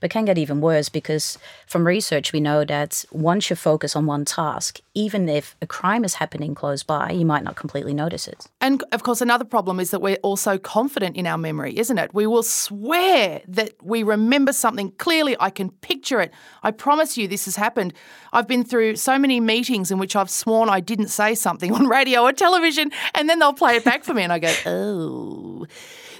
But 0.00 0.10
can 0.10 0.24
get 0.24 0.36
even 0.36 0.60
worse 0.60 0.88
because 0.88 1.38
from 1.66 1.86
research 1.86 2.32
we 2.32 2.40
know 2.40 2.64
that 2.64 3.04
once 3.12 3.48
you 3.48 3.56
focus 3.56 3.94
on 3.96 4.04
one 4.04 4.24
task, 4.24 4.80
even 4.92 5.28
if 5.28 5.56
a 5.62 5.66
crime 5.66 6.04
is 6.04 6.14
happening 6.14 6.54
close 6.54 6.82
by, 6.82 7.12
you 7.12 7.24
might 7.24 7.44
not 7.44 7.56
completely 7.56 7.94
notice 7.94 8.26
it. 8.28 8.48
And 8.60 8.82
of 8.92 9.04
course, 9.04 9.20
another 9.20 9.44
problem 9.44 9.80
is 9.80 9.92
that 9.92 10.02
we're 10.02 10.16
also 10.16 10.58
confident 10.58 11.16
in 11.16 11.26
our 11.26 11.38
memory, 11.38 11.78
isn't 11.78 11.96
it? 11.96 12.12
We 12.12 12.26
will 12.26 12.42
swear 12.42 13.40
that 13.48 13.72
we 13.80 14.02
remember 14.02 14.52
something 14.52 14.90
clearly. 14.98 15.36
I 15.38 15.50
can 15.50 15.70
picture 15.70 16.20
it. 16.20 16.32
I 16.62 16.72
promise 16.72 17.16
you 17.16 17.28
this 17.28 17.44
has 17.44 17.56
happened. 17.56 17.94
I've 18.32 18.48
been 18.48 18.64
through 18.64 18.96
so 18.96 19.18
many 19.18 19.38
meetings 19.40 19.90
in 19.90 19.98
which 19.98 20.16
I've 20.16 20.30
sworn 20.30 20.68
I 20.68 20.80
didn't 20.80 21.08
say 21.08 21.34
something 21.36 21.72
on 21.78 21.86
radio 21.86 22.22
or 22.22 22.32
television, 22.32 22.90
and 23.14 23.30
then 23.30 23.38
they'll 23.38 23.52
play 23.52 23.76
it 23.76 23.84
back 23.84 24.02
for 24.04 24.12
me, 24.12 24.22
and 24.24 24.32
I 24.32 24.40
go, 24.40 24.52
oh. 24.66 25.66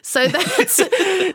So 0.05 0.29
that's 0.29 0.77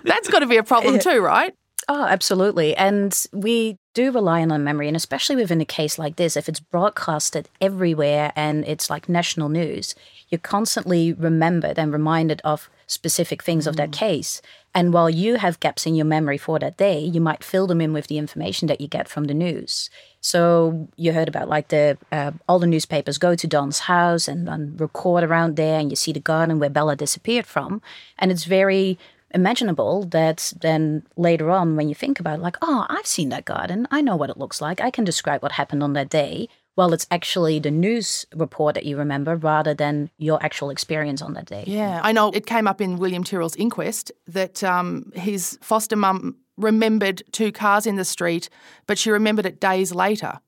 that's 0.04 0.30
got 0.30 0.40
to 0.40 0.48
be 0.48 0.58
a 0.58 0.64
problem 0.64 1.00
too, 1.00 1.20
right? 1.20 1.54
Oh, 1.88 2.04
absolutely. 2.06 2.76
And 2.76 3.26
we 3.34 3.78
do 3.96 4.12
rely 4.12 4.44
on 4.44 4.52
our 4.52 4.60
memory, 4.60 4.88
and 4.88 4.96
especially 4.96 5.38
within 5.38 5.60
a 5.60 5.66
case 5.66 5.98
like 5.98 6.18
this, 6.18 6.38
if 6.38 6.48
it's 6.48 6.60
broadcasted 6.60 7.50
everywhere 7.60 8.32
and 8.36 8.64
it's 8.68 8.92
like 8.92 9.10
national 9.10 9.50
news, 9.50 9.96
you're 10.30 10.38
constantly 10.40 11.14
remembered 11.14 11.80
and 11.80 11.92
reminded 11.92 12.42
of 12.44 12.70
specific 12.86 13.42
things 13.42 13.66
of 13.66 13.76
that 13.78 13.90
mm. 13.90 13.94
case. 13.94 14.40
And 14.76 14.94
while 14.94 15.10
you 15.10 15.38
have 15.38 15.60
gaps 15.60 15.88
in 15.88 15.96
your 15.96 16.06
memory 16.06 16.38
for 16.38 16.60
that 16.60 16.78
day, 16.78 17.00
you 17.00 17.20
might 17.20 17.44
fill 17.44 17.66
them 17.66 17.82
in 17.82 17.92
with 17.92 18.06
the 18.06 18.20
information 18.20 18.68
that 18.68 18.82
you 18.82 18.88
get 18.88 19.08
from 19.10 19.24
the 19.24 19.34
news. 19.34 19.90
So 20.22 20.88
you 20.96 21.14
heard 21.14 21.28
about 21.28 21.48
like 21.48 21.70
the 21.70 21.98
uh, 22.12 22.32
all 22.48 22.60
the 22.60 22.68
newspapers 22.68 23.18
go 23.18 23.36
to 23.36 23.48
Dawn's 23.48 23.80
house 23.80 24.28
and, 24.28 24.50
and 24.50 24.80
record 24.80 25.24
around 25.24 25.56
there, 25.56 25.80
and 25.80 25.90
you 25.90 25.96
see 25.96 26.12
the 26.12 26.20
garden 26.20 26.60
where 26.60 26.70
Bella 26.70 26.96
disappeared 26.96 27.46
from, 27.46 27.82
and 28.18 28.32
it's 28.32 28.44
very 28.44 29.00
imaginable 29.32 30.06
that 30.06 30.54
then 30.60 31.04
later 31.16 31.52
on 31.52 31.76
when 31.76 31.88
you 31.88 31.96
think 31.96 32.20
about 32.20 32.40
it, 32.40 32.42
like 32.42 32.58
oh 32.62 32.86
i've 32.90 33.06
seen 33.06 33.30
that 33.30 33.46
garden. 33.46 33.88
I 33.92 34.02
know 34.02 34.16
what 34.16 34.30
it 34.30 34.38
looks 34.38 34.62
like. 34.62 34.82
I 34.82 34.92
can 34.92 35.04
describe 35.04 35.44
what 35.44 35.52
happened 35.54 35.84
on 35.84 35.94
that 35.94 36.10
day. 36.10 36.50
Well 36.76 36.94
it's 36.94 37.06
actually 37.12 37.60
the 37.60 37.72
news 37.72 38.26
report 38.36 38.76
that 38.76 38.86
you 38.86 38.98
remember 38.98 39.36
rather 39.36 39.74
than 39.74 40.10
your 40.18 40.44
actual 40.44 40.70
experience 40.72 41.22
on 41.22 41.34
that 41.34 41.46
day. 41.46 41.64
Yeah, 41.68 42.02
I 42.04 42.12
know. 42.12 42.32
It 42.32 42.46
came 42.46 42.68
up 42.68 42.82
in 42.82 42.98
William 42.98 43.24
Tyrrell's 43.24 43.56
inquest 43.56 44.12
that 44.28 44.64
um, 44.64 45.12
his 45.14 45.60
foster 45.62 45.96
mum 45.96 46.38
remembered 46.60 47.24
two 47.32 47.52
cars 47.52 47.88
in 47.88 47.96
the 47.96 48.06
street, 48.06 48.50
but 48.86 48.98
she 48.98 49.10
remembered 49.10 49.46
it 49.46 49.60
days 49.60 49.94
later. 49.96 50.40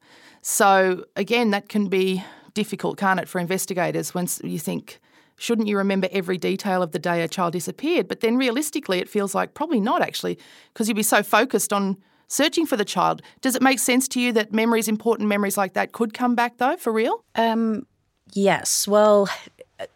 So, 0.41 1.05
again, 1.15 1.51
that 1.51 1.69
can 1.69 1.87
be 1.87 2.23
difficult, 2.53 2.97
can't 2.97 3.19
it, 3.19 3.27
for 3.27 3.39
investigators 3.39 4.13
when 4.13 4.27
you 4.43 4.59
think, 4.59 4.99
shouldn't 5.37 5.67
you 5.67 5.77
remember 5.77 6.07
every 6.11 6.37
detail 6.37 6.83
of 6.83 6.91
the 6.91 6.99
day 6.99 7.23
a 7.23 7.27
child 7.27 7.53
disappeared? 7.53 8.07
But 8.07 8.19
then 8.19 8.37
realistically, 8.37 8.99
it 8.99 9.09
feels 9.09 9.33
like 9.33 9.53
probably 9.53 9.79
not 9.79 10.01
actually, 10.01 10.37
because 10.73 10.87
you'd 10.87 10.95
be 10.95 11.03
so 11.03 11.23
focused 11.23 11.71
on 11.71 11.97
searching 12.27 12.65
for 12.65 12.77
the 12.77 12.85
child. 12.85 13.21
Does 13.41 13.55
it 13.55 13.61
make 13.61 13.79
sense 13.79 14.07
to 14.09 14.19
you 14.19 14.31
that 14.33 14.53
memories, 14.53 14.87
important 14.87 15.29
memories 15.29 15.57
like 15.57 15.73
that, 15.73 15.91
could 15.91 16.13
come 16.13 16.35
back 16.35 16.57
though, 16.57 16.77
for 16.77 16.91
real? 16.91 17.23
Um, 17.35 17.85
yes. 18.33 18.87
Well, 18.87 19.29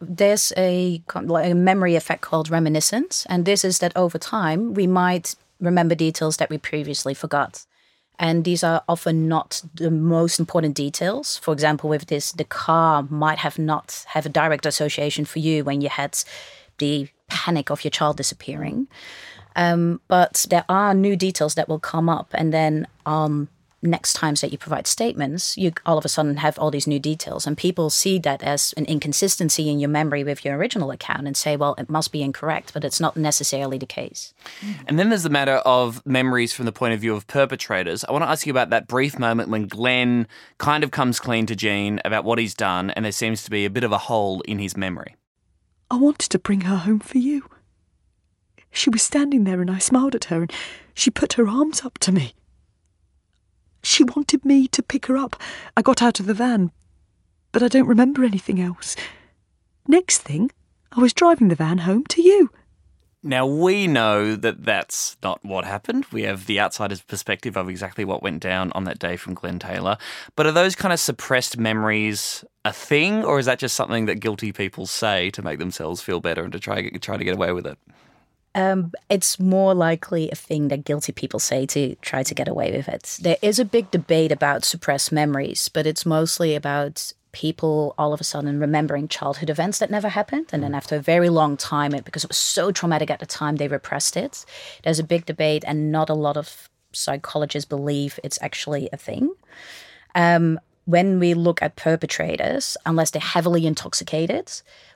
there's 0.00 0.52
a, 0.56 1.02
a 1.14 1.54
memory 1.54 1.94
effect 1.94 2.22
called 2.22 2.50
reminiscence, 2.50 3.26
and 3.28 3.44
this 3.44 3.64
is 3.64 3.78
that 3.78 3.92
over 3.96 4.18
time 4.18 4.74
we 4.74 4.86
might 4.86 5.34
remember 5.60 5.94
details 5.94 6.36
that 6.38 6.50
we 6.50 6.58
previously 6.58 7.14
forgot. 7.14 7.66
And 8.18 8.44
these 8.44 8.64
are 8.64 8.82
often 8.88 9.28
not 9.28 9.62
the 9.74 9.90
most 9.90 10.38
important 10.40 10.74
details. 10.74 11.36
For 11.36 11.52
example, 11.52 11.90
with 11.90 12.06
this, 12.06 12.32
the 12.32 12.44
car 12.44 13.02
might 13.10 13.38
have 13.38 13.58
not 13.58 14.04
have 14.08 14.24
a 14.24 14.30
direct 14.30 14.64
association 14.64 15.26
for 15.26 15.38
you 15.38 15.64
when 15.64 15.82
you 15.82 15.90
had 15.90 16.18
the 16.78 17.08
panic 17.28 17.70
of 17.70 17.84
your 17.84 17.90
child 17.90 18.16
disappearing. 18.16 18.88
Um, 19.54 20.00
but 20.08 20.46
there 20.50 20.64
are 20.68 20.94
new 20.94 21.16
details 21.16 21.54
that 21.54 21.68
will 21.68 21.78
come 21.78 22.08
up, 22.08 22.28
and 22.32 22.52
then 22.52 22.86
um, 23.06 23.48
next 23.82 24.14
times 24.14 24.40
that 24.40 24.52
you 24.52 24.58
provide 24.58 24.86
statements, 24.86 25.56
you 25.56 25.72
all 25.84 25.98
of 25.98 26.04
a 26.04 26.08
sudden 26.08 26.38
have 26.38 26.58
all 26.58 26.70
these 26.70 26.86
new 26.86 26.98
details, 26.98 27.46
and 27.46 27.56
people 27.56 27.90
see 27.90 28.18
that 28.20 28.42
as 28.42 28.72
an 28.76 28.84
inconsistency 28.86 29.70
in 29.70 29.78
your 29.78 29.90
memory 29.90 30.24
with 30.24 30.44
your 30.44 30.56
original 30.56 30.90
account 30.90 31.26
and 31.26 31.36
say, 31.36 31.56
"Well, 31.56 31.74
it 31.78 31.90
must 31.90 32.12
be 32.12 32.22
incorrect," 32.22 32.72
but 32.72 32.84
it's 32.84 33.00
not 33.00 33.16
necessarily 33.16 33.78
the 33.78 33.86
case. 33.86 34.32
And 34.86 34.98
then 34.98 35.10
there's 35.10 35.22
the 35.22 35.30
matter 35.30 35.56
of 35.56 36.04
memories 36.06 36.52
from 36.52 36.64
the 36.64 36.72
point 36.72 36.94
of 36.94 37.00
view 37.00 37.14
of 37.14 37.26
perpetrators. 37.26 38.04
I 38.04 38.12
want 38.12 38.24
to 38.24 38.30
ask 38.30 38.46
you 38.46 38.50
about 38.50 38.70
that 38.70 38.88
brief 38.88 39.18
moment 39.18 39.50
when 39.50 39.66
Glenn 39.66 40.26
kind 40.58 40.82
of 40.82 40.90
comes 40.90 41.20
clean 41.20 41.46
to 41.46 41.54
Jean 41.56 42.00
about 42.04 42.24
what 42.24 42.38
he's 42.38 42.54
done, 42.54 42.90
and 42.90 43.04
there 43.04 43.12
seems 43.12 43.44
to 43.44 43.50
be 43.50 43.64
a 43.64 43.70
bit 43.70 43.84
of 43.84 43.92
a 43.92 43.98
hole 43.98 44.40
in 44.42 44.58
his 44.58 44.76
memory. 44.76 45.16
I 45.90 45.96
wanted 45.96 46.30
to 46.30 46.38
bring 46.38 46.62
her 46.62 46.76
home 46.76 46.98
for 46.98 47.18
you. 47.18 47.48
She 48.72 48.90
was 48.90 49.02
standing 49.02 49.44
there 49.44 49.60
and 49.60 49.70
I 49.70 49.78
smiled 49.78 50.14
at 50.14 50.24
her 50.24 50.42
and 50.42 50.52
she 50.94 51.10
put 51.10 51.34
her 51.34 51.48
arms 51.48 51.84
up 51.84 51.98
to 51.98 52.12
me. 52.12 52.34
She 53.86 54.02
wanted 54.02 54.44
me 54.44 54.66
to 54.68 54.82
pick 54.82 55.06
her 55.06 55.16
up. 55.16 55.40
I 55.76 55.80
got 55.80 56.02
out 56.02 56.18
of 56.18 56.26
the 56.26 56.34
van, 56.34 56.72
but 57.52 57.62
I 57.62 57.68
don't 57.68 57.86
remember 57.86 58.24
anything 58.24 58.60
else. 58.60 58.96
Next 59.86 60.18
thing, 60.18 60.50
I 60.90 61.00
was 61.00 61.12
driving 61.12 61.48
the 61.48 61.54
van 61.54 61.78
home 61.78 62.04
to 62.06 62.20
you. 62.20 62.50
Now, 63.22 63.46
we 63.46 63.86
know 63.86 64.34
that 64.34 64.64
that's 64.64 65.16
not 65.22 65.44
what 65.44 65.64
happened. 65.64 66.04
We 66.10 66.22
have 66.22 66.46
the 66.46 66.58
outsider's 66.58 67.00
perspective 67.00 67.56
of 67.56 67.68
exactly 67.68 68.04
what 68.04 68.24
went 68.24 68.42
down 68.42 68.72
on 68.72 68.84
that 68.84 68.98
day 68.98 69.16
from 69.16 69.34
Glenn 69.34 69.60
Taylor. 69.60 69.98
But 70.34 70.46
are 70.46 70.52
those 70.52 70.74
kind 70.74 70.92
of 70.92 70.98
suppressed 70.98 71.56
memories 71.56 72.44
a 72.64 72.72
thing, 72.72 73.24
or 73.24 73.38
is 73.38 73.46
that 73.46 73.60
just 73.60 73.76
something 73.76 74.06
that 74.06 74.16
guilty 74.16 74.50
people 74.50 74.86
say 74.86 75.30
to 75.30 75.42
make 75.42 75.60
themselves 75.60 76.02
feel 76.02 76.18
better 76.18 76.42
and 76.42 76.52
to 76.52 76.58
try, 76.58 76.88
try 76.90 77.16
to 77.16 77.24
get 77.24 77.34
away 77.34 77.52
with 77.52 77.68
it? 77.68 77.78
Um, 78.56 78.90
it's 79.10 79.38
more 79.38 79.74
likely 79.74 80.30
a 80.30 80.34
thing 80.34 80.68
that 80.68 80.84
guilty 80.84 81.12
people 81.12 81.38
say 81.38 81.66
to 81.66 81.94
try 81.96 82.22
to 82.22 82.34
get 82.34 82.48
away 82.48 82.72
with 82.72 82.88
it. 82.88 83.18
There 83.20 83.36
is 83.42 83.58
a 83.58 83.66
big 83.66 83.90
debate 83.90 84.32
about 84.32 84.64
suppressed 84.64 85.12
memories, 85.12 85.68
but 85.68 85.86
it's 85.86 86.06
mostly 86.06 86.54
about 86.54 87.12
people 87.32 87.94
all 87.98 88.14
of 88.14 88.20
a 88.20 88.24
sudden 88.24 88.58
remembering 88.58 89.08
childhood 89.08 89.50
events 89.50 89.78
that 89.78 89.90
never 89.90 90.08
happened. 90.08 90.46
And 90.52 90.62
then 90.62 90.74
after 90.74 90.96
a 90.96 91.00
very 91.00 91.28
long 91.28 91.58
time, 91.58 91.92
it, 91.92 92.06
because 92.06 92.24
it 92.24 92.30
was 92.30 92.38
so 92.38 92.72
traumatic 92.72 93.10
at 93.10 93.20
the 93.20 93.26
time, 93.26 93.56
they 93.56 93.68
repressed 93.68 94.16
it. 94.16 94.46
There's 94.84 94.98
a 94.98 95.04
big 95.04 95.26
debate, 95.26 95.62
and 95.66 95.92
not 95.92 96.08
a 96.08 96.14
lot 96.14 96.38
of 96.38 96.70
psychologists 96.92 97.68
believe 97.68 98.18
it's 98.24 98.38
actually 98.40 98.88
a 98.90 98.96
thing. 98.96 99.34
Um, 100.14 100.58
when 100.86 101.18
we 101.18 101.34
look 101.34 101.60
at 101.60 101.76
perpetrators, 101.76 102.78
unless 102.86 103.10
they're 103.10 103.20
heavily 103.20 103.66
intoxicated, 103.66 104.50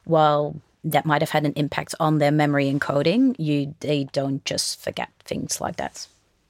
well, 0.06 0.56
that 0.84 1.04
might 1.06 1.22
have 1.22 1.30
had 1.30 1.44
an 1.44 1.52
impact 1.56 1.94
on 2.00 2.18
their 2.18 2.30
memory 2.30 2.72
encoding. 2.72 3.34
You, 3.38 3.74
they 3.80 4.04
don't 4.04 4.44
just 4.44 4.80
forget 4.80 5.10
things 5.24 5.60
like 5.60 5.76
that. 5.76 6.06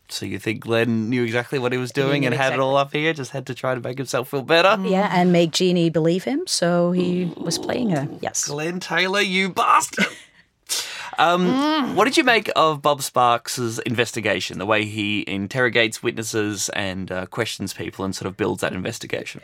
So 0.08 0.26
you 0.26 0.38
think 0.40 0.60
Glenn 0.60 1.08
knew 1.08 1.22
exactly 1.22 1.58
what 1.58 1.72
he 1.72 1.78
was 1.78 1.92
doing 1.92 2.22
knew 2.22 2.28
and 2.28 2.34
had 2.34 2.52
it 2.52 2.58
all 2.58 2.76
up 2.76 2.92
here, 2.92 3.12
just 3.12 3.30
had 3.30 3.46
to 3.46 3.54
try 3.54 3.74
to 3.74 3.80
make 3.80 3.96
himself 3.96 4.30
feel 4.30 4.42
better? 4.42 4.76
Yeah, 4.82 5.08
and 5.12 5.30
make 5.32 5.52
Jeannie 5.52 5.88
believe 5.88 6.24
him, 6.24 6.46
so 6.46 6.90
he 6.90 7.32
was 7.36 7.58
playing 7.58 7.90
her. 7.90 8.08
Yes. 8.20 8.48
Glenn 8.48 8.80
Taylor, 8.80 9.20
you 9.20 9.50
bastard. 9.50 10.06
Um, 11.18 11.96
What 11.96 12.06
did 12.06 12.16
you 12.16 12.24
make 12.24 12.50
of 12.56 12.80
Bob 12.80 13.02
Sparks' 13.02 13.78
investigation, 13.80 14.58
the 14.58 14.64
way 14.64 14.86
he 14.86 15.22
interrogates 15.26 16.02
witnesses 16.02 16.70
and 16.70 17.12
uh, 17.12 17.26
questions 17.26 17.74
people 17.74 18.06
and 18.06 18.16
sort 18.16 18.26
of 18.26 18.38
builds 18.38 18.62
that 18.62 18.72
investigation? 18.72 19.42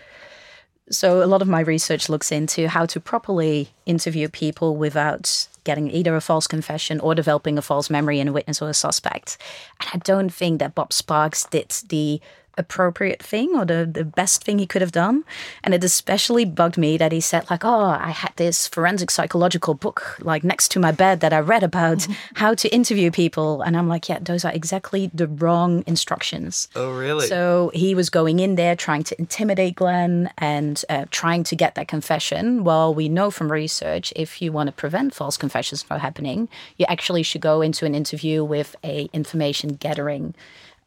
So 0.90 1.22
a 1.22 1.26
lot 1.26 1.42
of 1.42 1.48
my 1.48 1.60
research 1.60 2.08
looks 2.08 2.30
into 2.30 2.68
how 2.68 2.86
to 2.86 3.00
properly 3.00 3.70
interview 3.86 4.28
people 4.28 4.76
without 4.76 5.48
getting 5.64 5.90
either 5.90 6.14
a 6.14 6.20
false 6.20 6.46
confession 6.46 7.00
or 7.00 7.14
developing 7.14 7.58
a 7.58 7.62
false 7.62 7.90
memory 7.90 8.20
in 8.20 8.28
a 8.28 8.32
witness 8.32 8.62
or 8.62 8.68
a 8.68 8.74
suspect. 8.74 9.36
And 9.80 9.90
I 9.94 9.98
don't 9.98 10.30
think 10.30 10.60
that 10.60 10.76
Bob 10.76 10.92
Sparks 10.92 11.44
did 11.44 11.70
the 11.88 12.20
appropriate 12.58 13.22
thing 13.22 13.54
or 13.54 13.64
the, 13.64 13.88
the 13.90 14.04
best 14.04 14.44
thing 14.44 14.58
he 14.58 14.66
could 14.66 14.82
have 14.82 14.92
done. 14.92 15.24
And 15.62 15.74
it 15.74 15.84
especially 15.84 16.44
bugged 16.44 16.76
me 16.78 16.96
that 16.96 17.12
he 17.12 17.20
said, 17.20 17.48
like, 17.50 17.64
oh, 17.64 17.96
I 18.00 18.10
had 18.10 18.32
this 18.36 18.66
forensic 18.66 19.10
psychological 19.10 19.74
book 19.74 20.16
like 20.20 20.44
next 20.44 20.68
to 20.72 20.80
my 20.80 20.92
bed 20.92 21.20
that 21.20 21.32
I 21.32 21.40
read 21.40 21.62
about 21.62 22.06
how 22.34 22.54
to 22.54 22.68
interview 22.74 23.10
people. 23.10 23.62
And 23.62 23.76
I'm 23.76 23.88
like, 23.88 24.08
yeah, 24.08 24.18
those 24.20 24.44
are 24.44 24.52
exactly 24.52 25.10
the 25.12 25.26
wrong 25.26 25.84
instructions. 25.86 26.68
Oh, 26.74 26.92
really? 26.92 27.26
So 27.26 27.70
he 27.74 27.94
was 27.94 28.10
going 28.10 28.40
in 28.40 28.54
there 28.54 28.76
trying 28.76 29.04
to 29.04 29.18
intimidate 29.18 29.76
Glenn 29.76 30.30
and 30.38 30.82
uh, 30.88 31.06
trying 31.10 31.44
to 31.44 31.56
get 31.56 31.74
that 31.74 31.88
confession. 31.88 32.64
Well, 32.64 32.94
we 32.94 33.08
know 33.08 33.30
from 33.30 33.52
research 33.52 34.12
if 34.16 34.40
you 34.40 34.52
want 34.52 34.68
to 34.68 34.72
prevent 34.72 35.14
false 35.14 35.36
confessions 35.36 35.82
from 35.82 36.00
happening, 36.00 36.48
you 36.76 36.86
actually 36.88 37.22
should 37.22 37.40
go 37.40 37.60
into 37.60 37.86
an 37.86 37.94
interview 37.94 38.44
with 38.44 38.76
a 38.84 39.08
information 39.12 39.74
gathering 39.74 40.34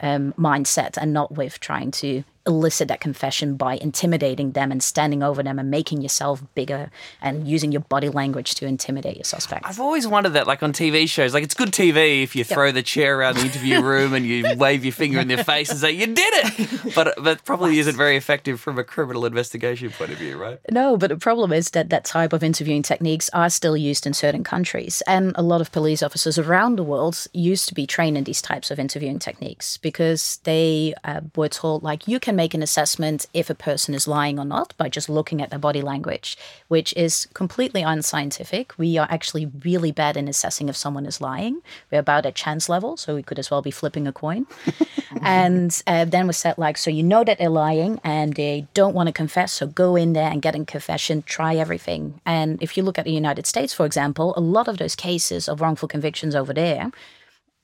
um, 0.01 0.33
mindset 0.33 0.97
and 0.97 1.13
not 1.13 1.31
with 1.33 1.59
trying 1.59 1.91
to 1.91 2.23
elicit 2.45 2.87
that 2.87 2.99
confession 2.99 3.55
by 3.55 3.75
intimidating 3.75 4.51
them 4.51 4.71
and 4.71 4.81
standing 4.81 5.21
over 5.23 5.43
them 5.43 5.59
and 5.59 5.69
making 5.69 6.01
yourself 6.01 6.43
bigger 6.55 6.89
and 7.21 7.47
using 7.47 7.71
your 7.71 7.81
body 7.81 8.09
language 8.09 8.55
to 8.55 8.65
intimidate 8.65 9.15
your 9.17 9.23
suspect. 9.23 9.65
I've 9.65 9.79
always 9.79 10.07
wondered 10.07 10.33
that, 10.33 10.47
like 10.47 10.63
on 10.63 10.73
TV 10.73 11.07
shows, 11.07 11.33
like 11.33 11.43
it's 11.43 11.53
good 11.53 11.71
TV 11.71 12.23
if 12.23 12.35
you 12.35 12.43
throw 12.43 12.71
the 12.71 12.83
chair 12.83 13.19
around 13.19 13.35
the 13.35 13.41
interview 13.41 13.81
room 13.89 14.13
and 14.13 14.25
you 14.25 14.55
wave 14.55 14.83
your 14.83 14.93
finger 14.93 15.19
in 15.19 15.27
their 15.27 15.43
face 15.43 15.69
and 15.69 15.79
say 15.79 15.91
you 15.91 16.07
did 16.07 16.33
it, 16.33 16.95
but 16.95 17.13
but 17.21 17.43
probably 17.45 17.79
isn't 17.79 17.95
very 17.95 18.17
effective 18.17 18.59
from 18.59 18.77
a 18.79 18.83
criminal 18.83 19.25
investigation 19.25 19.89
point 19.91 20.11
of 20.11 20.17
view, 20.17 20.37
right? 20.37 20.59
No, 20.71 20.97
but 20.97 21.09
the 21.09 21.17
problem 21.17 21.51
is 21.51 21.71
that 21.71 21.89
that 21.89 22.05
type 22.05 22.33
of 22.33 22.43
interviewing 22.43 22.83
techniques 22.83 23.29
are 23.33 23.49
still 23.49 23.77
used 23.77 24.05
in 24.05 24.13
certain 24.13 24.43
countries. 24.43 25.01
And 25.07 25.33
a 25.35 25.41
lot 25.41 25.61
of 25.61 25.71
police 25.71 26.01
officers 26.03 26.37
around 26.37 26.77
the 26.77 26.83
world 26.83 27.27
used 27.33 27.67
to 27.69 27.73
be 27.73 27.85
trained 27.85 28.17
in 28.17 28.23
these 28.23 28.41
types 28.41 28.71
of 28.71 28.79
interviewing 28.79 29.19
techniques 29.19 29.77
because 29.77 30.39
they 30.43 30.93
uh, 31.03 31.21
were 31.35 31.49
told, 31.49 31.83
like, 31.83 32.07
you 32.07 32.19
can 32.19 32.28
make 32.33 32.53
an 32.53 32.63
assessment 32.63 33.27
if 33.33 33.49
a 33.49 33.55
person 33.55 33.93
is 33.93 34.07
lying 34.07 34.39
or 34.39 34.45
not 34.45 34.73
by 34.77 34.89
just 34.89 35.09
looking 35.09 35.41
at 35.41 35.49
their 35.49 35.59
body 35.59 35.81
language, 35.81 36.37
which 36.67 36.93
is 36.93 37.27
completely 37.33 37.81
unscientific. 37.81 38.77
We 38.77 38.97
are 38.97 39.07
actually 39.09 39.51
really 39.63 39.91
bad 39.91 40.17
in 40.17 40.27
assessing 40.27 40.69
if 40.69 40.75
someone 40.75 41.05
is 41.05 41.21
lying. 41.21 41.61
We're 41.91 41.99
about 41.99 42.25
at 42.25 42.35
chance 42.35 42.69
level, 42.69 42.97
so 42.97 43.15
we 43.15 43.23
could 43.23 43.39
as 43.39 43.51
well 43.51 43.61
be 43.61 43.71
flipping 43.71 44.07
a 44.07 44.11
coin. 44.11 44.47
and 45.21 45.81
uh, 45.87 46.05
then 46.05 46.27
we 46.27 46.33
said, 46.33 46.57
like, 46.57 46.77
so 46.77 46.89
you 46.89 47.03
know 47.03 47.23
that 47.23 47.37
they're 47.37 47.49
lying 47.49 47.99
and 48.03 48.35
they 48.35 48.67
don't 48.73 48.95
want 48.95 49.07
to 49.07 49.13
confess, 49.13 49.53
so 49.53 49.67
go 49.67 49.95
in 49.95 50.13
there 50.13 50.31
and 50.31 50.41
get 50.41 50.55
a 50.55 50.65
confession, 50.65 51.23
try 51.23 51.55
everything. 51.55 52.19
And 52.25 52.61
if 52.61 52.77
you 52.77 52.83
look 52.83 52.97
at 52.97 53.05
the 53.05 53.11
United 53.11 53.45
States, 53.45 53.73
for 53.73 53.85
example, 53.85 54.33
a 54.35 54.41
lot 54.41 54.67
of 54.67 54.77
those 54.77 54.95
cases 54.95 55.47
of 55.47 55.61
wrongful 55.61 55.87
convictions 55.87 56.35
over 56.35 56.53
there, 56.53 56.91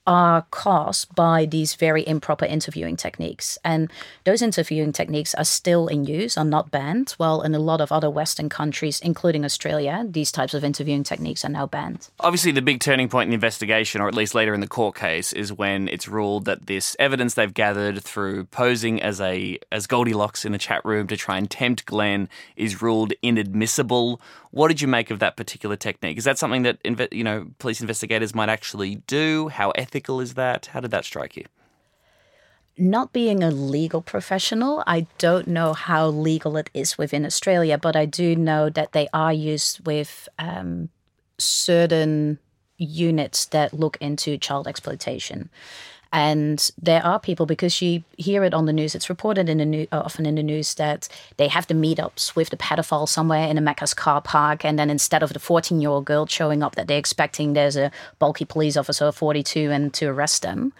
are 0.08 0.46
caused 0.52 1.14
by 1.16 1.46
these 1.46 1.76
very 1.76 2.08
improper 2.08 2.46
interviewing 2.46 2.96
techniques. 2.96 3.58
And 3.64 3.92
those 4.24 4.42
interviewing 4.42 4.94
techniques 4.94 5.34
are 5.36 5.46
still 5.46 5.88
in 5.88 6.06
use, 6.06 6.38
are 6.38 6.46
not 6.46 6.72
banned, 6.72 7.12
while 7.18 7.42
in 7.42 7.56
a 7.56 7.60
lot 7.60 7.82
of 7.82 7.92
other 7.92 8.10
Western 8.10 8.50
countries, 8.50 9.00
including 9.00 9.44
Australia, 9.44 10.06
these 10.08 10.32
types 10.32 10.54
of 10.54 10.64
interviewing 10.64 11.04
techniques 11.04 11.44
are 11.44 11.50
now 11.50 11.66
banned. 11.66 12.10
Obviously, 12.20 12.52
the 12.52 12.62
big 12.62 12.80
turning 12.80 13.10
point 13.10 13.28
in 13.28 13.32
the 13.32 13.36
investigation, 13.36 14.02
or 14.02 14.08
at 14.08 14.14
least 14.14 14.36
later 14.36 14.54
in 14.54 14.62
the 14.62 14.68
court 14.68 14.96
case, 14.96 15.34
is 15.34 15.52
when 15.52 15.88
it's 15.88 16.08
ruled 16.08 16.46
that 16.46 16.68
this 16.68 16.96
evidence 17.00 17.34
they've 17.34 17.54
gathered 17.54 18.04
through 18.04 18.46
posing 18.46 19.02
as 19.02 19.20
a 19.22 19.58
as 19.72 19.88
Goldilocks 19.88 20.46
in 20.46 20.52
the 20.52 20.58
chat 20.58 20.84
room 20.86 21.08
to 21.08 21.18
try 21.18 21.38
and 21.38 21.50
tempt 21.50 21.86
Glenn 21.86 22.30
is 22.56 22.82
ruled 22.82 23.14
inadmissible. 23.22 24.22
What 24.52 24.70
did 24.70 24.82
you 24.82 24.88
make 24.88 25.12
of 25.12 25.20
that 25.20 25.36
particular 25.36 25.76
technique? 25.76 26.18
Is 26.18 26.24
that 26.24 26.38
something 26.38 26.64
that 26.64 26.78
you 27.12 27.24
know 27.24 27.48
police 27.60 27.82
investigators 27.82 28.34
might 28.34 28.50
actually 28.50 28.96
do? 29.08 29.50
How 29.50 29.72
is 30.20 30.34
that? 30.34 30.68
How 30.68 30.80
did 30.80 30.92
that 30.92 31.06
strike 31.06 31.38
you? 31.38 31.46
Not 32.78 33.14
being 33.14 33.42
a 33.42 33.52
legal 33.52 34.02
professional, 34.02 34.84
I 34.86 35.08
don't 35.18 35.48
know 35.48 35.74
how 35.74 36.08
legal 36.08 36.58
it 36.58 36.70
is 36.74 36.98
within 36.98 37.26
Australia, 37.26 37.78
but 37.78 37.96
I 37.96 38.06
do 38.06 38.36
know 38.36 38.70
that 38.70 38.92
they 38.92 39.08
are 39.14 39.32
used 39.32 39.86
with 39.86 40.28
um, 40.38 40.90
certain 41.38 42.40
units 42.78 43.46
that 43.46 43.74
look 43.74 43.98
into 44.02 44.38
child 44.38 44.68
exploitation. 44.68 45.50
And 46.16 46.72
there 46.82 47.06
are 47.06 47.20
people 47.20 47.46
because 47.46 47.82
you 47.82 48.02
hear 48.18 48.46
it 48.46 48.54
on 48.54 48.66
the 48.66 48.72
news. 48.72 48.96
It's 48.96 49.10
reported 49.10 49.50
in 49.50 49.58
the 49.58 49.66
new, 49.66 49.86
uh, 49.92 50.04
often 50.06 50.26
in 50.26 50.36
the 50.36 50.44
news 50.44 50.76
that 50.76 51.10
they 51.36 51.50
have 51.50 51.68
the 51.68 51.74
meetups 51.74 52.38
with 52.38 52.52
the 52.52 52.58
pedophile 52.58 53.06
somewhere 53.06 53.50
in 53.50 53.58
a 53.58 53.62
Macca's 53.62 53.94
car 53.94 54.22
park, 54.22 54.64
and 54.64 54.80
then 54.80 54.90
instead 54.90 55.24
of 55.24 55.34
the 55.34 55.40
fourteen-year-old 55.40 56.06
girl 56.06 56.26
showing 56.26 56.64
up, 56.64 56.76
that 56.76 56.88
they're 56.88 56.98
expecting 56.98 57.52
there's 57.52 57.76
a 57.76 57.92
bulky 58.18 58.46
police 58.46 58.78
officer, 58.78 59.12
forty-two, 59.12 59.70
and 59.72 59.94
to 59.96 60.06
arrest 60.06 60.42
them. 60.42 60.72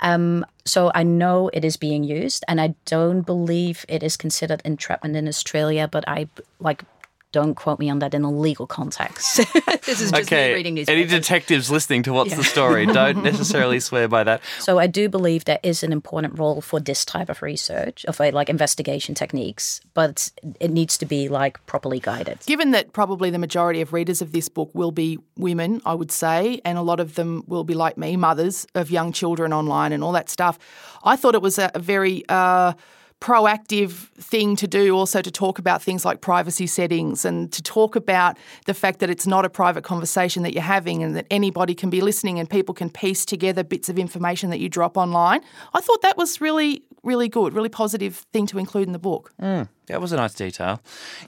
Um, 0.00 0.44
so 0.66 0.92
I 0.94 1.04
know 1.04 1.48
it 1.54 1.64
is 1.64 1.78
being 1.78 2.04
used, 2.04 2.44
and 2.46 2.60
I 2.60 2.74
don't 2.84 3.22
believe 3.22 3.86
it 3.88 4.02
is 4.02 4.18
considered 4.18 4.60
entrapment 4.62 5.16
in 5.16 5.26
Australia. 5.26 5.88
But 5.88 6.04
I 6.06 6.28
like 6.60 6.84
don't 7.32 7.54
quote 7.54 7.78
me 7.78 7.90
on 7.90 7.98
that 7.98 8.14
in 8.14 8.22
a 8.22 8.30
legal 8.30 8.66
context. 8.66 9.36
this 9.84 10.00
is 10.00 10.10
just 10.10 10.32
okay. 10.32 10.48
me 10.48 10.54
reading 10.54 10.78
Any 10.78 11.04
detectives 11.04 11.70
listening 11.70 12.02
to 12.04 12.12
what's 12.12 12.30
yeah. 12.30 12.36
the 12.36 12.44
story, 12.44 12.86
don't 12.86 13.22
necessarily 13.22 13.80
swear 13.80 14.08
by 14.08 14.24
that. 14.24 14.40
So 14.58 14.78
I 14.78 14.86
do 14.86 15.08
believe 15.08 15.44
there 15.44 15.58
is 15.62 15.82
an 15.82 15.92
important 15.92 16.38
role 16.38 16.60
for 16.60 16.80
this 16.80 17.04
type 17.04 17.28
of 17.28 17.42
research, 17.42 18.04
of 18.06 18.18
like 18.18 18.48
investigation 18.48 19.14
techniques, 19.14 19.80
but 19.94 20.30
it 20.60 20.70
needs 20.70 20.96
to 20.98 21.06
be 21.06 21.28
like 21.28 21.64
properly 21.66 22.00
guided. 22.00 22.38
Given 22.46 22.70
that 22.70 22.92
probably 22.92 23.30
the 23.30 23.38
majority 23.38 23.80
of 23.80 23.92
readers 23.92 24.22
of 24.22 24.32
this 24.32 24.48
book 24.48 24.70
will 24.72 24.92
be 24.92 25.18
women, 25.36 25.82
I 25.84 25.94
would 25.94 26.10
say, 26.10 26.60
and 26.64 26.78
a 26.78 26.82
lot 26.82 27.00
of 27.00 27.16
them 27.16 27.44
will 27.46 27.64
be 27.64 27.74
like 27.74 27.98
me, 27.98 28.16
mothers 28.16 28.66
of 28.74 28.90
young 28.90 29.12
children 29.12 29.52
online 29.52 29.92
and 29.92 30.02
all 30.02 30.12
that 30.12 30.30
stuff. 30.30 30.58
I 31.04 31.16
thought 31.16 31.34
it 31.34 31.42
was 31.42 31.58
a, 31.58 31.70
very 31.76 32.24
uh, 32.28 32.72
proactive 33.20 34.10
thing 34.14 34.56
to 34.56 34.68
do 34.68 34.94
also 34.94 35.22
to 35.22 35.30
talk 35.30 35.58
about 35.58 35.82
things 35.82 36.04
like 36.04 36.20
privacy 36.20 36.66
settings 36.66 37.24
and 37.24 37.50
to 37.52 37.62
talk 37.62 37.96
about 37.96 38.36
the 38.66 38.74
fact 38.74 39.00
that 39.00 39.08
it's 39.08 39.26
not 39.26 39.44
a 39.44 39.48
private 39.50 39.84
conversation 39.84 40.42
that 40.42 40.52
you're 40.52 40.62
having 40.62 41.02
and 41.02 41.16
that 41.16 41.26
anybody 41.30 41.74
can 41.74 41.88
be 41.88 42.00
listening 42.00 42.38
and 42.38 42.50
people 42.50 42.74
can 42.74 42.90
piece 42.90 43.24
together 43.24 43.64
bits 43.64 43.88
of 43.88 43.98
information 43.98 44.50
that 44.50 44.60
you 44.60 44.68
drop 44.68 44.96
online. 44.96 45.40
I 45.72 45.80
thought 45.80 46.02
that 46.02 46.18
was 46.18 46.40
really, 46.42 46.82
really 47.02 47.28
good, 47.28 47.54
really 47.54 47.70
positive 47.70 48.16
thing 48.32 48.46
to 48.48 48.58
include 48.58 48.86
in 48.86 48.92
the 48.92 48.98
book. 48.98 49.32
Mm. 49.40 49.68
That 49.86 50.00
was 50.00 50.12
a 50.12 50.16
nice 50.16 50.34
detail. 50.34 50.82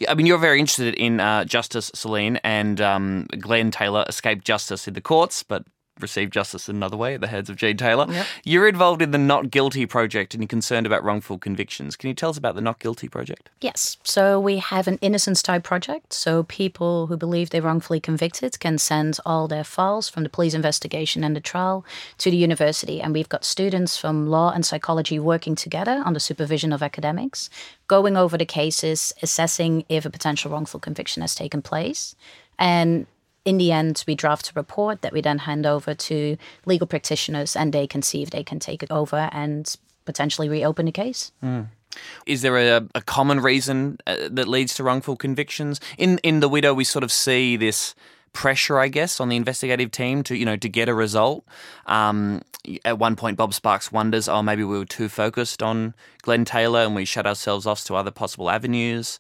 I 0.06 0.14
mean, 0.14 0.26
you're 0.26 0.38
very 0.38 0.60
interested 0.60 0.94
in 0.94 1.20
uh, 1.20 1.44
Justice 1.44 1.90
Celine 1.94 2.36
and 2.44 2.80
um, 2.80 3.26
Glenn 3.38 3.70
Taylor 3.70 4.04
escaped 4.08 4.44
justice 4.44 4.86
in 4.86 4.94
the 4.94 5.00
courts, 5.00 5.42
but 5.42 5.64
received 6.00 6.32
justice 6.32 6.68
in 6.68 6.76
another 6.76 6.96
way 6.96 7.14
at 7.14 7.20
the 7.20 7.26
hands 7.26 7.50
of 7.50 7.56
Jean 7.56 7.76
Taylor. 7.76 8.06
Yep. 8.08 8.26
You're 8.44 8.68
involved 8.68 9.02
in 9.02 9.10
the 9.10 9.18
Not 9.18 9.50
Guilty 9.50 9.86
project 9.86 10.34
and 10.34 10.42
you're 10.42 10.48
concerned 10.48 10.86
about 10.86 11.04
wrongful 11.04 11.38
convictions. 11.38 11.96
Can 11.96 12.08
you 12.08 12.14
tell 12.14 12.30
us 12.30 12.38
about 12.38 12.54
the 12.54 12.60
Not 12.60 12.78
Guilty 12.78 13.08
project? 13.08 13.50
Yes. 13.60 13.96
So 14.02 14.38
we 14.40 14.58
have 14.58 14.88
an 14.88 14.98
innocence 15.00 15.42
type 15.42 15.64
project. 15.64 16.12
So 16.12 16.44
people 16.44 17.06
who 17.06 17.16
believe 17.16 17.50
they're 17.50 17.62
wrongfully 17.62 18.00
convicted 18.00 18.58
can 18.60 18.78
send 18.78 19.18
all 19.24 19.48
their 19.48 19.64
files 19.64 20.08
from 20.08 20.22
the 20.22 20.28
police 20.28 20.54
investigation 20.54 21.24
and 21.24 21.34
the 21.34 21.40
trial 21.40 21.84
to 22.18 22.30
the 22.30 22.36
university. 22.36 23.00
And 23.00 23.12
we've 23.12 23.28
got 23.28 23.44
students 23.44 23.96
from 23.96 24.28
law 24.28 24.52
and 24.52 24.64
psychology 24.64 25.18
working 25.18 25.54
together 25.54 26.02
under 26.04 26.20
supervision 26.20 26.72
of 26.72 26.82
academics, 26.82 27.50
going 27.86 28.16
over 28.16 28.38
the 28.38 28.44
cases, 28.44 29.12
assessing 29.22 29.84
if 29.88 30.04
a 30.04 30.10
potential 30.10 30.50
wrongful 30.50 30.80
conviction 30.80 31.22
has 31.22 31.34
taken 31.34 31.62
place. 31.62 32.14
And 32.58 33.06
in 33.48 33.56
the 33.56 33.72
end, 33.72 34.04
we 34.06 34.14
draft 34.14 34.50
a 34.50 34.52
report 34.54 35.00
that 35.00 35.14
we 35.14 35.22
then 35.22 35.38
hand 35.38 35.64
over 35.64 35.94
to 35.94 36.36
legal 36.66 36.86
practitioners, 36.86 37.56
and 37.56 37.72
they 37.72 37.86
can 37.86 38.02
see 38.02 38.22
if 38.22 38.28
they 38.28 38.44
can 38.44 38.58
take 38.58 38.82
it 38.82 38.90
over 38.90 39.30
and 39.32 39.74
potentially 40.04 40.50
reopen 40.50 40.84
the 40.84 40.92
case. 40.92 41.32
Mm. 41.42 41.68
Is 42.26 42.42
there 42.42 42.58
a, 42.58 42.86
a 42.94 43.00
common 43.00 43.40
reason 43.40 43.96
uh, 44.06 44.28
that 44.30 44.48
leads 44.48 44.74
to 44.74 44.84
wrongful 44.84 45.16
convictions? 45.16 45.80
In 45.96 46.18
in 46.18 46.40
the 46.40 46.48
widow, 46.48 46.74
we 46.74 46.84
sort 46.84 47.04
of 47.04 47.10
see 47.10 47.56
this 47.56 47.94
pressure, 48.34 48.78
I 48.78 48.88
guess, 48.88 49.18
on 49.18 49.30
the 49.30 49.36
investigative 49.36 49.90
team 49.92 50.22
to 50.24 50.36
you 50.36 50.44
know 50.44 50.58
to 50.58 50.68
get 50.68 50.90
a 50.90 50.94
result. 50.94 51.42
Um, 51.86 52.42
at 52.84 52.98
one 52.98 53.16
point, 53.16 53.38
Bob 53.38 53.54
Sparks 53.54 53.90
wonders, 53.90 54.28
oh, 54.28 54.42
maybe 54.42 54.62
we 54.62 54.78
were 54.78 54.84
too 54.84 55.08
focused 55.08 55.62
on 55.62 55.94
Glenn 56.20 56.44
Taylor 56.44 56.80
and 56.80 56.94
we 56.94 57.06
shut 57.06 57.26
ourselves 57.26 57.64
off 57.66 57.82
to 57.84 57.94
other 57.94 58.10
possible 58.10 58.50
avenues. 58.50 59.18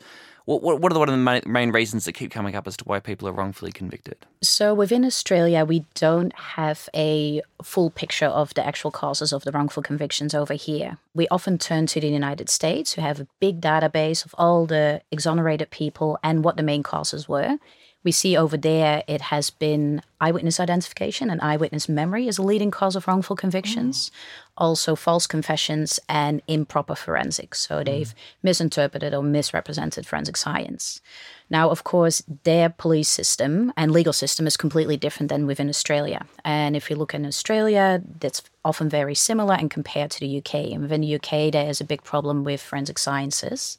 What, 0.48 0.62
what, 0.62 0.80
what 0.80 0.92
are 0.92 0.94
the, 0.94 0.98
what 0.98 1.10
are 1.10 1.40
the 1.40 1.42
main 1.46 1.72
reasons 1.72 2.06
that 2.06 2.14
keep 2.14 2.30
coming 2.30 2.54
up 2.54 2.66
as 2.66 2.74
to 2.78 2.84
why 2.84 3.00
people 3.00 3.28
are 3.28 3.32
wrongfully 3.32 3.70
convicted? 3.70 4.16
So 4.40 4.72
within 4.72 5.04
Australia, 5.04 5.62
we 5.66 5.84
don't 5.94 6.32
have 6.32 6.88
a 6.94 7.42
full 7.62 7.90
picture 7.90 8.24
of 8.24 8.54
the 8.54 8.66
actual 8.66 8.90
causes 8.90 9.34
of 9.34 9.44
the 9.44 9.52
wrongful 9.52 9.82
convictions 9.82 10.32
over 10.32 10.54
here. 10.54 10.96
We 11.12 11.28
often 11.28 11.58
turn 11.58 11.84
to 11.88 12.00
the 12.00 12.08
United 12.08 12.48
States, 12.48 12.94
who 12.94 13.02
have 13.02 13.20
a 13.20 13.26
big 13.40 13.60
database 13.60 14.24
of 14.24 14.34
all 14.38 14.64
the 14.64 15.02
exonerated 15.12 15.68
people 15.68 16.18
and 16.24 16.42
what 16.42 16.56
the 16.56 16.62
main 16.62 16.82
causes 16.82 17.28
were 17.28 17.58
we 18.04 18.12
see 18.12 18.36
over 18.36 18.56
there 18.56 19.02
it 19.08 19.20
has 19.20 19.50
been 19.50 20.02
eyewitness 20.20 20.60
identification 20.60 21.30
and 21.30 21.40
eyewitness 21.40 21.88
memory 21.88 22.28
as 22.28 22.38
a 22.38 22.42
leading 22.42 22.70
cause 22.70 22.96
of 22.96 23.06
wrongful 23.06 23.36
convictions. 23.36 24.08
Mm. 24.08 24.12
Also, 24.56 24.96
false 24.96 25.26
confessions 25.26 26.00
and 26.08 26.42
improper 26.48 26.94
forensics. 26.94 27.60
So 27.60 27.82
they've 27.84 28.08
mm. 28.08 28.14
misinterpreted 28.42 29.14
or 29.14 29.22
misrepresented 29.22 30.06
forensic 30.06 30.36
science. 30.36 31.00
Now, 31.50 31.70
of 31.70 31.84
course, 31.84 32.22
their 32.44 32.68
police 32.68 33.08
system 33.08 33.72
and 33.76 33.90
legal 33.90 34.12
system 34.12 34.46
is 34.46 34.56
completely 34.56 34.96
different 34.96 35.30
than 35.30 35.46
within 35.46 35.68
Australia. 35.68 36.26
And 36.44 36.76
if 36.76 36.90
you 36.90 36.96
look 36.96 37.14
in 37.14 37.26
Australia, 37.26 38.02
that's 38.20 38.42
often 38.64 38.88
very 38.88 39.14
similar 39.14 39.54
and 39.54 39.70
compared 39.70 40.10
to 40.12 40.20
the 40.20 40.38
UK. 40.38 40.54
And 40.72 40.82
within 40.82 41.00
the 41.00 41.14
UK, 41.14 41.52
there 41.52 41.68
is 41.68 41.80
a 41.80 41.84
big 41.84 42.02
problem 42.04 42.44
with 42.44 42.60
forensic 42.60 42.98
sciences. 42.98 43.78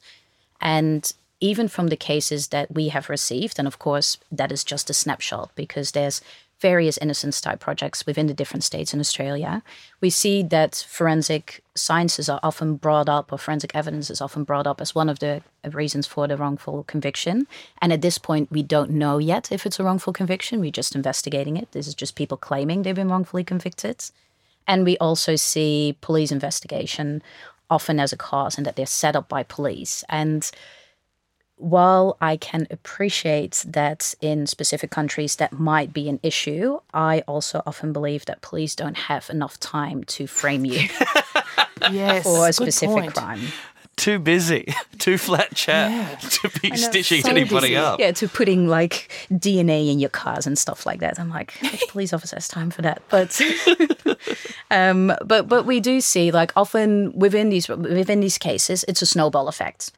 And 0.62 1.14
even 1.42 1.68
from 1.68 1.88
the 1.88 1.96
cases 1.96 2.50
that 2.50 2.72
we 2.72 2.90
have 2.90 3.10
received, 3.10 3.60
and 3.60 3.68
of 3.68 3.80
course, 3.80 4.18
that 4.32 4.52
is 4.52 4.64
just 4.64 4.90
a 4.90 4.94
snapshot 4.94 5.52
because 5.56 5.92
there's 5.92 6.22
various 6.60 6.98
innocence 6.98 7.40
type 7.40 7.60
projects 7.60 8.06
within 8.06 8.28
the 8.28 8.34
different 8.34 8.64
states 8.64 8.94
in 8.94 9.00
Australia, 9.00 9.64
we 10.02 10.10
see 10.10 10.44
that 10.44 10.86
forensic 10.90 11.64
sciences 11.74 12.28
are 12.28 12.40
often 12.44 12.76
brought 12.76 13.08
up, 13.08 13.32
or 13.32 13.38
forensic 13.38 13.74
evidence 13.74 14.10
is 14.10 14.22
often 14.22 14.44
brought 14.44 14.68
up 14.68 14.82
as 14.82 14.94
one 14.94 15.10
of 15.10 15.20
the 15.20 15.42
reasons 15.72 16.06
for 16.06 16.28
the 16.28 16.36
wrongful 16.36 16.84
conviction. 16.84 17.48
And 17.82 17.94
at 17.94 18.02
this 18.02 18.18
point, 18.18 18.52
we 18.52 18.62
don't 18.62 18.92
know 18.92 19.18
yet 19.18 19.52
if 19.52 19.66
it's 19.66 19.80
a 19.80 19.84
wrongful 19.84 20.14
conviction. 20.14 20.60
We're 20.60 20.72
just 20.72 20.96
investigating 20.96 21.56
it. 21.56 21.72
This 21.72 21.88
is 21.88 21.96
just 21.96 22.16
people 22.16 22.38
claiming 22.38 22.84
they've 22.84 22.96
been 22.96 23.10
wrongfully 23.10 23.44
convicted. 23.44 24.04
And 24.68 24.84
we 24.84 24.98
also 24.98 25.36
see 25.36 25.98
police 26.02 26.32
investigation 26.32 27.24
often 27.70 28.00
as 28.00 28.12
a 28.12 28.18
cause 28.18 28.58
and 28.58 28.66
that 28.66 28.76
they're 28.76 28.86
set 28.86 29.16
up 29.16 29.30
by 29.30 29.44
police. 29.44 30.04
And 30.10 30.50
while 31.60 32.18
I 32.22 32.38
can 32.38 32.68
appreciate 32.72 33.64
that 33.68 34.16
in 34.22 34.48
specific 34.48 34.92
countries 34.92 35.36
that 35.36 35.52
might 35.52 35.94
be 35.94 36.08
an 36.08 36.20
issue, 36.24 36.80
I 36.94 37.22
also 37.28 37.62
often 37.66 37.92
believe 37.92 38.26
that 38.26 38.42
police 38.42 38.76
don't 38.76 38.96
have 38.98 39.30
enough 39.30 39.60
time 39.60 40.06
to 40.06 40.26
frame 40.26 40.64
you 40.64 40.88
yes, 41.92 42.24
for 42.24 42.48
a 42.48 42.54
specific 42.54 43.14
crime 43.14 43.42
too 44.00 44.18
busy, 44.18 44.74
too 44.98 45.18
flat 45.18 45.54
chat 45.54 45.92
yeah. 45.92 46.16
to 46.30 46.60
be 46.62 46.76
stitching 46.78 47.22
so 47.22 47.30
anybody 47.30 47.68
busy. 47.70 47.76
up. 47.76 48.00
Yeah, 48.00 48.12
to 48.14 48.28
putting 48.28 48.68
like 48.68 49.12
DNA 49.32 49.92
in 49.92 50.00
your 50.00 50.10
cars 50.10 50.48
and 50.48 50.58
stuff 50.58 50.86
like 50.86 51.02
that. 51.02 51.20
I'm 51.20 51.30
like, 51.30 51.54
police 51.90 52.14
officer 52.14 52.38
has 52.38 52.48
time 52.48 52.72
for 52.72 52.82
that. 52.82 53.02
But 53.10 53.40
um, 54.72 55.14
but 55.26 55.48
but 55.48 55.66
we 55.66 55.80
do 55.80 56.02
see 56.02 56.32
like 56.32 56.54
often 56.56 57.12
within 57.14 57.50
these 57.50 57.68
within 57.68 58.22
these 58.22 58.38
cases, 58.38 58.86
it's 58.88 59.02
a 59.02 59.06
snowball 59.06 59.48
effect. 59.48 59.92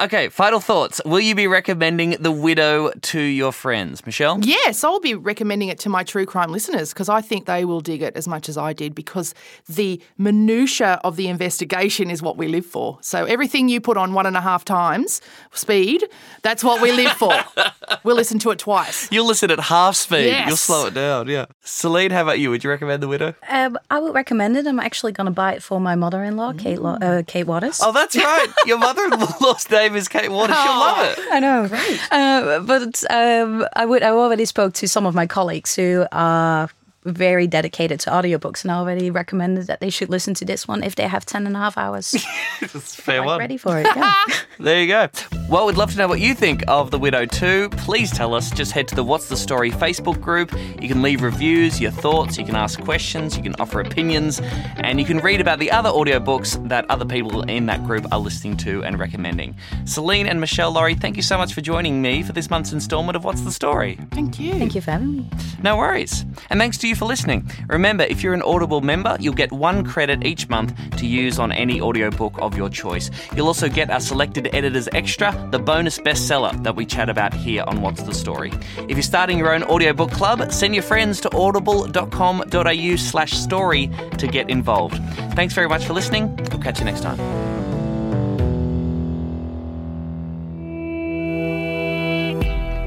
Okay, 0.00 0.28
final 0.28 0.60
thoughts. 0.60 1.00
Will 1.04 1.20
you 1.20 1.34
be 1.34 1.46
recommending 1.46 2.10
The 2.18 2.32
Widow 2.32 2.90
to 2.90 3.20
your 3.20 3.52
friends, 3.52 4.02
Meshel? 4.02 4.44
Yes, 4.44 4.82
I'll 4.82 5.00
be 5.00 5.14
recommending 5.14 5.68
it 5.68 5.78
to 5.80 5.88
my 5.88 6.02
true 6.02 6.26
crime 6.26 6.50
listeners 6.50 6.92
because 6.92 7.08
I 7.08 7.20
think 7.20 7.46
they 7.46 7.64
will 7.64 7.80
dig 7.80 8.02
it 8.02 8.16
as 8.16 8.26
much 8.26 8.48
as 8.48 8.56
I 8.56 8.72
did 8.72 8.94
because 8.94 9.34
the 9.68 10.00
minutia 10.16 11.00
of 11.04 11.16
the 11.16 11.28
investigation 11.28 12.10
is 12.10 12.22
what 12.22 12.36
we 12.36 12.48
live 12.48 12.64
for. 12.64 12.98
So 13.02 13.26
Everything 13.34 13.68
you 13.68 13.80
put 13.80 13.96
on 13.96 14.14
one 14.14 14.26
and 14.26 14.36
a 14.36 14.40
half 14.40 14.64
times 14.64 15.20
speed, 15.50 16.04
that's 16.42 16.62
what 16.62 16.80
we 16.80 16.92
live 16.92 17.10
for. 17.12 17.34
we'll 18.04 18.14
listen 18.14 18.38
to 18.38 18.52
it 18.52 18.60
twice. 18.60 19.10
You'll 19.10 19.26
listen 19.26 19.50
at 19.50 19.58
half 19.58 19.96
speed. 19.96 20.26
Yes. 20.26 20.46
You'll 20.46 20.56
slow 20.56 20.86
it 20.86 20.94
down. 20.94 21.26
Yeah. 21.26 21.46
Celine, 21.64 22.12
how 22.12 22.22
about 22.22 22.38
you? 22.38 22.50
Would 22.50 22.62
you 22.62 22.70
recommend 22.70 23.02
The 23.02 23.08
Widow? 23.08 23.34
Um, 23.48 23.76
I 23.90 23.98
would 23.98 24.14
recommend 24.14 24.56
it. 24.56 24.68
I'm 24.68 24.78
actually 24.78 25.10
going 25.10 25.24
to 25.24 25.32
buy 25.32 25.54
it 25.54 25.64
for 25.64 25.80
my 25.80 25.96
mother-in-law, 25.96 26.52
Kate, 26.52 26.80
Lo- 26.80 26.98
uh, 27.02 27.24
Kate 27.26 27.48
Waters. 27.48 27.80
Oh, 27.82 27.90
that's 27.90 28.14
right. 28.14 28.46
Your 28.66 28.78
mother-in-law's 28.78 29.68
name 29.68 29.96
is 29.96 30.06
Kate 30.06 30.30
Waters. 30.30 30.56
She'll 30.62 30.78
love 30.78 30.98
it. 31.04 31.18
I 31.32 31.40
know. 31.40 31.68
Uh, 32.12 32.60
but 32.60 33.02
um, 33.10 33.66
I 33.74 33.84
would. 33.84 34.04
I 34.04 34.10
already 34.10 34.44
spoke 34.44 34.74
to 34.74 34.86
some 34.86 35.06
of 35.06 35.14
my 35.16 35.26
colleagues 35.26 35.74
who 35.74 36.06
are 36.12 36.70
very 37.04 37.46
dedicated 37.46 38.00
to 38.00 38.10
audiobooks 38.10 38.62
and 38.64 38.70
I 38.72 38.76
already 38.76 39.10
recommended 39.10 39.66
that 39.66 39.80
they 39.80 39.90
should 39.90 40.08
listen 40.08 40.34
to 40.34 40.44
this 40.44 40.66
one 40.66 40.82
if 40.82 40.94
they 40.94 41.06
have 41.06 41.26
10 41.26 41.46
and 41.46 41.54
a 41.54 41.58
half 41.58 41.76
hours 41.76 42.14
It's 42.62 42.94
fair 42.94 43.22
one. 43.22 43.38
ready 43.38 43.56
for 43.56 43.78
it. 43.78 43.86
Yeah. 43.94 44.14
There 44.60 44.80
you 44.80 44.86
go. 44.86 45.08
Well, 45.48 45.66
we'd 45.66 45.76
love 45.76 45.90
to 45.92 45.98
know 45.98 46.06
what 46.06 46.20
you 46.20 46.32
think 46.32 46.62
of 46.68 46.92
The 46.92 46.98
Widow 46.98 47.26
2. 47.26 47.70
Please 47.70 48.12
tell 48.12 48.34
us. 48.34 48.52
Just 48.52 48.70
head 48.70 48.86
to 48.86 48.94
the 48.94 49.02
What's 49.02 49.28
the 49.28 49.36
Story 49.36 49.72
Facebook 49.72 50.20
group. 50.20 50.52
You 50.80 50.86
can 50.88 51.02
leave 51.02 51.22
reviews, 51.22 51.80
your 51.80 51.90
thoughts, 51.90 52.38
you 52.38 52.44
can 52.44 52.54
ask 52.54 52.80
questions, 52.80 53.36
you 53.36 53.42
can 53.42 53.56
offer 53.58 53.80
opinions, 53.80 54.40
and 54.76 55.00
you 55.00 55.04
can 55.04 55.18
read 55.18 55.40
about 55.40 55.58
the 55.58 55.72
other 55.72 55.90
audiobooks 55.90 56.68
that 56.68 56.88
other 56.88 57.04
people 57.04 57.42
in 57.42 57.66
that 57.66 57.82
group 57.84 58.06
are 58.12 58.20
listening 58.20 58.56
to 58.58 58.84
and 58.84 59.00
recommending. 59.00 59.56
Celine 59.86 60.28
and 60.28 60.38
Meshel 60.40 60.72
Laurie, 60.72 60.94
thank 60.94 61.16
you 61.16 61.22
so 61.22 61.36
much 61.36 61.52
for 61.52 61.60
joining 61.62 62.00
me 62.00 62.22
for 62.22 62.32
this 62.32 62.48
month's 62.48 62.72
installment 62.72 63.16
of 63.16 63.24
What's 63.24 63.40
the 63.40 63.50
Story. 63.52 63.98
Thank 64.12 64.38
you. 64.38 64.52
Thank 64.52 64.76
you 64.76 64.80
for 64.80 64.92
having 64.92 65.16
me. 65.16 65.30
No 65.64 65.78
worries. 65.78 66.26
And 66.50 66.60
thanks 66.60 66.76
to 66.78 66.88
you 66.88 66.94
for 66.94 67.06
listening. 67.06 67.50
Remember, 67.68 68.04
if 68.04 68.22
you're 68.22 68.34
an 68.34 68.42
Audible 68.42 68.82
member, 68.82 69.16
you'll 69.18 69.32
get 69.32 69.50
one 69.50 69.82
credit 69.82 70.26
each 70.26 70.46
month 70.50 70.74
to 70.98 71.06
use 71.06 71.38
on 71.38 71.52
any 71.52 71.80
audiobook 71.80 72.34
of 72.38 72.54
your 72.54 72.68
choice. 72.68 73.10
You'll 73.34 73.46
also 73.46 73.70
get 73.70 73.88
our 73.88 74.00
selected 74.00 74.54
editors 74.54 74.90
extra, 74.92 75.32
the 75.52 75.58
bonus 75.58 75.98
bestseller 75.98 76.62
that 76.64 76.76
we 76.76 76.84
chat 76.84 77.08
about 77.08 77.32
here 77.32 77.64
on 77.66 77.80
What's 77.80 78.02
the 78.02 78.12
Story. 78.12 78.52
If 78.76 78.90
you're 78.90 79.02
starting 79.02 79.38
your 79.38 79.54
own 79.54 79.62
audiobook 79.62 80.10
club, 80.10 80.52
send 80.52 80.74
your 80.74 80.82
friends 80.82 81.18
to 81.22 81.34
audible.com.au 81.34 82.96
slash 82.96 83.32
story 83.32 83.90
to 84.18 84.26
get 84.26 84.50
involved. 84.50 85.02
Thanks 85.34 85.54
very 85.54 85.68
much 85.70 85.86
for 85.86 85.94
listening. 85.94 86.36
We'll 86.50 86.60
catch 86.60 86.78
you 86.78 86.84
next 86.84 87.00
time. 87.00 87.53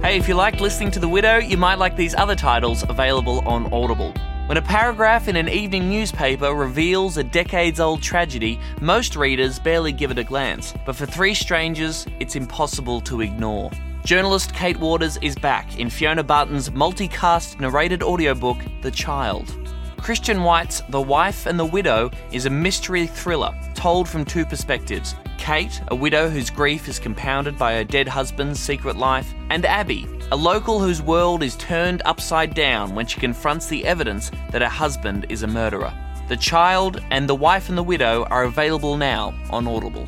Hey, 0.07 0.15
if 0.15 0.29
you 0.29 0.35
liked 0.35 0.61
listening 0.61 0.89
to 0.91 0.99
The 0.99 1.09
Widow, 1.09 1.39
you 1.39 1.57
might 1.57 1.79
like 1.79 1.97
these 1.97 2.15
other 2.15 2.33
titles 2.33 2.81
available 2.87 3.45
on 3.45 3.65
Audible. 3.73 4.13
When 4.45 4.57
a 4.57 4.61
paragraph 4.61 5.27
in 5.27 5.35
an 5.35 5.49
evening 5.49 5.89
newspaper 5.89 6.55
reveals 6.55 7.17
a 7.17 7.25
decades 7.25 7.81
old 7.81 8.01
tragedy, 8.01 8.57
most 8.79 9.17
readers 9.17 9.59
barely 9.59 9.91
give 9.91 10.09
it 10.09 10.17
a 10.17 10.23
glance. 10.23 10.73
But 10.85 10.95
for 10.95 11.05
three 11.05 11.33
strangers, 11.33 12.07
it's 12.21 12.37
impossible 12.37 13.01
to 13.01 13.19
ignore. 13.19 13.69
Journalist 14.05 14.53
Kate 14.53 14.79
Waters 14.79 15.17
is 15.17 15.35
back 15.35 15.77
in 15.77 15.89
Fiona 15.89 16.23
Barton's 16.23 16.69
multicast 16.69 17.59
narrated 17.59 18.01
audiobook, 18.01 18.59
The 18.83 18.91
Child. 18.91 19.66
Christian 19.97 20.43
White's 20.43 20.81
The 20.89 21.01
Wife 21.01 21.45
and 21.45 21.59
the 21.59 21.65
Widow 21.65 22.11
is 22.31 22.45
a 22.45 22.49
mystery 22.49 23.07
thriller 23.07 23.53
told 23.73 24.07
from 24.07 24.23
two 24.23 24.45
perspectives 24.45 25.15
Kate, 25.37 25.81
a 25.89 25.95
widow 25.95 26.29
whose 26.29 26.49
grief 26.49 26.87
is 26.87 26.99
compounded 26.99 27.57
by 27.57 27.75
her 27.75 27.83
dead 27.83 28.07
husband's 28.07 28.59
secret 28.59 28.95
life, 28.95 29.33
and 29.49 29.65
Abby, 29.65 30.07
a 30.31 30.35
local 30.35 30.79
whose 30.79 31.01
world 31.01 31.43
is 31.43 31.55
turned 31.55 32.01
upside 32.05 32.53
down 32.53 32.95
when 32.95 33.05
she 33.05 33.19
confronts 33.19 33.67
the 33.67 33.85
evidence 33.85 34.31
that 34.51 34.61
her 34.61 34.67
husband 34.67 35.25
is 35.29 35.43
a 35.43 35.47
murderer. 35.47 35.93
The 36.27 36.37
Child 36.37 37.01
and 37.11 37.27
The 37.27 37.35
Wife 37.35 37.69
and 37.69 37.77
the 37.77 37.83
Widow 37.83 38.25
are 38.25 38.43
available 38.43 38.97
now 38.97 39.33
on 39.49 39.67
Audible. 39.67 40.07